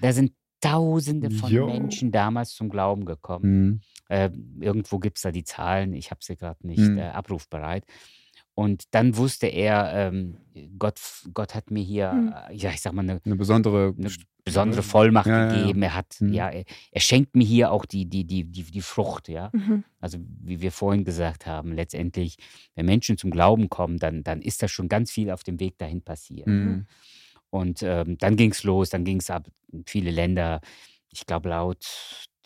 [0.00, 1.66] da sind Tausende von Jo.
[1.66, 3.64] Menschen damals zum Glauben gekommen.
[3.66, 3.80] Mhm.
[4.08, 6.98] Äh, irgendwo gibt es da die Zahlen, ich habe sie gerade nicht Mhm.
[6.98, 7.84] äh, abrufbereit.
[8.54, 10.36] Und dann wusste er, ähm,
[10.78, 11.00] Gott,
[11.32, 12.34] Gott hat mir hier, Mhm.
[12.52, 13.94] ja, ich sag mal, eine Eine besondere.
[13.96, 14.10] eine
[14.44, 15.60] besondere Vollmacht Ja, ja, ja.
[15.60, 15.82] gegeben.
[15.82, 16.32] Er hat, Mhm.
[16.34, 19.50] ja, er, er schenkt mir hier auch die, die, die, die, die Frucht, ja.
[19.54, 19.84] Mhm.
[20.00, 22.36] Also wie wir vorhin gesagt haben, letztendlich,
[22.74, 25.78] wenn Menschen zum Glauben kommen, dann, dann ist da schon ganz viel auf dem Weg
[25.78, 26.46] dahin passiert.
[26.48, 26.86] Mhm.
[27.50, 30.60] Und ähm, dann ging es los, dann ging es ab in viele Länder.
[31.10, 31.86] Ich glaube, laut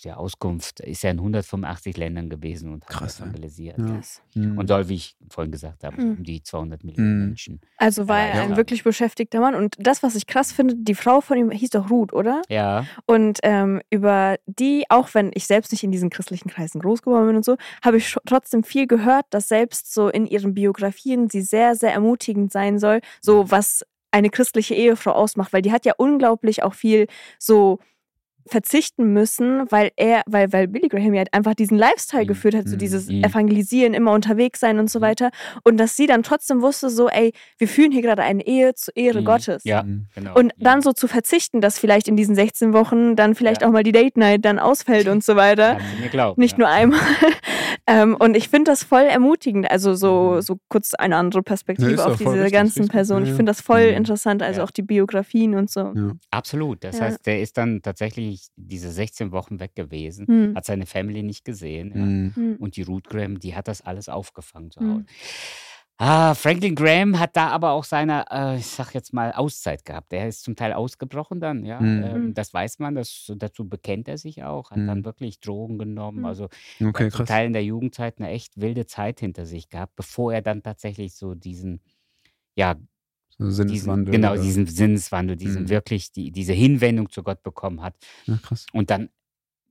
[0.04, 3.24] der Auskunft ist er in 185 Ländern gewesen und hat Krass, ey.
[3.24, 3.78] evangelisiert.
[3.78, 3.86] Ja.
[3.86, 4.22] Krass.
[4.34, 4.58] Mhm.
[4.58, 6.10] Und soll, wie ich vorhin gesagt habe, Mhm.
[6.18, 7.26] um die 200 Millionen Mhm.
[7.28, 7.60] Menschen.
[7.78, 8.42] Also war er Ja.
[8.42, 9.54] ein wirklich beschäftigter Mann.
[9.54, 12.42] Und das, was ich krass finde, die Frau von ihm hieß doch Ruth, oder?
[12.48, 17.02] Ja, Und ähm, über die, auch wenn ich selbst nicht in diesen christlichen Kreisen groß
[17.02, 21.28] geworden bin und so, habe ich trotzdem viel gehört, dass selbst so in ihren Biografien
[21.30, 25.84] sie sehr, sehr ermutigend sein soll, so was eine christliche Ehefrau ausmacht, weil die hat
[25.84, 27.06] ja unglaublich auch viel
[27.38, 27.78] so
[28.48, 32.28] verzichten müssen, weil er, weil, weil Billy Graham ja einfach diesen Lifestyle Mhm.
[32.28, 32.78] geführt hat, so Mhm.
[32.78, 33.24] dieses Mhm.
[33.24, 35.02] Evangelisieren, immer unterwegs sein und so Mhm.
[35.04, 35.30] weiter.
[35.64, 38.96] Und dass sie dann trotzdem wusste, so, ey, wir führen hier gerade eine Ehe zur
[38.96, 39.24] Ehre Mhm.
[39.24, 39.64] Gottes.
[39.64, 40.06] ja, Mhm.
[40.14, 40.34] genau.
[40.34, 43.68] Und dann so zu verzichten, dass vielleicht in diesen 16 Wochen dann vielleicht Ja.
[43.68, 45.78] auch mal die Date Night dann ausfällt und so weiter.
[46.10, 46.40] Glauben.
[46.40, 46.58] Nicht ja.
[46.58, 47.00] nur einmal.
[47.86, 49.70] ähm, und ich finde das voll ermutigend.
[49.70, 50.40] Also so, Mhm.
[50.42, 52.92] so kurz eine andere Perspektive Ja, auf diese richtig, ganzen richtig.
[52.92, 53.20] Personen.
[53.20, 53.36] Ja, Ich ja.
[53.36, 53.96] finde das voll Mhm.
[53.98, 54.42] interessant.
[54.42, 54.64] Also Ja.
[54.64, 55.80] auch die Biografien und so.
[55.94, 56.12] Ja.
[56.30, 56.82] Absolut.
[56.84, 57.04] Das Ja.
[57.06, 60.54] heißt, der ist dann tatsächlich diese 16 Wochen weg gewesen, Hm.
[60.56, 61.92] hat seine Family nicht gesehen.
[61.94, 62.04] Ja.
[62.04, 62.32] Mhm.
[62.34, 62.56] Hm.
[62.58, 64.92] Und die Ruth Graham, die hat das alles aufgefangen zu Mhm.
[64.94, 65.04] Hause.
[65.98, 70.12] Ah, Franklin Graham hat da aber auch seine, äh, ich sag jetzt mal, Auszeit gehabt.
[70.12, 71.80] Der ist zum Teil ausgebrochen dann, ja.
[71.80, 72.02] Mhm.
[72.04, 72.34] Ähm, Mhm.
[72.34, 75.04] das weiß man, das, dazu bekennt er sich auch, hat dann Mhm.
[75.06, 76.18] wirklich Drogen genommen.
[76.18, 76.24] Mhm.
[76.26, 76.44] Also
[76.82, 77.28] Okay, hat zum krass.
[77.28, 81.14] Teil in der Jugendzeit eine echt wilde Zeit hinter sich gehabt, bevor er dann tatsächlich
[81.14, 81.80] so diesen,
[82.56, 82.76] ja,
[83.38, 84.12] So diesen, Sinneswandel.
[84.12, 85.68] genau, oder- diesen Sinneswandel, diesen Mhm.
[85.70, 87.94] wirklich, die, diese Hinwendung zu Gott bekommen hat
[88.26, 88.66] Ja, krass.
[88.74, 89.08] und dann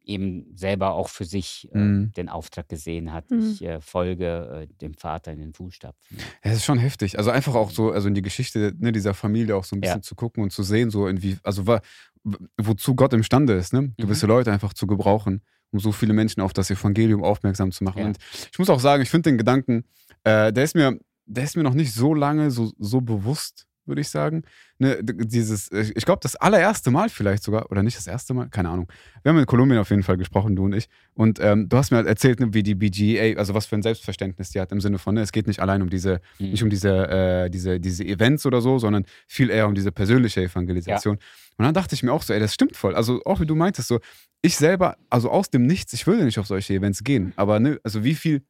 [0.06, 2.14] eben selber auch für sich äh, Mhm.
[2.14, 3.51] den Auftrag gesehen hat, Mhm.
[3.51, 6.18] ich äh, folge äh, dem Vater in den Fußstapfen.
[6.18, 7.18] Ja, es ist schon heftig.
[7.18, 9.89] Also einfach auch so, also in die Geschichte ne, dieser Familie auch so ein Ja.
[9.89, 11.82] bisschen zu gucken und zu sehen, so irgendwie, also wa,
[12.24, 13.93] w- wozu Gott imstande ist, ne?
[13.97, 15.41] gewisse Leute einfach zu gebrauchen,
[15.72, 17.99] um so viele Menschen auf das Evangelium aufmerksam zu machen.
[18.01, 18.06] Ja.
[18.08, 18.18] Und
[18.51, 19.84] ich muss auch sagen, ich finde den Gedanken,
[20.24, 24.02] äh, der ist mir, der ist mir noch nicht so lange so, so bewusst würde
[24.02, 24.44] ich sagen.
[24.78, 28.70] Ne, dieses, ich glaube, das allererste Mal vielleicht sogar, oder nicht das erste Mal, keine
[28.70, 28.92] Ahnung.
[29.24, 30.88] Wir haben in Kolumbien auf jeden Fall gesprochen, du und ich.
[31.14, 33.82] Und ähm, du hast mir halt erzählt, ne, wie die BGA, also was für ein
[33.84, 36.50] Selbstverständnis die hat im Sinne von, ne, es geht nicht allein um diese, Mhm.
[36.52, 40.42] nicht um diese, äh, diese, diese Events oder so, sondern viel eher um diese persönliche
[40.42, 41.18] Evangelisation.
[41.58, 42.96] Und dann dachte ich mir auch so, ey, das stimmt voll.
[42.96, 44.00] Also auch wie du meintest, so,
[44.42, 47.32] ich selber, also aus dem Nichts, ich würde nicht auf solche Events gehen.
[47.38, 48.44] Aber ne, also wie viel,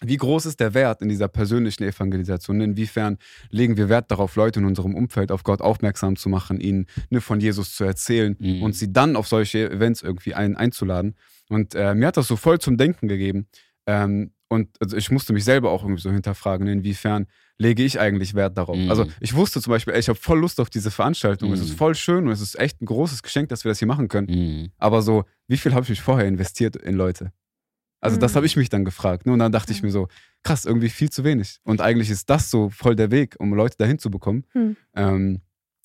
[0.00, 2.60] wie groß ist der Wert in dieser persönlichen Evangelisation?
[2.60, 3.18] Inwiefern
[3.50, 7.20] legen wir Wert darauf, Leute in unserem Umfeld auf Gott aufmerksam zu machen, ihnen ne,
[7.20, 8.62] von Jesus zu erzählen Mhm.
[8.62, 11.14] und sie dann auf solche Events irgendwie ein, einzuladen?
[11.48, 13.46] Und äh, mir hat das so voll zum Denken gegeben.
[13.86, 17.26] Ähm, und also ich musste mich selber auch irgendwie so hinterfragen, inwiefern
[17.58, 18.76] lege ich eigentlich Wert darauf.
[18.76, 18.90] Mhm.
[18.90, 21.52] Also ich wusste zum Beispiel, ey, ich habe voll Lust auf diese Veranstaltung.
[21.52, 21.66] Es Mhm.
[21.66, 24.08] ist voll schön und es ist echt ein großes Geschenk, dass wir das hier machen
[24.08, 24.26] können.
[24.28, 24.70] Mhm.
[24.78, 27.32] Aber so, wie viel habe ich mich vorher investiert in Leute?
[28.04, 28.36] Also das Mhm.
[28.36, 29.26] habe ich mich dann gefragt.
[29.26, 29.32] Ne?
[29.32, 29.86] Und dann dachte ich Mhm.
[29.88, 30.08] mir so,
[30.42, 31.58] krass, irgendwie viel zu wenig.
[31.64, 34.44] Und eigentlich ist das so voll der Weg, um Leute dahin zu bekommen.
[34.54, 34.76] Mhm.
[34.94, 35.40] Ähm,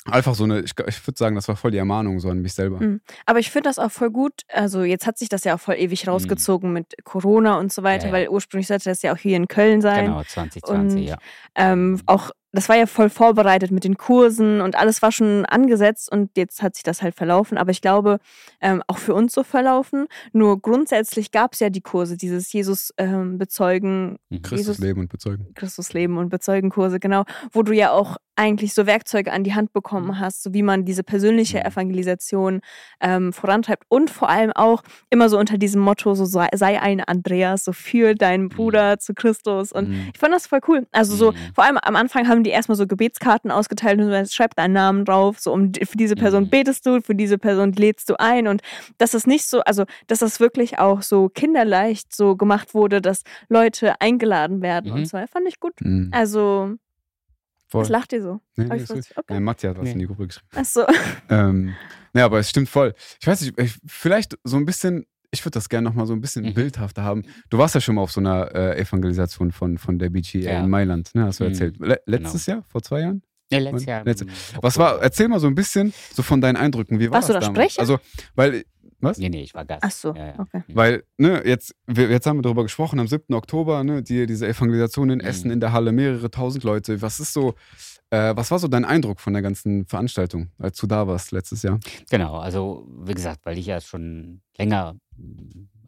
[0.05, 2.53] einfach so eine, ich, ich würde sagen, das war voll die Ermahnung so an mich
[2.53, 2.80] selber.
[2.82, 3.01] Mhm.
[3.26, 4.41] Aber ich finde das auch voll gut.
[4.51, 8.07] Also jetzt hat sich das ja auch voll ewig rausgezogen mit Corona und so weiter.
[8.07, 8.13] Ja, ja.
[8.13, 10.05] weil ursprünglich sollte das ja auch hier in Köln sein.
[10.05, 11.17] Genau, 2020, Und- ja.
[11.55, 16.12] Ähm, auch das war ja voll vorbereitet mit den Kursen und alles war schon angesetzt
[16.12, 17.58] und jetzt hat sich das halt verlaufen.
[17.58, 18.20] Aber ich glaube,
[18.62, 20.08] ähm, auch für uns so verlaufen.
[20.34, 24.41] Nur grundsätzlich gab es ja die Kurse, dieses Jesus ähm, bezeugen, Mhm.
[24.41, 25.47] Christus Jesus- leben und bezeugen.
[25.54, 29.54] Christus leben und bezeugen Kurse, genau, wo du ja auch eigentlich so Werkzeuge an die
[29.54, 29.74] Hand Mhm.
[29.74, 31.66] bekommen hast, so wie man diese persönliche Mhm.
[31.66, 32.62] Evangelisation
[33.02, 37.02] ähm, vorantreibt und vor allem auch immer so unter diesem Motto, so sei, sei ein
[37.02, 40.10] Andreas, so für deinen Bruder zu Christus und Mhm.
[40.14, 40.88] ich fand das voll cool.
[40.91, 41.36] Also so, Mhm.
[41.54, 45.05] vor allem am Anfang haben die erstmal so Gebetskarten ausgeteilt und so, schreib deinen Namen
[45.05, 46.49] drauf, so um für diese Person Mhm.
[46.49, 48.61] betest du, für diese Person lädst du ein und
[48.97, 53.23] dass das nicht so, also dass das wirklich auch so kinderleicht so gemacht wurde, dass
[53.49, 54.97] Leute eingeladen werden Mhm.
[54.99, 55.73] und so, fand ich gut.
[55.81, 56.09] Mhm.
[56.11, 56.75] Also,
[57.67, 57.81] Voll.
[57.81, 58.39] was lacht ihr so?
[58.55, 59.33] Nee, nee, ich ist okay.
[59.35, 59.91] Nee, Matti hat was Nee.
[59.91, 60.47] in die Gruppe geschrieben.
[60.55, 60.85] Achso.
[61.29, 61.75] Ähm,
[62.13, 62.93] ja, aber es stimmt voll.
[63.21, 66.21] Ich weiß nicht, ich, vielleicht so ein bisschen, ich würde das gerne nochmal so ein
[66.21, 66.53] bisschen Mhm.
[66.53, 67.23] bildhafter haben.
[67.49, 70.59] Du warst ja schon mal auf so einer äh, Evangelisation von, von der BGA Ja.
[70.63, 71.25] in Mailand, ne?
[71.25, 71.49] Hast du Mhm.
[71.51, 71.77] erzählt.
[71.80, 72.63] Le letztes Jahr?
[72.67, 73.21] Vor zwei Jahren?
[73.51, 74.03] Ja, letztes Jahr.
[74.05, 76.99] Letzte- im Was war, erzähl mal so ein bisschen so von deinen Eindrücken.
[76.99, 77.73] Wie war Warst du das da damals?
[77.73, 77.82] Sprecher?
[77.82, 77.99] Also,
[78.36, 78.63] weil,
[79.01, 79.17] was?
[79.17, 79.84] Nee, nee, ich war Gast.
[79.84, 80.39] Achso, Ja, ja.
[80.39, 80.61] okay.
[80.67, 83.34] Weil, ne, jetzt, wir, jetzt haben wir darüber gesprochen, am 7.
[83.34, 85.25] Oktober, ne, die, diese Evangelisation in Mhm.
[85.25, 87.01] Essen in der Halle, mehrere tausend Leute.
[87.01, 87.55] Was ist so,
[88.11, 91.63] äh, was war so dein Eindruck von der ganzen Veranstaltung, als du da warst letztes
[91.63, 91.80] Jahr?
[92.11, 94.95] Genau, also wie gesagt, weil ich ja schon länger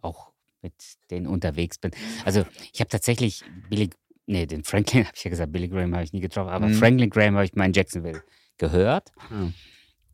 [0.01, 0.73] auch mit
[1.09, 1.91] denen unterwegs bin.
[2.25, 3.89] Also ich habe tatsächlich Billy,
[4.27, 6.73] nee, den Franklin habe ich ja gesagt, Billy Graham habe ich nie getroffen, aber Mhm.
[6.75, 8.23] Franklin Graham habe ich mal in Jacksonville
[8.57, 9.11] gehört.
[9.29, 9.51] Ja.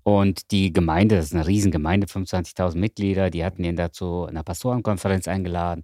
[0.04, 5.28] Und die Gemeinde, das ist eine Riesengemeinde, 25.000 Mitglieder, die hatten ihn dazu einer Pastorenkonferenz
[5.28, 5.84] eingeladen.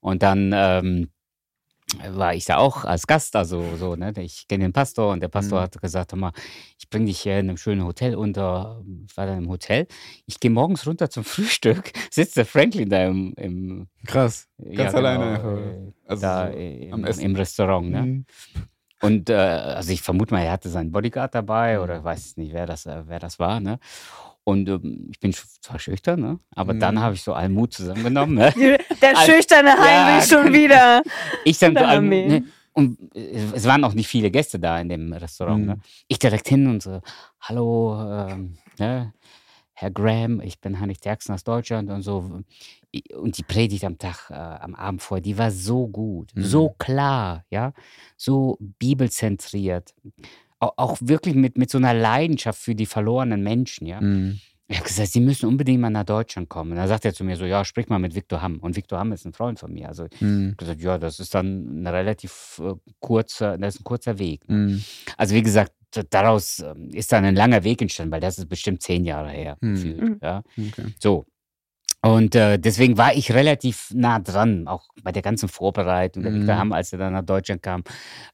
[0.00, 1.10] Und dann ähm,
[2.10, 5.28] war ich da auch als Gast, also so, ne, ich kenne den Pastor und der
[5.28, 5.62] Pastor Mhm.
[5.64, 6.32] hat gesagt, mal,
[6.78, 9.86] ich bringe dich hier in einem schönen Hotel unter, ich war dann im Hotel,
[10.26, 14.48] ich gehe morgens runter zum Frühstück, sitzt der Franklin da im, im Krass.
[14.58, 15.58] ja, Ganz alleine genau, einfach.
[15.58, 18.02] äh, Also da so im, im Restaurant, ne?
[18.02, 18.24] Mhm.
[19.00, 21.84] Und äh, also ich vermute mal, er hatte seinen Bodyguard dabei Mhm.
[21.84, 23.78] oder weiß nicht, wer das, äh, wer das war, ne?
[24.48, 26.38] Und ähm, ich bin zwar schüchtern, ne?
[26.54, 26.80] Aber Mhm.
[26.80, 28.50] dann habe ich so allen Mut zusammengenommen, ne?
[29.02, 31.02] Der schüchterne Heinrich Ja, schon wieder.
[31.44, 32.44] Ich dann so allem, ne?
[32.72, 35.74] Und äh, es waren auch nicht viele Gäste da in dem Restaurant, ne?
[35.74, 35.80] Mhm.
[36.08, 37.02] Ich direkt hin und so,
[37.40, 39.12] hallo, ähm, ne?
[39.74, 42.42] Herr Graham, ich bin Heinrich Terksen aus Deutschland und so.
[43.14, 46.42] Und die Predigt am Tag, äh, am Abend vorher, die war so gut, Mhm.
[46.42, 47.74] so klar, ja,
[48.16, 49.94] so bibelzentriert.
[50.60, 54.00] Auch, wirklich mit, mit so einer Leidenschaft für die verlorenen Menschen, ja.
[54.00, 54.40] Mhm.
[54.70, 56.72] Ich habe gesagt, Sie müssen unbedingt mal nach Deutschland kommen.
[56.72, 58.58] Und dann sagt er zu mir so, ja, sprich mal mit Viktor Hamm.
[58.58, 59.88] Und Viktor Hamm ist ein Freund von mir.
[59.88, 60.46] Also ich Mhm.
[60.48, 64.46] habe gesagt, ja, das ist dann ein relativ äh, kurzer, das ist ein kurzer Weg.
[64.48, 64.56] Ne?
[64.56, 64.84] Mhm.
[65.16, 65.72] Also wie gesagt,
[66.10, 69.56] daraus ähm, ist dann ein langer Weg entstanden, weil das ist bestimmt zehn Jahre her.
[69.62, 69.74] Mhm.
[69.74, 70.18] gefühlt, Mhm.
[70.22, 70.42] Ja?
[70.58, 70.84] Okay.
[71.00, 71.24] So.
[72.00, 76.22] Und äh, deswegen war ich relativ nah dran, auch bei der ganzen Vorbereitung.
[76.22, 76.36] Der Mhm.
[76.40, 77.82] Viktor Hamm, als er dann nach Deutschland kam,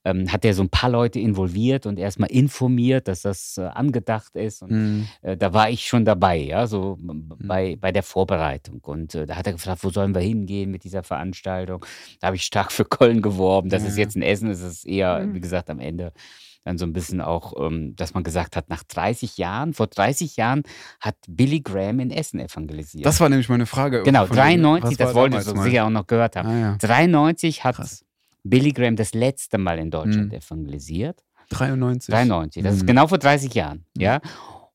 [0.04, 4.36] ähm, hat er so ein paar Leute involviert und erstmal informiert, dass das äh, angedacht
[4.36, 4.62] ist.
[4.62, 5.08] Und Mhm.
[5.22, 8.80] äh, da war ich schon dabei, ja, so m- bei, bei der Vorbereitung.
[8.84, 11.86] Und äh, da hat er gefragt, wo sollen wir hingehen mit dieser Veranstaltung?
[12.20, 13.70] Da habe ich stark für Köln geworben.
[13.70, 14.04] Das ist Ja.
[14.04, 15.34] jetzt in Essen, ist es eher, Mhm.
[15.36, 16.12] wie gesagt, am Ende
[16.64, 20.36] dann so ein bisschen auch, ähm, dass man gesagt hat, nach 30 Jahren, vor 30
[20.36, 20.62] Jahren
[21.00, 23.04] hat Billy Graham in Essen evangelisiert.
[23.06, 24.02] Das war nämlich meine Frage.
[24.02, 24.42] genau, von dir.
[24.42, 26.48] 93, Was das wolltest du sicher auch noch gehört haben.
[26.48, 26.76] Ah, ja.
[26.78, 28.04] 93 hat Krass.
[28.42, 30.38] Billy Graham das letzte Mal in Deutschland Mhm.
[30.38, 31.22] evangelisiert.
[31.50, 32.12] 93.
[32.12, 32.86] 93, das ist Mhm.
[32.86, 34.02] genau vor 30 Jahren, Mhm.
[34.02, 34.20] ja.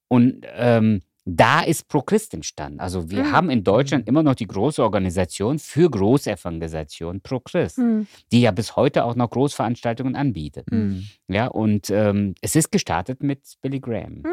[0.08, 1.02] Und ähm,
[1.38, 2.80] da ist ProChrist entstanden.
[2.80, 3.32] Also wir Mhm.
[3.32, 8.08] haben in Deutschland immer noch die große Organisation für Großevangelisation ProChrist, Hm.
[8.32, 10.72] die ja bis heute auch noch Großveranstaltungen anbietet.
[10.72, 11.06] Mhm.
[11.28, 14.24] Ja, und ähm, es ist gestartet mit Billy Graham.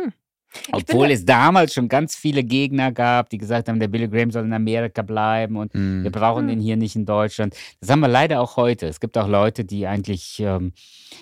[0.66, 0.74] Hm.
[0.74, 4.44] Obwohl es damals schon ganz viele Gegner gab, die gesagt haben, der Billy Graham soll
[4.44, 6.04] in Amerika bleiben und Mhm.
[6.04, 6.48] wir brauchen Hm.
[6.48, 7.54] den hier nicht in Deutschland.
[7.80, 8.86] Das haben wir leider auch heute.
[8.86, 10.72] Es gibt auch Leute, die eigentlich, ähm,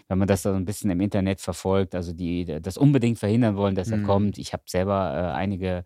[0.08, 3.74] wenn man das so ein bisschen im Internet verfolgt, also die das unbedingt verhindern wollen,
[3.74, 4.04] dass er Mhm.
[4.04, 4.38] kommt.
[4.38, 5.84] Ich habe selber äh, einige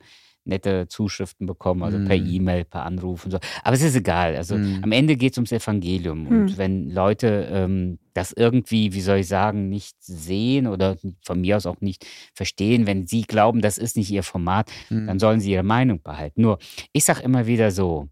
[0.48, 2.26] nette Zuschriften bekommen, also per Mhm.
[2.26, 3.38] E-Mail, per Anruf und so.
[3.62, 4.34] Aber es ist egal.
[4.36, 4.80] Also Mhm.
[4.82, 6.22] am Ende geht es ums Evangelium.
[6.22, 6.26] Mhm.
[6.28, 11.56] Und wenn Leute ähm, das irgendwie, wie soll ich sagen, nicht sehen oder von mir
[11.56, 15.06] aus auch nicht verstehen, wenn sie glauben, das ist nicht ihr Format, Mhm.
[15.06, 16.40] dann sollen sie ihre Meinung behalten.
[16.42, 16.58] Nur,
[16.92, 18.08] ich sage immer wieder so,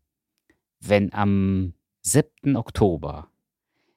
[0.80, 1.72] wenn am
[2.02, 2.56] 7.
[2.56, 3.28] Oktober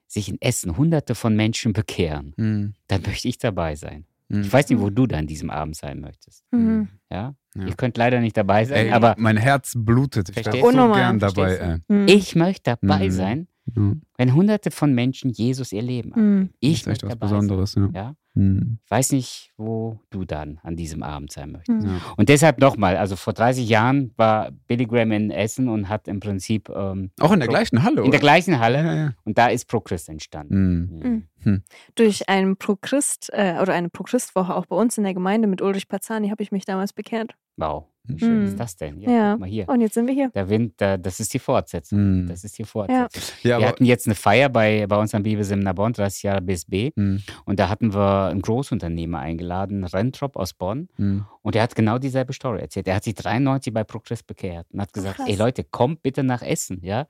[0.08, 2.74] sich in Essen hunderte von Menschen bekehren, Mhm.
[2.88, 4.06] dann möchte ich dabei sein.
[4.30, 4.42] Mhm.
[4.42, 6.44] Ich weiß nicht, wo du da an diesem Abend sein möchtest.
[6.52, 6.88] Mhm.
[7.12, 7.34] Ja?
[7.56, 7.66] Ja.
[7.66, 10.30] Ihr könnt leider nicht dabei sein, Ey, aber mein Herz blutet.
[10.30, 11.80] Ich wäre so gern dabei.
[11.90, 12.06] Hm.
[12.08, 13.12] ich möchte dabei Mhm.
[13.12, 13.94] sein, Ja.
[14.18, 16.22] wenn hunderte von Menschen Jesus ihr Leben Hm.
[16.22, 16.50] annehmen.
[16.50, 17.76] Das Ich ist echt möchte was dabei Besonderes.
[17.76, 17.82] Ja.
[17.82, 17.92] sein.
[17.96, 18.16] Ja?
[18.40, 18.80] Mhm.
[18.86, 21.84] Ich weiß nicht, wo du dann an diesem Abend sein möchtest.
[21.84, 21.90] Hm.
[21.90, 22.02] Ja.
[22.18, 26.20] Und deshalb nochmal, also vor 30 Jahren war Billy Graham in Essen und hat im
[26.20, 28.12] Prinzip ähm, Auch in der Pro- gleichen Halle, in oder?
[28.12, 29.14] der gleichen Halle Ja, ja.
[29.26, 31.00] und da ist ProChrist entstanden.
[31.02, 31.28] Mhm.
[31.44, 31.64] Mhm.
[31.96, 35.88] Durch einen Pro-Christ äh, oder eine Pro-Christ-Woche auch bei uns in der Gemeinde mit Ulrich
[35.88, 37.36] Pazani habe ich mich damals bekehrt.
[37.58, 38.46] Wow, wie schön Mhm.
[38.48, 39.00] ist das denn?
[39.02, 39.32] Ja, Ja.
[39.32, 39.70] guck mal hier.
[39.70, 40.30] Und jetzt sind wir hier.
[40.30, 42.24] Der Wind, der, das ist die Fortsetzung.
[42.24, 42.28] Mhm.
[42.28, 43.22] Das ist die Fortsetzung.
[43.44, 46.92] Ja, Wir hatten jetzt eine Feier bei, bei uns am Bibelseminar Bonn, 30 Jahre BSB.
[46.96, 47.22] Mhm.
[47.46, 50.90] Und da hatten wir einen Großunternehmer eingeladen, Rentrop aus Bonn.
[50.98, 51.26] Mhm.
[51.42, 52.88] Und der hat genau dieselbe Story erzählt.
[52.88, 55.28] Er hat sich 93 bei ProChrist bekehrt und hat gesagt, krass.
[55.30, 56.80] ey Leute, kommt bitte nach Essen.
[56.84, 57.08] Ja,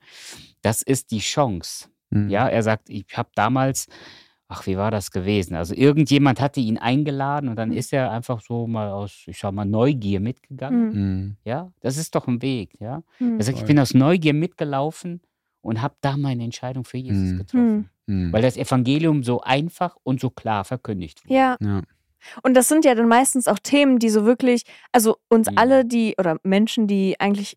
[0.62, 1.88] Das ist die Chance.
[2.10, 2.28] Mhm.
[2.28, 3.86] Ja, er sagt, ich habe damals,
[4.50, 5.54] ach, wie war das gewesen?
[5.54, 7.76] Also irgendjemand hatte ihn eingeladen und dann Mhm.
[7.76, 10.92] ist er einfach so mal aus, ich sag mal, Neugier mitgegangen.
[10.92, 11.00] Hm.
[11.00, 11.36] Mhm.
[11.44, 12.76] Ja, das ist doch ein Weg.
[12.80, 13.38] Ja, Hm.
[13.38, 15.20] er sagt, ich bin aus Neugier mitgelaufen
[15.62, 17.38] und habe da meine Entscheidung für Jesus Mhm.
[17.38, 17.90] getroffen.
[18.06, 18.32] Mhm.
[18.32, 21.34] Weil das Evangelium so einfach und so klar verkündigt wurde.
[21.34, 21.82] Ja, Ja.
[22.42, 25.58] und das sind ja dann meistens auch Themen, die so wirklich, also uns Mhm.
[25.58, 27.56] alle, die oder Menschen, die eigentlich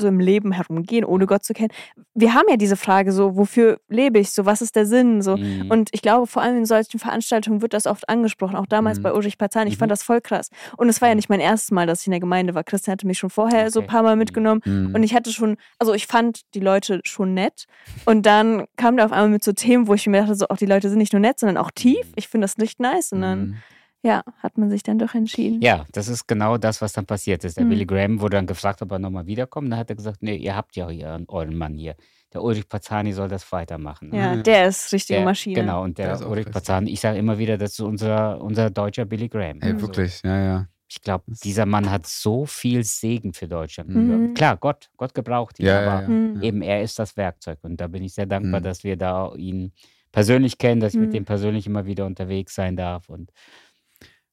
[0.00, 1.70] so im Leben herumgehen, ohne Gott zu kennen,
[2.14, 5.36] wir haben ja diese Frage so, wofür lebe ich so, was ist der Sinn so.
[5.36, 5.70] Mhm.
[5.70, 9.02] Und ich glaube, vor allem in solchen Veranstaltungen wird das oft angesprochen, auch damals Mhm.
[9.04, 9.68] bei Ulrich Pazani.
[9.70, 9.80] Ich Mhm.
[9.80, 10.50] fand das voll krass.
[10.76, 11.18] Und es war ja Mhm.
[11.18, 12.64] nicht mein erstes Mal, dass ich in der Gemeinde war.
[12.64, 13.92] Christian hatte mich schon vorher so ein Okay.
[13.92, 14.60] paar Mal mitgenommen.
[14.64, 14.94] Mhm.
[14.94, 17.66] Und ich hatte schon, also ich fand die Leute schon nett.
[18.04, 20.56] Und dann kam der auf einmal mit so Themen, wo ich mir dachte, so, auch
[20.56, 22.06] die Leute sind nicht nur nett, sondern auch tief.
[22.06, 22.12] Mhm.
[22.16, 23.12] Ich finde das nicht nice.
[23.12, 23.56] Und dann.
[24.02, 25.60] Ja, hat man sich dann doch entschieden.
[25.60, 27.56] Ja, das ist genau das, was dann passiert ist.
[27.56, 27.70] Der Mhm.
[27.70, 29.70] Billy Graham wurde dann gefragt, ob er nochmal wiederkommt.
[29.72, 31.94] Dann hat er gesagt, nee, ihr habt ja hier euren Mann hier.
[32.32, 34.14] Der Ulrich Pazani soll das weitermachen.
[34.14, 34.42] Ja, Ja.
[34.42, 35.54] der ist richtige Der, Maschine.
[35.60, 36.52] Genau, und der, Der Ulrich richtig.
[36.54, 39.60] Pazani, ich sage immer wieder, das ist unser, unser deutscher Billy Graham.
[39.62, 40.66] Ey, Also, wirklich, ja, ja.
[40.90, 43.90] Ich glaube, dieser Mann hat so viel Segen für Deutschland.
[43.90, 44.32] Mhm.
[44.34, 46.08] Klar, Gott, Gott gebraucht ihn, Ja, aber ja, ja.
[46.08, 46.42] Mhm.
[46.42, 47.58] eben er ist das Werkzeug.
[47.62, 48.64] Und da bin ich sehr dankbar, Mhm.
[48.64, 49.72] dass wir da ihn
[50.12, 51.14] persönlich kennen, dass ich mit Mhm.
[51.14, 53.08] dem persönlich immer wieder unterwegs sein darf.
[53.10, 53.30] Und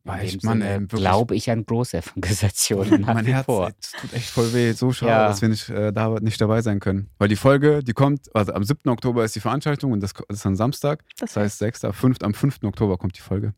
[0.05, 3.67] dem echt, Mann, Sinne ey, glaube ich an Großevangelisationen nach mein wie Herz, vor.
[3.67, 4.71] ey, das tut echt voll weh.
[4.73, 5.27] So schade, Ja.
[5.27, 7.09] dass wir nicht, äh, da nicht dabei sein können.
[7.17, 8.89] Weil die Folge, die kommt, also am 7.
[8.89, 11.03] Oktober ist die Veranstaltung und das das ist dann Samstag.
[11.19, 12.59] Das Das heißt, 6., 5., am 5.
[12.63, 13.53] Oktober kommt die Folge.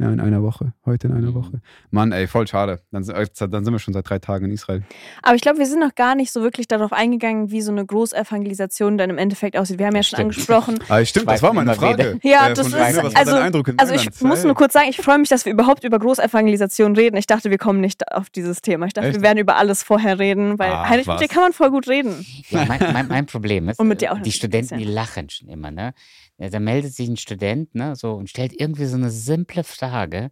[0.00, 0.74] Ja, in einer Woche.
[0.86, 1.34] Heute in einer Mhm.
[1.34, 1.60] Woche.
[1.90, 2.80] Mann, ey, voll schade.
[2.92, 4.84] Dann, sind- äh, dann sind wir schon seit drei Tagen in Israel.
[5.24, 7.84] Aber ich glaube, wir sind noch gar nicht so wirklich darauf eingegangen, wie so eine
[7.84, 9.80] Großevangelisation dann im Endeffekt aussieht.
[9.80, 10.30] Wir haben ja schon stimmt.
[10.32, 10.78] angesprochen.
[10.88, 12.20] Ah, stimmt, das war meine Frage.
[12.22, 14.22] Ja, Äh, das ist- war also- Also ich Mailand?
[14.22, 17.16] muss nur kurz sagen, ich freue mich, dass wir überhaupt über Großevangelisation reden.
[17.16, 18.86] Ich dachte, wir kommen nicht auf dieses Thema.
[18.86, 19.16] Ich dachte, Echt?
[19.18, 21.88] wir werden über alles vorher reden, weil Ach, Heinrich, mit dir kann man voll gut
[21.88, 22.24] reden.
[22.50, 25.28] Ja, mein, mein, mein Problem ist, Und mit dir auch äh, die Studenten, die lachen
[25.28, 25.92] schon immer, ne?
[26.38, 30.30] Ja, Da meldet sich ein Student, ne, so und stellt irgendwie so eine simple Frage.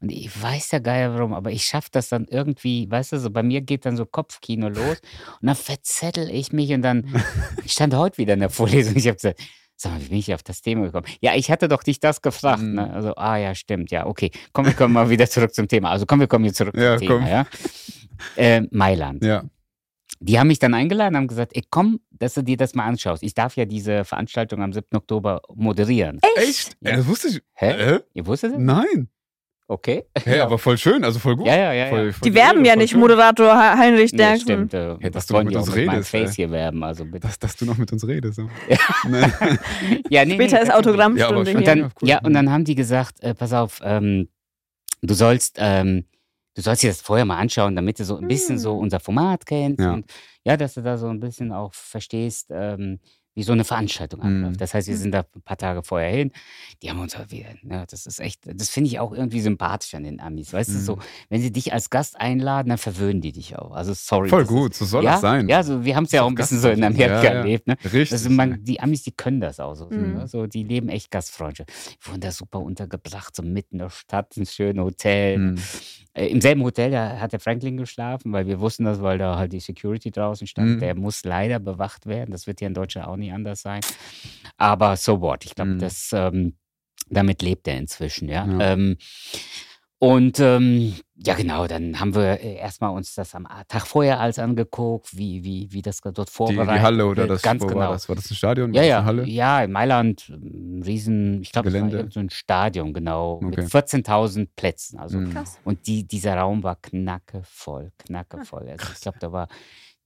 [0.00, 3.30] Und ich weiß ja geil warum, aber ich schaffe das dann irgendwie, weißt du, so
[3.30, 5.00] bei mir geht dann so Kopfkino los
[5.40, 7.06] und dann verzettel ich mich und dann,
[7.64, 9.40] ich stand heute wieder in der Vorlesung, ich habe gesagt,
[9.76, 11.06] Sag mal, wie bin ich auf das Thema gekommen?
[11.20, 12.62] Ja, ich hatte doch dich das gefragt.
[12.62, 12.74] Mhm.
[12.74, 12.92] Ne?
[12.92, 14.30] Also, ah ja, stimmt, ja, okay.
[14.52, 15.90] Komm, wir kommen mal wieder zurück zum Thema.
[15.90, 17.24] Also komm, wir kommen jetzt zurück Ja, zum komm.
[17.24, 17.46] Thema, ja.
[18.36, 19.24] Äh, Mailand.
[19.24, 19.42] Ja.
[20.26, 23.22] Die haben mich dann eingeladen, haben gesagt, ey, komm, dass du dir das mal anschaust.
[23.22, 24.86] Ich darf ja diese Veranstaltung am 7.
[24.96, 26.18] Oktober moderieren.
[26.36, 26.76] Echt?
[26.80, 26.92] Ja.
[26.92, 27.42] Ey, das wusste ich.
[27.54, 27.70] Hä?
[27.96, 28.00] Äh?
[28.14, 28.58] Ihr wusstet das?
[28.58, 29.08] Nein.
[29.66, 30.04] Okay.
[30.24, 31.46] Hey, aber voll schön, also voll gut.
[31.46, 31.88] Ja, ja, ja.
[31.88, 32.12] Voll, ja.
[32.12, 33.00] voll Die werben ja nicht, schön.
[33.00, 34.40] Moderator He- Heinrich Nee, Derksen.
[34.46, 34.74] stimmt.
[34.74, 36.36] Äh, Ja, dass was du wollen mit uns mit meinem redest, Face ey.
[36.36, 36.82] hier werben?
[36.84, 37.20] Also bitte.
[37.26, 38.38] Dass, dass du noch mit uns redest.
[38.38, 39.32] Ja, Ne?
[40.10, 40.72] nee, Später nee, ist.
[40.72, 41.60] Autogrammstunde Ja, aber Und hier.
[41.62, 42.08] dann, Ja, cool.
[42.08, 44.28] ja, und dann haben die gesagt, äh, pass auf, ähm,
[45.02, 46.04] du sollst, ähm,
[46.54, 48.78] du sollst dir das vorher mal anschauen, damit du so ein bisschen so Hm.
[48.80, 49.94] unser Format kennst Ja.
[49.94, 50.10] und
[50.44, 53.00] ja, dass du da so ein bisschen auch verstehst, ähm,
[53.34, 54.44] wie so eine Veranstaltung Mhm.
[54.44, 54.60] abläuft.
[54.60, 55.00] Das heißt, wir Mhm.
[55.00, 56.30] sind da ein paar Tage vorher hin.
[56.82, 60.04] Die haben uns wieder, ne, das ist echt, das finde ich auch irgendwie sympathisch an
[60.04, 60.52] den Amis.
[60.52, 61.00] Weißt du, so, Mhm.
[61.30, 63.72] wenn sie dich als Gast einladen, dann verwöhnen die dich auch.
[63.72, 64.28] Also sorry.
[64.28, 65.48] Voll das ist- gut, so soll ja, das sein.
[65.48, 66.84] Ja, so, wir haben es ja auch ein bisschen so in.
[66.84, 67.30] Amerika Ja, ja.
[67.40, 67.66] erlebt.
[67.66, 67.76] Ne?
[67.84, 68.12] Richtig.
[68.12, 69.88] Also man, die Amis, die können das auch so.
[69.90, 70.14] Mhm.
[70.14, 70.28] Ne?
[70.28, 70.46] so.
[70.46, 71.70] Die leben echt Gastfreundschaft.
[72.02, 75.38] Wir wurden da super untergebracht, so mitten in der Stadt, ein schönes Hotel.
[75.38, 75.58] Mhm.
[76.12, 79.36] Äh, Im selben Hotel da hat der Franklin geschlafen, weil wir wussten das, weil da
[79.36, 80.76] halt die Security draußen stand.
[80.76, 80.80] Mhm.
[80.80, 82.30] Der muss leider bewacht werden.
[82.30, 83.80] Das wird hier in Deutschland auch nicht anders sein.
[84.56, 85.44] Aber so what.
[85.44, 85.78] Ich glaube, Mhm.
[85.78, 86.56] das ähm,
[87.08, 88.46] damit lebt er inzwischen, ja.
[88.46, 88.72] Ja.
[88.72, 88.96] Ähm,
[90.00, 94.38] und ähm, ja, genau, dann haben wir äh, erstmal uns das am Tag vorher alles
[94.38, 97.76] angeguckt, wie, wie, wie das dort Die, vorbereitet die Halle oder das, Ganz genau.
[97.76, 98.08] war das?
[98.08, 98.74] War das ein Stadion?
[98.74, 99.24] Ja, ja, Halle?
[99.24, 101.96] ja, in Mailand, ein riesen, ich glaube, es war Gelände.
[101.98, 103.46] irgend so ein Stadion, genau, Okay.
[103.46, 104.98] mit 14.000 Plätzen.
[104.98, 105.32] Also, Mhm.
[105.32, 105.58] Krass.
[105.64, 108.68] und die, dieser Raum war knackevoll, knackevoll.
[108.68, 109.48] Also ich glaube, da war,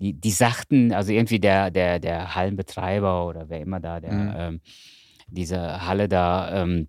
[0.00, 4.34] die, die sagten, also irgendwie der, der, der Hallenbetreiber oder wer immer da, der Mhm.
[4.36, 4.60] ähm,
[5.26, 6.88] diese Halle da ähm,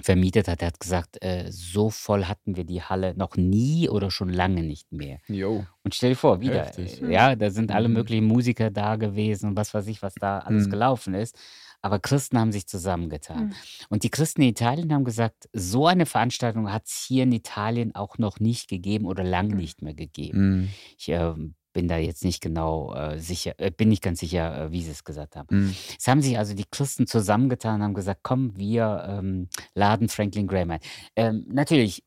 [0.00, 4.10] vermietet hat, der hat gesagt, äh, so voll hatten wir die Halle noch nie oder
[4.10, 5.18] schon lange nicht mehr.
[5.28, 5.66] Jo.
[5.84, 7.00] Und stell dir vor, wieder, Heftig.
[7.02, 7.94] äh, ja, da sind alle Mhm.
[7.94, 10.70] möglichen Musiker da gewesen und was weiß ich, was da alles Mhm.
[10.70, 11.36] gelaufen ist.
[11.80, 13.48] Aber Christen haben sich zusammengetan.
[13.48, 13.52] Mhm.
[13.90, 17.94] Und die Christen in Italien haben gesagt, so eine Veranstaltung hat es hier in Italien
[17.94, 19.60] auch noch nicht gegeben oder lange Mhm.
[19.60, 20.38] nicht mehr gegeben.
[20.62, 20.68] Mhm.
[20.98, 24.72] Ich ähm, bin da jetzt nicht genau äh, sicher, äh, bin nicht ganz sicher, äh,
[24.72, 25.48] wie sie es gesagt haben.
[25.50, 25.76] Mhm.
[25.98, 30.46] Es haben sich also die Christen zusammengetan und haben gesagt, komm, wir ähm, laden Franklin
[30.46, 30.80] Graham ein.
[31.16, 32.02] Ähm, natürlich,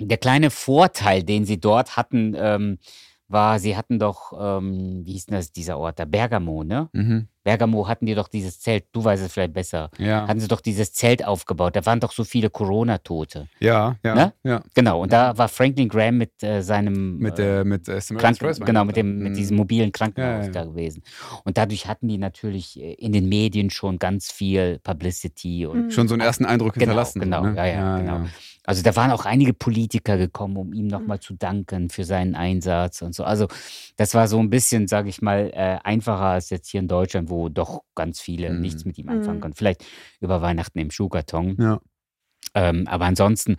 [0.00, 2.78] der kleine Vorteil, den sie dort hatten, ähm,
[3.28, 6.88] war, sie hatten doch, ähm, wie hieß denn das, dieser Ort da, Bergamo, ne?
[6.92, 7.28] Mhm.
[7.44, 10.28] Bergamo hatten die doch dieses Zelt, du weißt es vielleicht besser, Ja.
[10.28, 11.74] hatten sie doch dieses Zelt aufgebaut.
[11.76, 13.48] Da waren doch so viele Corona-Tote.
[13.60, 14.32] Ja, ja, Ne?
[14.44, 14.62] ja.
[14.74, 18.64] Genau, und da war Franklin Graham mit äh, seinem Mit, äh, äh, mit äh, Kranken,
[18.64, 19.36] genau, mit, dem, mit Mhm.
[19.36, 21.02] diesem mobilen Krankenhaus Ja, ja, da gewesen.
[21.44, 25.90] Und dadurch hatten die natürlich äh, in den Medien schon ganz viel Publicity und Mhm.
[25.90, 27.20] Schon so einen ersten Eindruck Genau, hinterlassen.
[27.20, 27.54] genau, ne?
[27.56, 28.20] ja, ja, genau.
[28.64, 33.02] Also da waren auch einige Politiker gekommen, um ihm nochmal zu danken für seinen Einsatz
[33.02, 33.24] und so.
[33.24, 33.48] Also
[33.96, 37.28] das war so ein bisschen, sage ich mal, äh, einfacher als jetzt hier in Deutschland,
[37.32, 38.60] wo doch ganz viele Mhm.
[38.60, 39.40] nichts mit ihm anfangen Mhm.
[39.40, 39.54] können.
[39.54, 39.84] Vielleicht
[40.20, 41.56] über Weihnachten im Schuhkarton.
[41.58, 41.80] Ja.
[42.54, 43.56] Ähm, aber ansonsten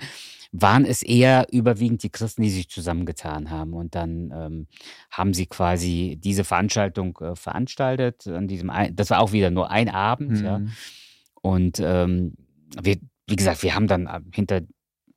[0.51, 3.73] waren es eher überwiegend die Christen, die sich zusammengetan haben.
[3.73, 4.67] Und dann ähm,
[5.09, 8.27] haben sie quasi diese Veranstaltung äh, veranstaltet.
[8.27, 10.41] An diesem ein, das war auch wieder nur ein Abend.
[10.41, 10.59] Ja.
[10.59, 10.71] Mhm.
[11.41, 12.35] Und ähm,
[12.79, 12.97] wir,
[13.27, 14.61] wie gesagt, wir haben dann äh, hinter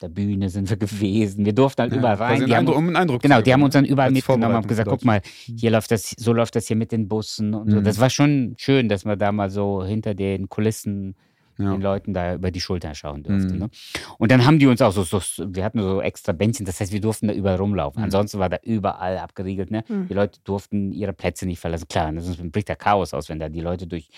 [0.00, 1.44] der Bühne sind wir gewesen.
[1.44, 2.46] Wir durften halt Ja, überall rein.
[2.46, 5.04] Die haben, um einen Eindruck genau, die haben uns dann überall mitgenommen, Vorbereitung gesagt, guck
[5.04, 7.80] mal, hier läuft das, so läuft das hier mit den Bussen und so.
[7.80, 7.84] Mhm.
[7.84, 11.14] Das war schon schön, dass man da mal so hinter den Kulissen
[11.58, 11.72] Ja.
[11.72, 13.54] den Leuten da über die Schulter schauen durfte.
[13.54, 13.58] Mhm.
[13.60, 13.70] Ne?
[14.18, 15.20] Und dann haben die uns auch so, so,
[15.54, 18.00] wir hatten so extra Bändchen, das heißt, wir durften da überall rumlaufen.
[18.00, 18.04] Mhm.
[18.04, 19.70] Ansonsten war da überall abgeriegelt.
[19.70, 19.82] Ne?
[19.88, 20.08] Mhm.
[20.08, 21.88] Die Leute durften ihre Plätze nicht verlassen.
[21.88, 24.10] Klar, ne, sonst bricht der Chaos aus, wenn da die Leute durch,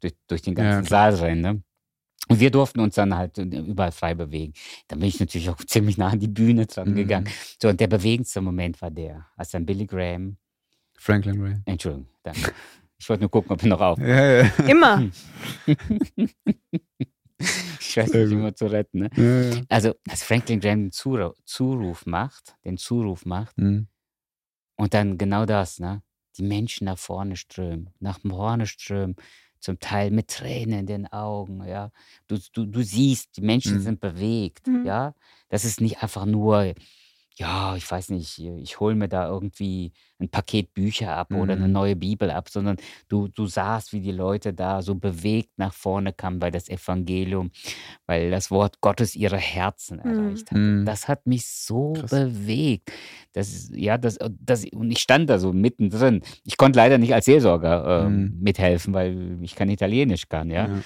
[0.00, 1.40] durch, durch den Ja, ganzen Saal rennen.
[1.42, 1.62] Ne?
[2.28, 4.52] Und wir durften uns dann halt überall frei bewegen.
[4.88, 6.94] Dann bin ich natürlich auch ziemlich nah an die Bühne dran Mhm.
[6.96, 7.28] gegangen.
[7.62, 10.36] So, und der bewegendste Moment war der, als dann Billy Graham,
[10.98, 11.56] Franklin Ray.
[11.66, 12.52] Entschuldigung, danke.
[12.98, 13.98] Ich wollte nur gucken, ob er noch auf.
[13.98, 14.50] Ja, ja.
[14.68, 15.08] Immer.
[17.78, 19.00] Ich weiß nicht immer zu retten.
[19.00, 19.10] Ne?
[19.54, 19.60] ja.
[19.68, 23.88] Also, als Franklin Graham den Zuruf, Zuruf macht, den Zuruf macht Mhm.
[24.76, 26.02] und dann genau das, ne?
[26.38, 29.16] Die Menschen nach vorne strömen, nach vorne strömen,
[29.60, 31.90] zum Teil mit Tränen in den Augen, ja.
[32.28, 33.80] Du, du, du siehst, die Menschen Mhm.
[33.82, 34.86] sind bewegt, Mhm.
[34.86, 35.14] ja.
[35.48, 36.74] Das ist nicht einfach nur,
[37.38, 41.66] ja, ich weiß nicht, ich hole mir da irgendwie ein Paket Bücher ab oder eine
[41.66, 41.72] Mhm.
[41.72, 42.76] neue Bibel ab, sondern
[43.08, 47.50] du, du sahst, wie die Leute da so bewegt nach vorne kamen, weil das Evangelium,
[48.06, 50.04] weil das Wort Gottes ihre Herzen Mhm.
[50.06, 50.58] erreicht hat.
[50.58, 50.84] Mhm.
[50.86, 52.10] Das hat mich so Krass.
[52.10, 52.90] bewegt.
[53.34, 56.22] Das, ja, das, das, und ich stand da so mittendrin.
[56.44, 58.38] Ich konnte leider nicht als Seelsorger ähm, Mhm.
[58.40, 60.68] mithelfen, weil ich kein Italienisch kann, ja.
[60.68, 60.80] Ja.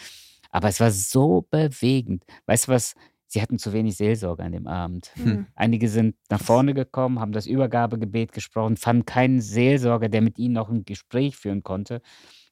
[0.53, 2.25] Aber es war so bewegend.
[2.47, 2.95] Weißt du was?
[3.33, 5.13] Sie hatten zu wenig Seelsorger an dem Abend.
[5.15, 5.47] Mhm.
[5.55, 10.55] Einige sind nach vorne gekommen, haben das Übergabegebet gesprochen, fanden keinen Seelsorger, der mit ihnen
[10.55, 12.03] noch ein Gespräch führen konnte.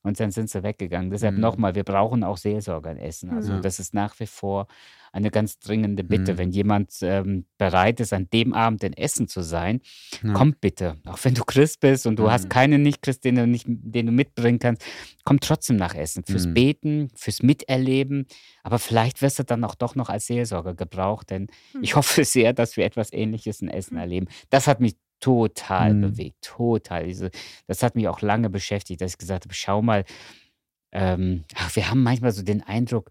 [0.08, 1.10] Und dann sind sie weggegangen.
[1.10, 1.40] Deshalb Mhm.
[1.40, 3.30] nochmal, wir brauchen auch Seelsorger in Essen.
[3.30, 3.60] Also Ja.
[3.60, 4.66] das ist nach wie vor
[5.12, 6.34] eine ganz dringende Bitte.
[6.34, 6.38] Mhm.
[6.38, 9.80] Wenn jemand ähm, bereit ist, an dem Abend in Essen zu sein,
[10.22, 10.32] Ja.
[10.34, 10.96] komm bitte.
[11.06, 12.30] Auch wenn du Christ bist und du Mhm.
[12.30, 14.84] hast keinen Nicht-Christ, den, du nicht- den du mitbringen kannst,
[15.24, 16.24] komm trotzdem nach Essen.
[16.24, 16.54] Fürs Mhm.
[16.54, 18.26] Beten, fürs Miterleben.
[18.62, 21.82] Aber vielleicht wirst du dann auch doch noch als Seelsorger gebraucht, denn Mhm.
[21.82, 24.00] ich hoffe sehr, dass wir etwas Ähnliches in Essen Mhm.
[24.00, 24.26] erleben.
[24.50, 26.00] Das hat mich total Mhm.
[26.02, 27.06] bewegt, total.
[27.06, 27.30] Diese,
[27.66, 30.04] das hat mich auch lange beschäftigt, dass ich gesagt habe, schau mal,
[30.92, 33.10] ähm, ach, wir haben manchmal so den Eindruck,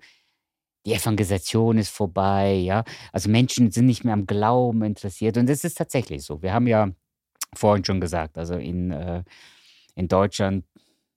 [0.85, 2.83] die Evangelisation ist vorbei, ja.
[3.11, 5.37] Also Menschen sind nicht mehr am Glauben interessiert.
[5.37, 6.41] Und das ist tatsächlich so.
[6.41, 6.91] Wir haben ja
[7.55, 9.23] vorhin schon gesagt, also in, äh,
[9.95, 10.65] in Deutschland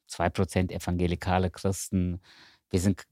[0.08, 2.20] 2% evangelikale Christen.
[2.70, 3.02] Wir sind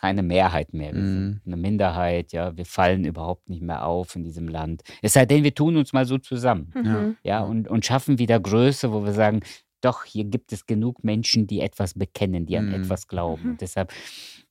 [0.00, 0.94] keine Mehrheit mehr.
[0.94, 1.06] Wir Mhm.
[1.06, 2.56] sind eine Minderheit, ja.
[2.56, 4.82] Wir fallen überhaupt nicht mehr auf in diesem Land.
[5.02, 7.16] Es sei denn, wir tun uns mal so zusammen, Mhm.
[7.22, 9.40] ja, und, und schaffen wieder Größe, wo wir sagen,
[9.80, 12.74] doch, hier gibt es genug Menschen, die etwas bekennen, die an Mhm.
[12.74, 13.42] etwas glauben.
[13.44, 13.50] Mhm.
[13.50, 13.92] Und deshalb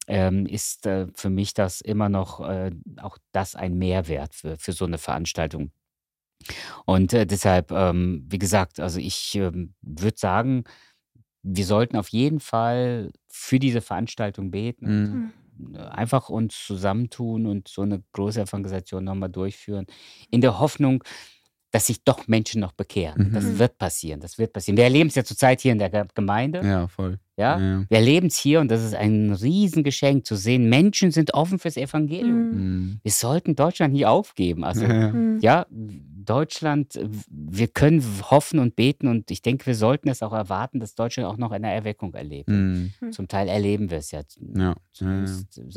[0.09, 4.72] ähm, ist äh, für mich das immer noch äh, auch das ein Mehrwert für, für
[4.72, 5.72] so eine Veranstaltung.
[6.86, 10.63] Und äh, deshalb, ähm, wie gesagt, also ich ähm, würde sagen,
[11.49, 15.33] wir sollten auf jeden Fall für diese Veranstaltung beten Mhm.
[15.59, 19.86] und äh, einfach uns zusammentun und so eine große Evangelisation nochmal durchführen,
[20.29, 21.03] in der Hoffnung,
[21.71, 23.32] dass sich doch Menschen noch bekehren.
[23.33, 23.59] Das Mhm.
[23.59, 24.78] wird passieren, das wird passieren.
[24.78, 26.61] Wir erleben es ja zurzeit hier in der Ge- Gemeinde.
[26.65, 27.19] Ja, voll.
[27.38, 27.59] Ja?
[27.59, 27.84] Ja.
[27.88, 30.70] Wir erleben es hier und das ist ein Riesengeschenk zu sehen.
[30.70, 32.50] Menschen sind offen fürs Evangelium.
[32.50, 32.55] Mhm.
[32.58, 33.00] Mhm.
[33.04, 34.64] Wir sollten Deutschland nie aufgeben.
[34.64, 35.14] Also, Ja, ja.
[35.14, 35.39] Mhm.
[35.42, 35.66] ja,
[36.26, 37.00] Deutschland,
[37.30, 41.30] wir können hoffen und beten und ich denke, wir sollten es auch erwarten, dass Deutschland
[41.30, 42.50] auch noch eine Erweckung erlebt.
[42.50, 42.92] Mhm.
[43.12, 44.22] Zum Teil erleben wir es ja.
[44.55, 44.76] Ja,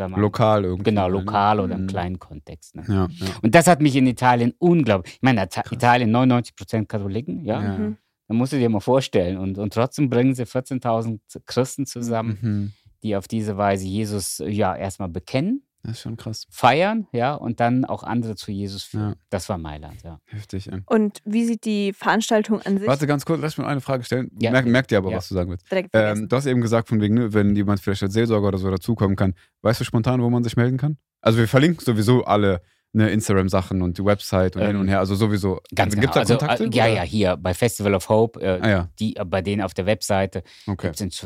[0.09, 0.91] mal, Lokal irgendwie.
[0.91, 1.13] Genau, ne?
[1.13, 1.87] lokal oder im Mhm.
[1.87, 2.75] kleinen Kontext.
[2.75, 2.83] Ne?
[2.89, 3.27] Ja, ja.
[3.43, 5.15] Und das hat mich in Italien unglaublich.
[5.17, 7.63] Ich meine, Ita- Italien 99% Katholiken, ja.
[7.63, 7.79] Ja.
[7.79, 7.97] Mhm.
[8.31, 9.39] Da musst du dir mal vorstellen.
[9.39, 12.73] Und, und trotzdem bringen sie 14.000 Christen zusammen, Mhm.
[13.03, 16.47] die auf diese Weise Jesus äh, ja erstmal bekennen, Das ist schon krass.
[16.49, 19.09] feiern, ja, und dann auch andere zu Jesus führen.
[19.11, 19.17] Ja.
[19.31, 20.21] Das war Mailand, ja.
[20.27, 20.79] Heftig, ey.
[20.87, 24.05] Und wie sieht die Veranstaltung an sich Warte ganz kurz, lass mich mal eine Frage
[24.05, 24.31] stellen.
[24.41, 24.53] Ja.
[24.53, 25.17] Merk, merkt ihr aber, Ja.
[25.17, 25.67] was du sagen willst.
[25.93, 28.71] Ähm, du hast eben gesagt, von wegen, ne, wenn jemand vielleicht als Seelsorger oder so
[28.71, 29.35] dazukommen kann.
[29.63, 30.99] Weißt du spontan, wo man sich melden kann?
[31.21, 32.63] Also wir verlinken sowieso alle
[32.93, 34.99] ne, Instagram-Sachen und die Website und hin Ähm, und her.
[34.99, 35.61] Also sowieso.
[35.75, 36.13] Ganz Gibt es genau.
[36.13, 36.65] da Also, Kontakte?
[36.65, 39.63] äh, ja, ja, hier bei Festival of Hope, äh, Ah ja, die, äh, bei denen
[39.63, 40.89] auf der Webseite okay.
[40.89, 41.23] gibt es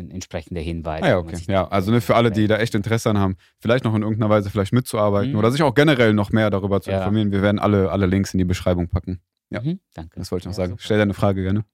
[0.00, 1.04] entsprechende Hinweise.
[1.04, 1.36] Ah ja, okay.
[1.48, 4.02] Ja, da also ne, für alle, die da echt Interesse an haben, vielleicht noch in
[4.02, 5.38] irgendeiner Weise vielleicht mitzuarbeiten Mhm.
[5.38, 6.98] oder sich auch generell noch mehr darüber zu Ja.
[6.98, 7.32] informieren.
[7.32, 9.20] Wir werden alle, alle Links in die Beschreibung packen.
[9.50, 9.62] Ja.
[9.62, 10.18] Mhm, danke.
[10.18, 10.70] Das wollte ich noch Ja, sagen.
[10.72, 10.82] super.
[10.82, 11.64] Stell deine Frage gerne.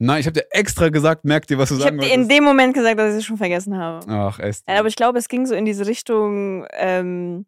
[0.00, 2.30] Nein, ich habe dir extra gesagt, merkt dir, was du ich sagen habe in wolltest.
[2.32, 4.04] dem Moment gesagt, dass ich es schon vergessen habe.
[4.08, 4.62] Ach, echt.
[4.66, 7.46] Aber ich glaube, es ging so in diese Richtung, ähm,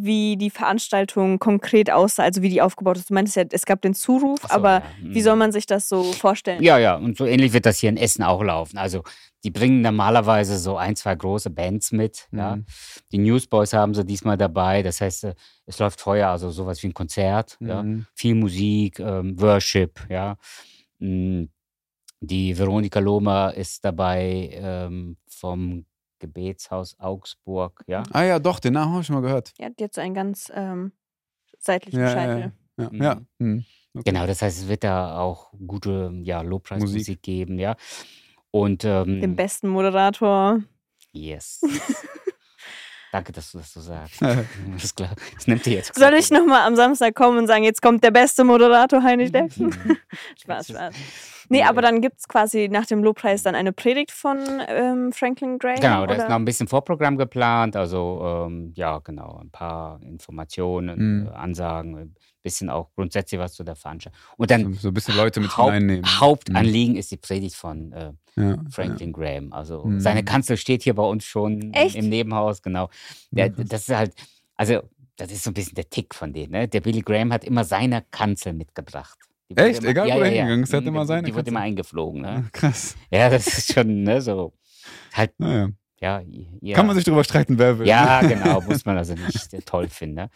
[0.00, 3.10] wie die Veranstaltung konkret aussah, also wie die aufgebaut ist.
[3.10, 4.82] Du meintest ja, es gab den Zuruf, so, aber ja.
[5.02, 5.22] wie Mhm.
[5.22, 6.62] soll man sich das so vorstellen?
[6.62, 8.78] Ja, ja, und so ähnlich wird das hier in Essen auch laufen.
[8.78, 9.02] Also
[9.44, 12.28] die bringen normalerweise so ein, zwei große Bands mit.
[12.32, 12.56] Ja.
[12.56, 12.66] Mhm.
[13.12, 14.82] Die Newsboys haben sie diesmal dabei.
[14.82, 15.34] Das heißt, äh,
[15.66, 17.56] es läuft vorher also sowas wie ein Konzert.
[17.60, 17.82] Ja.
[17.82, 18.06] Mhm.
[18.14, 20.36] Viel Musik, ähm, Worship, ja.
[20.98, 21.44] Mm,
[22.20, 25.84] Die Veronika Lohmer ist dabei ähm, vom
[26.18, 28.02] Gebetshaus Augsburg, ja.
[28.12, 29.52] Ah ja, doch, den Namen habe ich schon mal gehört.
[29.58, 30.92] Ja, die hat so einen ganz ähm,
[31.58, 32.52] seitlichen Ja, ja, Scheitel.
[32.78, 33.02] Ja, Mhm.
[33.02, 33.20] ja.
[33.38, 33.64] Mhm.
[33.94, 34.10] Okay.
[34.12, 37.22] Genau, das heißt, es wird da auch gute ja, Lobpreismusik Musik.
[37.22, 37.74] geben, ja.
[38.50, 40.60] Und ähm, Den besten Moderator.
[41.12, 41.60] Yes.
[43.12, 44.20] Danke, dass du das so sagst.
[44.72, 45.14] Das, ist klar.
[45.34, 45.94] das nimmt dir jetzt.
[45.94, 49.72] Soll ich nochmal am Samstag kommen und sagen, jetzt kommt der beste Moderator, Heinrich Decken?
[50.40, 50.94] Spaß, Das ist- Spaß.
[51.50, 54.38] Nee, aber dann gibt es quasi nach dem Lobpreis dann eine Predigt von
[54.68, 55.80] ähm, Franklin Graham.
[55.80, 57.76] Genau, da ist noch ein bisschen Vorprogramm geplant.
[57.76, 61.28] Also, ähm, ja, genau, ein paar Informationen, Mhm.
[61.28, 64.18] Ansagen, ein bisschen auch grundsätzlich was zu der Veranstaltung.
[64.36, 66.20] Und dann So, so ein bisschen Leute mit Haupt, hineinnehmen.
[66.20, 69.52] Hauptanliegen ist die Predigt von äh, Ja, Franklin Graham.
[69.52, 70.00] Also Mhm.
[70.00, 71.96] seine Kanzel steht hier bei uns schon Echt?
[71.96, 72.88] im Nebenhaus, genau.
[73.30, 74.14] Der, Ja, das ist halt,
[74.56, 74.80] also
[75.16, 76.52] das ist so ein bisschen der Tick von denen.
[76.52, 76.68] Ne?
[76.68, 79.18] Der Billy Graham hat immer seine Kanzel mitgebracht.
[79.50, 79.82] Die Echt?
[79.84, 81.52] Egal, wo er hingegangen ist, hat Mhm, immer die- seine Die wurde Kanzel.
[81.52, 82.24] immer eingeflogen.
[82.24, 82.48] Ja, Ne?
[82.52, 82.96] krass.
[83.10, 84.52] Ja, das ist schon ne, so.
[85.14, 85.68] Halt, Naja.
[86.00, 86.22] ja,
[86.60, 86.76] ja.
[86.76, 87.86] Kann man sich darüber streiten, wer will.
[87.86, 88.20] Ja,
[88.56, 90.16] genau, muss man also nicht toll finden.
[90.16, 90.30] Ne?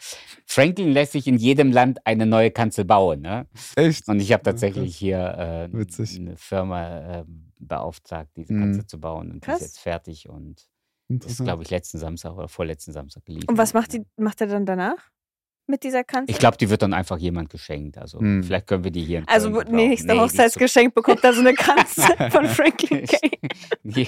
[0.45, 3.21] Franklin lässt sich in jedem Land eine neue Kanzel bauen.
[3.21, 3.45] Ne?
[3.75, 4.07] Echt?
[4.07, 6.19] Und ich habe Ja, tatsächlich hier äh, Witzig.
[6.19, 7.23] eine Firma äh,
[7.59, 8.59] beauftigt, diese Mhm.
[8.61, 9.27] Kanzel zu bauen.
[9.31, 9.57] Und die Krass.
[9.61, 10.67] ist jetzt fertig und
[11.09, 13.49] ist, glaube ich, letzten Samstag oder vorletzten Samstag geliefert.
[13.49, 15.11] Und was macht, die, macht er dann danach
[15.67, 16.29] mit dieser Kanzel?
[16.31, 17.97] Ich glaube, die wird dann einfach jemand geschenkt.
[17.97, 18.43] Also Hm.
[18.43, 19.75] vielleicht können wir die hier also gebrauchen.
[19.75, 23.31] nächste Nee, Hochzeitsgeschenk bekommt er so eine Kanzel von Franklin Gay.
[23.83, 24.07] Die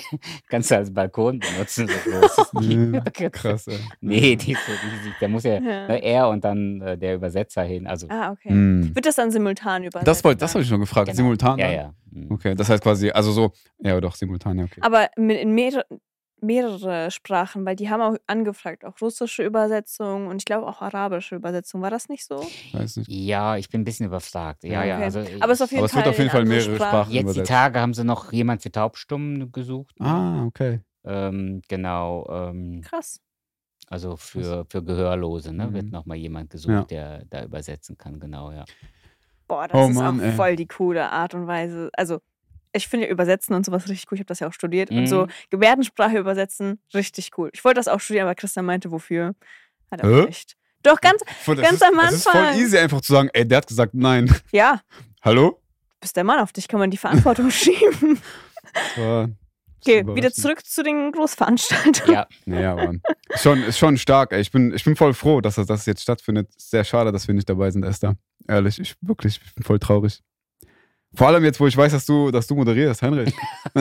[0.50, 3.00] kannst du als Balkon benutzen, so die.
[3.20, 3.78] Ja, krass, ey.
[4.02, 5.14] Nee, die ist so riesig.
[5.20, 5.88] Da muss ja, Ja.
[5.88, 7.88] ne, er und dann äh, der Übersetzer hin.
[7.88, 8.50] Also, Ah, okay.
[8.50, 8.96] Hm.
[8.96, 10.08] Wird das dann simultan übersetzt?
[10.08, 11.08] Das wollte das ich noch gefragt.
[11.08, 11.18] genau.
[11.18, 11.58] Simultan?
[11.60, 11.76] Ja, dann?
[11.76, 11.94] ja.
[12.12, 12.32] Mhm.
[12.32, 14.80] Okay, das heißt quasi, also so, ja doch, simultan, ja, okay.
[14.82, 15.86] Aber mit, in mehrere,
[16.42, 21.36] mehrere Sprachen, weil die haben auch angefragt, auch russische Übersetzung und ich glaube auch arabische
[21.36, 21.82] Übersetzung.
[21.82, 22.46] War das nicht so?
[22.74, 23.10] Weiß nicht.
[23.10, 24.64] Ja, ich bin ein bisschen überfragt.
[24.64, 24.96] Ja, Ja, ja.
[24.96, 25.04] okay.
[25.06, 27.12] Also, Aber es ist auf jeden Aber es Fall wird auf jeden Fall mehrere Sprachen.
[27.12, 27.50] jetzt die übersetzt.
[27.50, 29.96] Tage haben sie noch jemand für Taubstummen gesucht.
[30.00, 30.82] Ah, okay.
[31.06, 32.28] Ähm, genau.
[32.30, 33.22] Ähm, Krass.
[33.88, 35.92] also für, für Gehörlose ne, wird Mhm.
[35.92, 36.84] nochmal jemand gesucht, Ja.
[36.84, 38.20] der da übersetzen kann.
[38.20, 38.66] Genau, ja.
[39.48, 40.32] Boah, das Oh ist Mann, auch ey.
[40.34, 41.90] voll die coole Art und Weise.
[41.94, 42.20] Also,
[42.76, 44.16] ich finde ja Übersetzen und sowas richtig cool.
[44.16, 44.90] Ich habe das ja auch studiert.
[44.92, 45.08] Und Mhm.
[45.08, 47.50] so Gebärdensprache übersetzen, richtig cool.
[47.54, 49.34] Ich wollte das auch studieren, aber Christian meinte, wofür?
[49.92, 50.56] Hat er recht.
[50.84, 52.60] Doch, ganz, Voll, Ganz ist, am Das ist voll Anfang.
[52.60, 54.32] easy einfach zu sagen, ey, der hat gesagt nein.
[54.52, 54.82] ja,
[55.24, 55.60] Hallo?
[56.00, 58.20] bist der Mann, auf dich kann man die Verantwortung schieben.
[59.82, 62.14] Okay, wieder zurück zu den Großveranstaltungen.
[62.14, 62.94] Ja, Naja, aber
[63.30, 64.32] ist schon, ist schon stark.
[64.32, 64.42] Ey.
[64.42, 66.50] Ich, bin, ich bin voll froh, dass das, das jetzt stattfindet.
[66.58, 68.16] Sehr schade, dass wir nicht dabei sind, Esther.
[68.48, 70.22] Ehrlich, ich wirklich, ich bin voll traurig.
[71.16, 73.34] Vor allem jetzt, wo ich weiß, dass du, dass du moderierst, Heinrich.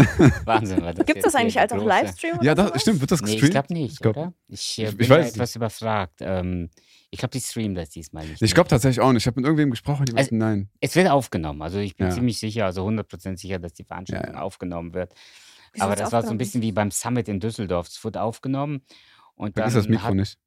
[0.45, 0.83] Wahnsinn.
[0.83, 2.39] war Gibt es das eigentlich als auch Livestream?
[2.43, 3.01] Ja, oder das stimmt.
[3.01, 3.53] Wird das Nee, ich gestreamt?
[3.69, 4.33] glaube nicht, Ich glaub- oder?
[4.49, 6.15] Ich, äh, ich bin weiß etwas überfragt.
[6.21, 6.71] Ähm,
[7.11, 8.43] ich glaube, die streamen das diesmal nicht.
[8.43, 9.23] Ich glaube tatsächlich auch nicht.
[9.23, 10.69] Ich habe mit irgendwem gesprochen, die Also- meinten, nein.
[10.81, 11.63] Es wird aufgenommen.
[11.63, 12.13] Also ich bin Ja.
[12.13, 14.43] ziemlich sicher, also 100% sicher, dass die Veranstaltung Ja, ja.
[14.43, 15.13] aufgenommen wird.
[15.73, 17.89] Wieso Aber das war so ein bisschen wie beim Summit in Düsseldorf.
[17.89, 18.83] Es wurde aufgenommen
[19.35, 20.39] und dann, Vergiss das Mikro hat, nicht.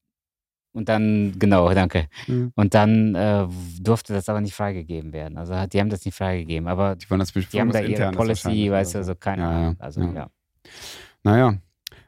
[0.77, 2.07] Und dann genau, danke.
[2.27, 2.35] Ja.
[2.55, 3.47] Und dann äh,
[3.81, 5.37] durfte das aber nicht freigegeben werden.
[5.37, 6.67] Also die haben das nicht freigegeben.
[6.67, 9.57] Aber Die wollen das die haben da ihre Policy, weißt du, also keine Ja, ja,
[9.57, 9.75] Ahnung.
[9.79, 10.13] Also ja.
[10.13, 10.27] ja.
[11.23, 11.57] Naja.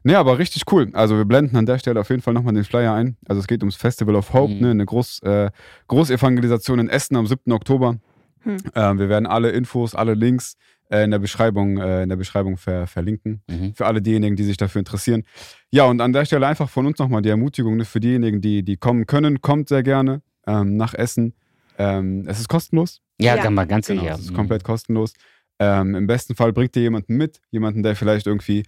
[0.03, 0.89] Nee, aber richtig cool.
[0.93, 3.17] Also wir blenden an der Stelle auf jeden Fall nochmal den Flyer ein.
[3.27, 4.59] Also es geht ums Festival of Hope, Mhm.
[4.61, 4.71] ne?
[4.71, 5.49] eine Groß, äh,
[5.87, 7.51] Großevangelisation in Essen am 7.
[7.51, 7.97] Oktober.
[8.43, 8.57] Hm.
[8.75, 10.55] Ähm, wir werden alle Infos, alle Links
[10.89, 13.41] äh, in der Beschreibung, äh, in der Beschreibung ver verlinken.
[13.49, 13.73] Mhm.
[13.75, 15.23] Für alle diejenigen, die sich dafür interessieren.
[15.71, 18.63] Ja, und an der Stelle einfach von uns nochmal die Ermutigung ne, für diejenigen, die,
[18.63, 21.33] die kommen können, kommt sehr gerne ähm, nach Essen.
[21.77, 23.01] Ähm, es ist kostenlos.
[23.21, 23.49] Ja, Ja.
[23.49, 24.13] man ganz Genau, sicher.
[24.15, 24.35] es ist Mhm.
[24.35, 25.13] komplett kostenlos.
[25.61, 28.63] Ähm, Im besten Fall bringt ihr jemanden mit, jemanden, der vielleicht irgendwie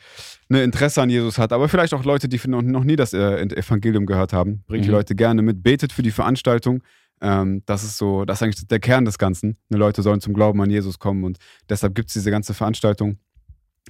[0.49, 3.41] ein Interesse an Jesus hat, aber vielleicht auch Leute, die noch, noch nie das äh,
[3.43, 4.63] Evangelium gehört haben.
[4.67, 4.95] Bringt die Mhm.
[4.95, 6.83] Leute gerne mit, betet für die Veranstaltung.
[7.21, 9.57] Ähm, das ist so, das ist eigentlich der Kern des Ganzen.
[9.69, 11.37] Die Leute sollen zum Glauben an Jesus kommen und
[11.69, 13.19] deshalb gibt es diese ganze Veranstaltung.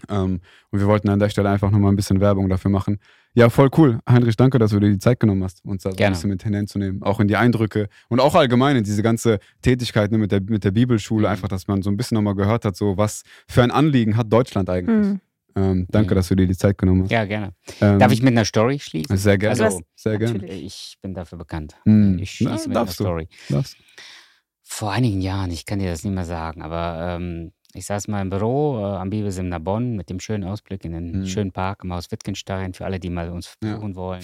[0.09, 0.41] Ähm,
[0.71, 2.99] und wir wollten an der Stelle einfach nochmal ein bisschen Werbung dafür machen.
[3.33, 3.99] Ja, voll cool.
[4.09, 6.43] Heinrich, danke, dass du dir die Zeit genommen hast, uns da so ein bisschen mit
[6.43, 7.01] hineinzunehmen.
[7.01, 10.65] Auch in die Eindrücke und auch allgemein in diese ganze Tätigkeit ne, mit, der, mit
[10.65, 11.27] der Bibelschule.
[11.27, 11.31] Mhm.
[11.31, 14.31] Einfach, dass man so ein bisschen nochmal gehört hat, so was für ein Anliegen hat
[14.31, 15.07] Deutschland eigentlich.
[15.07, 15.21] Hm.
[15.55, 16.15] Ähm, danke, Mhm.
[16.15, 17.11] dass du dir die Zeit genommen hast.
[17.11, 17.53] Ja, gerne.
[17.81, 19.15] Ähm, Darf ich mit einer Story schließen?
[19.17, 19.63] Sehr gerne.
[19.63, 20.45] Also, sehr gerne.
[20.47, 21.75] ich bin dafür bekannt.
[21.85, 22.19] Mhm.
[22.19, 23.03] Ich schließe Na, mit einer darfst du.
[23.03, 23.27] Story.
[23.49, 23.77] Darfst.
[24.63, 28.21] Vor einigen Jahren, ich kann dir das nicht mehr sagen, aber ähm, ich saß mal
[28.21, 31.25] im Büro äh, am Bibelseminar Bonn mit dem schönen Ausblick in den Mhm.
[31.27, 33.71] schönen Park im Haus Wittgenstein, für alle, die mal uns Ja.
[33.73, 34.23] besuchen wollen.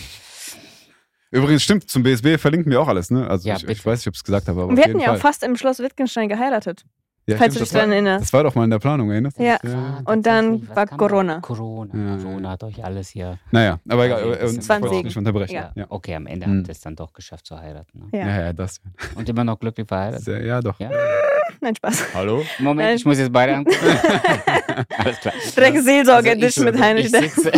[1.32, 3.30] Übrigens, stimmt, zum BSB verlinken wir auch alles, ne?
[3.30, 5.00] Also Ja, ich, ich weiß nicht, ob ich es gesagt habe, aber wir jeden hätten
[5.02, 5.32] ja auch Fall.
[5.34, 6.86] fast im Schloss Wittgenstein geheiratet,
[7.30, 8.22] Ja, falls stimmt, du dich das, war, daran erinnerst.
[8.24, 9.58] das war doch mal in der Planung, erinnerst du Ja.
[9.58, 9.72] dich?
[9.74, 10.88] War Und dann war?
[10.88, 11.40] Corona.
[11.42, 11.92] Corona.
[11.94, 12.50] Ja, ja, Corona ja.
[12.52, 13.38] hat euch alles hier.
[13.52, 14.40] Naja, aber egal, Also, äh,
[14.70, 15.04] wollte ich Segen.
[15.08, 15.54] nicht unterbrechen.
[15.54, 15.72] Ja.
[15.76, 15.86] Ja.
[15.90, 16.60] Okay, am Ende Mhm.
[16.60, 18.10] habt ihr es dann doch geschafft zu heiraten.
[18.12, 18.18] Ne?
[18.20, 18.28] Ja.
[18.28, 18.80] Ja, ja, das.
[19.16, 20.24] Und immer noch glücklich verheiratet.
[20.24, 20.80] Sehr, ja, doch.
[20.80, 20.90] Ja?
[21.62, 22.14] Nein, Spaß.
[22.14, 22.44] Hallo?
[22.60, 22.96] Moment, Nein.
[22.98, 23.78] ich muss jetzt beide angucken.
[24.98, 25.34] alles klar.
[25.56, 27.14] Direkt Seelsorge Also mit Heinrich.
[27.14, 27.52] Ich sitze,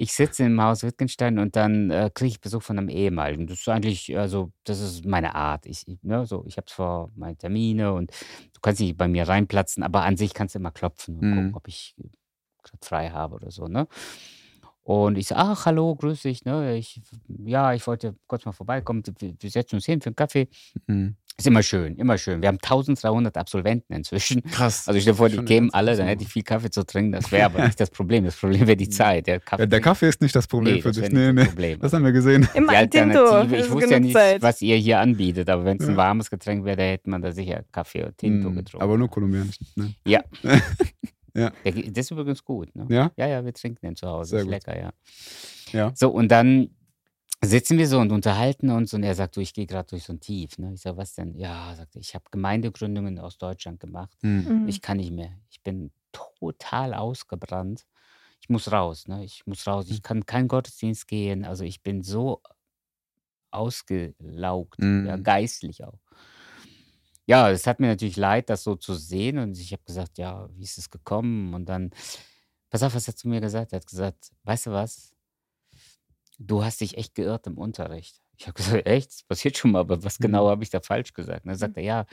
[0.00, 3.46] ich sitze im Haus Wittgenstein und dann äh, kriege ich Besuch von einem ehemaligen.
[3.46, 5.66] Das ist eigentlich, also das ist meine Art.
[5.66, 8.10] Ich, ich, ne, so, ich habe zwar meine Termine und
[8.54, 11.34] du kannst nicht bei mir reinplatzen, aber an sich kannst du immer klopfen und Mhm.
[11.34, 11.94] gucken, ob ich
[12.62, 13.66] gerade frei habe oder so.
[13.68, 13.86] Ne?
[14.82, 16.44] Und ich sage, ach, hallo, grüß dich.
[16.44, 16.76] Ne?
[16.76, 17.00] Ich,
[17.44, 19.02] ja, ich wollte kurz mal vorbeikommen.
[19.18, 20.48] Wir, wir setzen uns hin für einen Kaffee.
[20.86, 21.16] Mhm.
[21.38, 22.42] Ist immer schön, immer schön.
[22.42, 24.42] Wir haben 1300 Absolventen inzwischen.
[24.42, 24.86] Krass.
[24.86, 27.12] Also stell dir vor, die kämen alle, dann hätte ich viel Kaffee zu trinken.
[27.12, 28.24] Das wäre aber nicht das Problem.
[28.26, 29.26] Das Problem wäre die Zeit.
[29.26, 31.10] Der Kaffee, Ja, der Kaffee ist nicht das Problem nee, für dich.
[31.10, 31.40] Nee, nee.
[31.40, 31.80] das Problem.
[31.80, 32.46] Das haben wir gesehen.
[32.54, 33.20] Immer Tinto.
[33.20, 34.42] Alternative, das ich wusste ja nicht, Zeit.
[34.42, 37.32] was ihr hier anbietet, aber wenn es ein warmes Getränk wäre, da hätte man da
[37.32, 38.56] sicher Kaffee oder Tinto Mhm.
[38.56, 38.82] getrunken.
[38.84, 39.56] Aber nur kolumbianisch.
[39.76, 39.94] Ne?
[40.06, 40.20] Ja.
[41.32, 41.52] Ja.
[41.64, 41.74] Das
[42.06, 42.74] ist übrigens gut.
[42.74, 42.86] Ne?
[42.88, 43.12] Ja?
[43.16, 44.30] ja, ja, wir trinken den zu Hause.
[44.30, 44.50] Sehr ist gut.
[44.52, 44.90] lecker, ja.
[45.70, 45.92] Ja.
[45.94, 46.70] So, und dann
[47.42, 50.12] sitzen wir so und unterhalten uns und er sagt, du, ich gehe gerade durch so
[50.12, 50.58] ein Tief.
[50.58, 50.74] Ne?
[50.74, 51.34] Ich sage, was denn?
[51.36, 54.16] Ja, sagt er, ich habe Gemeindegründungen aus Deutschland gemacht.
[54.22, 54.62] Mhm.
[54.62, 54.68] Mhm.
[54.68, 55.32] Ich kann nicht mehr.
[55.50, 57.86] Ich bin total ausgebrannt.
[58.40, 59.08] Ich muss raus.
[59.08, 59.24] Ne?
[59.24, 59.86] Ich muss raus.
[59.90, 61.44] Ich kann keinen Gottesdienst gehen.
[61.44, 62.42] Also ich bin so
[63.50, 65.22] ausgelaugt, ja, Mhm.
[65.24, 65.98] geistlich auch.
[67.26, 69.38] Ja, es hat mir natürlich leid, das so zu sehen.
[69.38, 71.54] Und ich habe gesagt, ja, wie ist es gekommen?
[71.54, 71.90] Und dann,
[72.70, 73.74] pass auf, was er zu mir gesagt hat.
[73.74, 75.12] Er hat gesagt, weißt du was?
[76.42, 78.20] Du hast dich echt geirrt im Unterricht.
[78.38, 79.10] Ich habe gesagt, echt?
[79.12, 80.24] Das passiert schon mal, aber was Mhm.
[80.24, 81.44] genau habe ich da falsch gesagt?
[81.44, 82.06] Und dann sagt er, ja,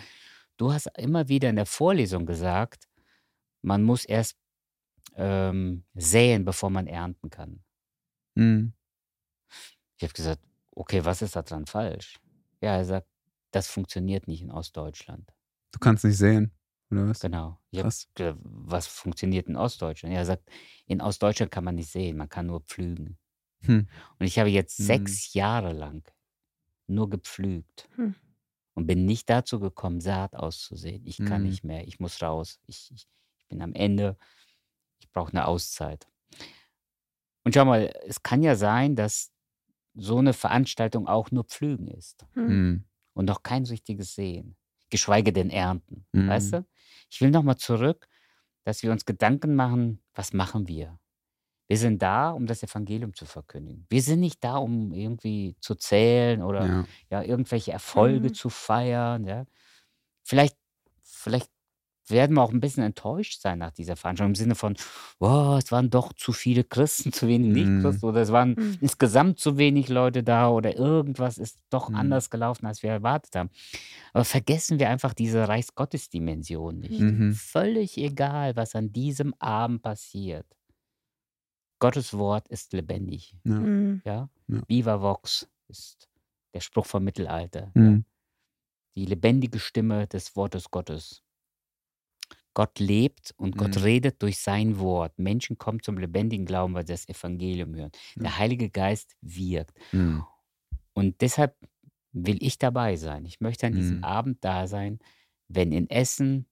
[0.57, 2.87] du hast immer wieder in der Vorlesung gesagt,
[3.61, 4.37] man muss erst
[5.15, 7.63] ähm, säen, bevor man ernten kann.
[8.35, 8.71] Mhm.
[9.97, 10.41] Ich habe gesagt,
[10.71, 12.19] okay, was ist da dran falsch?
[12.61, 13.07] Ja, er sagt,
[13.51, 15.31] das funktioniert nicht in Ostdeutschland.
[15.71, 16.51] Du kannst nicht sehen,
[16.91, 17.19] oder was?
[17.21, 17.59] Genau.
[17.71, 18.07] Ich Krass.
[18.15, 20.13] gesagt, was funktioniert in Ostdeutschland?
[20.13, 20.49] Ja, er sagt,
[20.85, 23.17] in Ostdeutschland kann man nicht sehen, man kann nur pflügen.
[23.63, 23.88] Hm.
[24.19, 24.85] Und ich habe jetzt Hm.
[24.85, 26.09] sechs Jahre lang
[26.88, 28.15] nur gepflügt Hm.
[28.75, 31.05] und bin nicht dazu gekommen, Saat auszusehen.
[31.05, 31.49] Ich kann Hm.
[31.49, 32.59] nicht mehr, ich muss raus.
[32.67, 33.07] Ich, ich,
[33.38, 34.17] ich bin am Ende,
[34.99, 36.07] ich brauche eine Auszeit.
[37.43, 39.31] Und schau mal, es kann ja sein, dass
[39.95, 42.47] so eine Veranstaltung auch nur Pflügen ist Hm.
[42.47, 42.85] Mhm.
[43.13, 44.55] und noch kein richtiges Sehen,
[44.89, 46.05] geschweige denn Ernten.
[46.13, 46.65] Weißt du?
[47.09, 48.07] Ich will nochmal zurück,
[48.63, 50.99] dass wir uns Gedanken machen, was machen wir?
[51.68, 53.85] Wir sind da, um das Evangelium zu verkündigen.
[53.89, 56.85] Wir sind nicht da, um irgendwie zu zählen oder ja.
[57.10, 57.23] Ja.
[57.23, 58.34] irgendwelche Erfolge Mhm.
[58.34, 59.26] zu feiern.
[59.26, 59.45] Ja?
[60.23, 60.56] Vielleicht,
[61.03, 61.49] vielleicht
[62.10, 64.77] werden wir auch ein bisschen enttäuscht sein nach dieser Veranstaltung im Sinne von,
[65.19, 67.53] wow, es waren doch zu viele Christen, zu wenig Mhm.
[67.53, 68.77] Nicht-Christen oder es waren Mhm.
[68.80, 71.95] insgesamt zu wenig Leute da oder irgendwas ist doch Mhm.
[71.95, 73.49] anders gelaufen, als wir erwartet haben.
[74.14, 77.02] Aber vergessen wir einfach diese Reichsgottesdimension nicht.
[77.02, 77.34] Mhm.
[77.34, 80.45] Völlig egal, was an diesem Abend passiert.
[81.79, 83.35] Gottes Wort ist lebendig.
[83.43, 83.53] Ja.
[83.53, 84.01] Mhm.
[84.05, 84.29] Ja?
[84.47, 84.61] Ja.
[84.67, 86.09] Viva Vox ist
[86.53, 87.71] der Spruch vom Mittelalter.
[87.75, 87.81] Ja?
[87.81, 88.05] Mhm.
[88.95, 91.21] Die lebendige Stimme des Wortes Gottes.
[92.55, 93.83] Gott lebt und Gott Mhm.
[93.83, 95.19] redet durch sein Wort.
[95.19, 97.91] Menschen kommen zum lebendigen Glauben, weil sie das Evangelium hören.
[98.15, 98.23] Ja.
[98.23, 99.77] Der Heilige Geist wirkt.
[99.91, 100.23] Mhm.
[100.93, 101.55] Und deshalb
[102.13, 103.25] will ich dabei sein.
[103.25, 104.03] Ich möchte an diesem Mhm.
[104.03, 104.97] Abend da sein,
[105.47, 106.47] wenn in Essen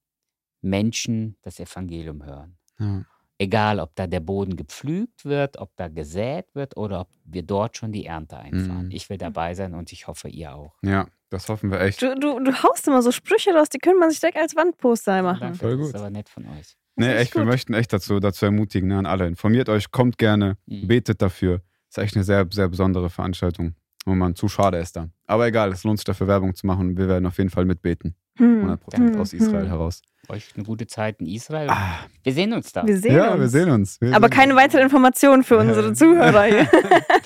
[0.61, 2.57] Menschen das Evangelium hören.
[2.79, 3.03] Ja.
[3.37, 7.75] Egal, ob da der Boden gepflügt wird, ob da gesät wird oder ob wir dort
[7.75, 8.85] schon die Ernte einfahren.
[8.85, 8.91] Mhm.
[8.91, 10.73] Ich will dabei sein und ich hoffe, ihr auch.
[10.83, 12.01] ja, das hoffen wir echt.
[12.01, 15.21] Du, du, du haust immer so Sprüche raus, die könnte man sich direkt als Wandposter
[15.21, 15.39] machen.
[15.41, 15.87] Danke, Voll das gut.
[15.89, 16.77] ist aber nett von euch.
[16.95, 19.27] Nee, echt, wir möchten echt dazu, dazu ermutigen, ne, an alle.
[19.27, 20.87] Informiert euch, kommt gerne, Mhm.
[20.87, 21.61] betet dafür.
[21.89, 23.75] Ist echt eine sehr, sehr besondere Veranstaltung.
[24.05, 25.11] Und man zu schade ist dann.
[25.25, 26.95] Aber egal, es lohnt sich dafür Werbung zu machen.
[26.95, 28.15] Wir werden auf jeden Fall mitbeten.
[28.37, 28.61] Hm.
[28.77, 29.19] 100% Hm.
[29.19, 29.69] aus Israel Hm.
[29.69, 30.01] heraus.
[30.29, 31.69] Euch eine gute Zeit in Israel.
[31.69, 32.85] Ah, Wir sehen uns da.
[32.85, 33.41] Wir sehen ja, uns.
[33.41, 34.01] wir sehen uns.
[34.01, 34.61] Wir Aber sehen keine uns.
[34.63, 36.69] weitere Information für unsere Zuhörer hier.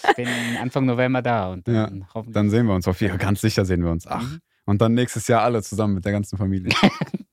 [0.09, 0.27] Ich bin
[0.61, 2.33] Anfang November da und Ja, dann hoffentlich.
[2.33, 3.19] Dann sehen wir uns auf jeden Fall.
[3.25, 4.05] Ganz sicher sehen wir uns.
[4.07, 4.21] Ach.
[4.21, 4.39] Mhm.
[4.65, 6.71] Und dann nächstes Jahr alle zusammen mit der ganzen Familie.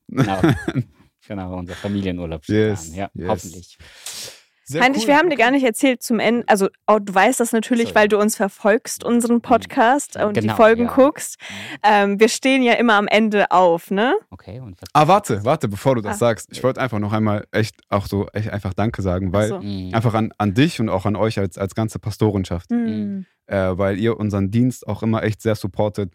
[0.08, 0.40] Genau.
[1.28, 2.94] genau, unser Familienurlaub Yes, an.
[2.96, 3.28] Ja, yes.
[3.28, 3.78] hoffentlich.
[4.68, 5.08] Sehr Heinrich, cool.
[5.08, 7.94] wir haben dir gar nicht erzählt zum Ende, also oh, du weißt das natürlich, So,
[7.94, 10.92] weil du uns verfolgst, unseren Podcast und die Genau, Folgen ja.
[10.92, 11.38] guckst.
[11.40, 11.54] Mhm.
[11.84, 14.14] Ähm, wir stehen ja immer am Ende auf, ne?
[14.30, 16.18] Okay, und Ah, warte, warte, bevor du das Ah.
[16.18, 16.48] sagst.
[16.50, 19.60] Ich wollte einfach noch einmal echt auch so echt einfach Danke sagen, weil so.
[19.60, 19.94] Mhm.
[19.94, 23.24] einfach an, an dich und auch an euch als, als ganze Pastorenschaft, Hm.
[23.46, 26.12] äh, weil ihr unseren Dienst auch immer echt sehr supportet.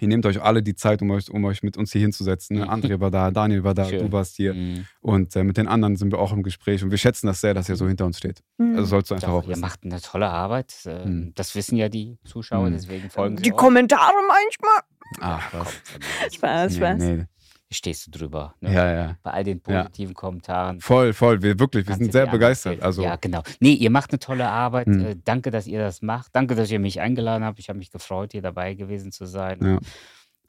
[0.00, 2.56] Ihr nehmt euch alle die Zeit, um euch, um euch mit uns hier hinzusetzen.
[2.56, 2.64] Ne?
[2.64, 2.70] Mhm.
[2.70, 4.00] André war da, Daniel war da, Schön.
[4.06, 4.54] du warst hier.
[4.54, 4.86] Mhm.
[5.00, 6.82] Und äh, mit den anderen sind wir auch im Gespräch.
[6.82, 8.42] Und wir schätzen das sehr, dass ihr so hinter uns steht.
[8.58, 8.72] Hm.
[8.74, 10.74] Also sollst du einfach Doch, auch ihr macht eine tolle Arbeit.
[10.86, 11.32] äh, Mhm.
[11.34, 12.72] Das wissen ja die Zuschauer, Mhm.
[12.72, 13.50] deswegen folgen sie die.
[13.50, 14.80] Kommentare manchmal.
[15.20, 16.34] Ach, Komm, was.
[16.34, 16.98] Spaß, Spaß.
[16.98, 17.26] Nee, nee.
[17.72, 18.54] Stehst du drüber.
[18.60, 18.72] Ne?
[18.74, 19.16] Ja, ja.
[19.22, 19.82] Bei all den Ja.
[19.82, 20.80] positiven Kommentaren.
[20.80, 21.42] Voll, voll.
[21.42, 22.82] Wir wirklich, wir sind sehr begeistert.
[22.82, 23.42] Also, Ja, genau.
[23.60, 24.86] Nee, ihr macht eine tolle Arbeit.
[24.88, 25.00] Mhm.
[25.04, 26.34] Äh, danke, dass ihr das macht.
[26.36, 27.58] Danke, dass ihr mich eingeladen habt.
[27.58, 29.58] Ich habe mich gefreut, hier dabei gewesen zu sein.
[29.64, 29.78] Ja.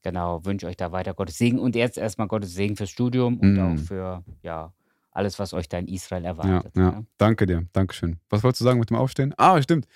[0.02, 3.54] Genau, wünsche euch da weiter Gottes Segen und jetzt erstmal Gottes Segen fürs Studium und
[3.54, 3.60] Mhm.
[3.62, 4.74] auch für ja,
[5.12, 6.74] alles, was euch da in Israel ja, erwartet.
[6.76, 6.92] ja.
[6.92, 7.06] ne?
[7.18, 7.66] Danke dir.
[7.72, 8.18] Dankeschön.
[8.30, 9.34] Was wolltest du sagen mit dem Aufstehen?
[9.38, 9.88] Ah, stimmt.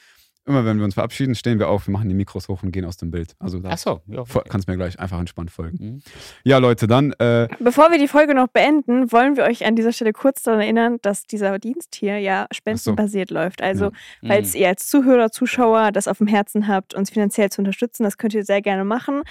[0.48, 2.86] Immer wenn wir uns verabschieden, stehen wir auf, wir machen die Mikros hoch und gehen
[2.86, 3.36] aus dem Bild.
[3.40, 4.40] Also da Ach so, ja, okay.
[4.50, 5.78] kannst mir gleich einfach entspannt folgen.
[5.80, 6.02] Mhm.
[6.44, 9.92] Ja, Leute, dann äh, Bevor wir die Folge noch beenden, wollen wir euch an dieser
[9.92, 13.62] Stelle kurz daran erinnern, dass dieser Dienst hier ja spendenbasiert läuft.
[13.62, 13.92] Also, Ja.
[14.28, 14.62] falls Mhm.
[14.62, 18.34] ihr als Zuhörer, Zuschauer das auf dem Herzen habt, uns finanziell zu unterstützen, das könnt
[18.34, 19.24] ihr sehr gerne machen,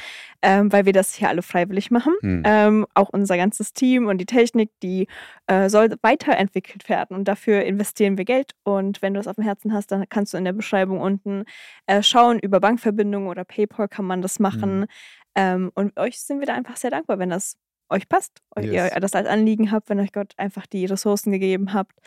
[0.43, 2.13] ähm, weil wir das hier alle freiwillig machen.
[2.21, 5.07] hm, Ähm, auch unser ganzes Team und die Technik, die
[5.47, 7.17] äh, soll weiterentwickelt werden.
[7.17, 8.53] Und dafür investieren wir Geld.
[8.65, 11.45] Und wenn du das auf dem Herzen hast, dann kannst du in der Beschreibung unten
[11.87, 12.39] äh, schauen.
[12.39, 14.81] Über Bankverbindungen oder PayPal kann man das machen.
[14.81, 14.87] Mhm.
[15.35, 17.57] Ähm, und euch sind wir da einfach sehr dankbar, wenn das
[17.89, 18.93] euch passt, euch Yes.
[18.95, 21.99] ihr das als Anliegen habt, wenn euch Gott einfach die Ressourcen gegeben habt.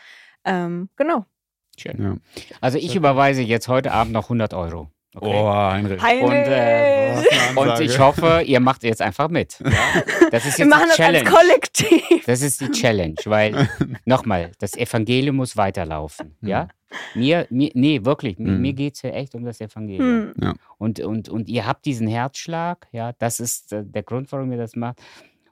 [0.46, 1.26] Ähm, genau.
[1.80, 2.02] Schön.
[2.02, 2.16] ja.
[2.60, 4.92] Also ich überweise jetzt heute Abend noch 100 Euro.
[5.16, 5.26] Okay.
[5.34, 6.02] Oh, Heinrich.
[6.02, 6.24] Heinrich!
[6.24, 7.24] Und, äh,
[7.56, 9.60] Und ich hoffe, ihr macht jetzt einfach mit.
[9.60, 9.70] Ja?
[10.30, 11.26] Das ist wir jetzt machen die das Challenge.
[11.30, 12.26] als Kollektiv.
[12.26, 13.70] Das ist die Challenge, weil
[14.06, 16.38] nochmal, das Evangelium muss weiterlaufen.
[16.42, 16.68] Ja?
[17.16, 18.62] Mir, mir, nee, wirklich, mir, Mhm.
[18.62, 20.34] mir geht es ja echt um das Evangelium.
[20.40, 20.54] Hm.
[20.78, 24.58] Und, und, und ihr habt diesen Herzschlag, ja, das ist äh, der Grund, warum ihr
[24.58, 25.00] das macht.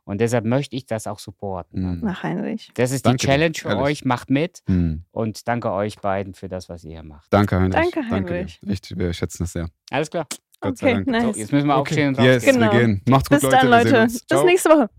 [0.08, 1.98] Und deshalb möchte ich das auch supporten.
[1.98, 2.00] Mhm.
[2.06, 2.72] Nach Heinrich.
[2.76, 5.04] Das ist Danke die dir, Challenge für euch, macht mit Hm.
[5.12, 7.28] und danke euch beiden für das, was ihr hier macht.
[7.32, 7.74] Danke, Heinrich.
[7.74, 8.60] Danke, Danke Heinrich.
[8.62, 8.72] dir.
[8.72, 9.70] Echt, wir schätzen das sehr.
[9.92, 10.26] Alles klar.
[10.62, 11.08] Gott sei Okay, Dank.
[11.08, 11.36] nice.
[11.36, 11.82] So, jetzt müssen wir Okay.
[11.82, 12.46] aufstehen und Yes.
[12.46, 12.72] Genau.
[12.72, 13.02] wir gehen.
[13.10, 13.56] Macht's gut, Bis Leute.
[13.58, 14.04] dann, Leute.
[14.30, 14.90] Bis nächste Woche.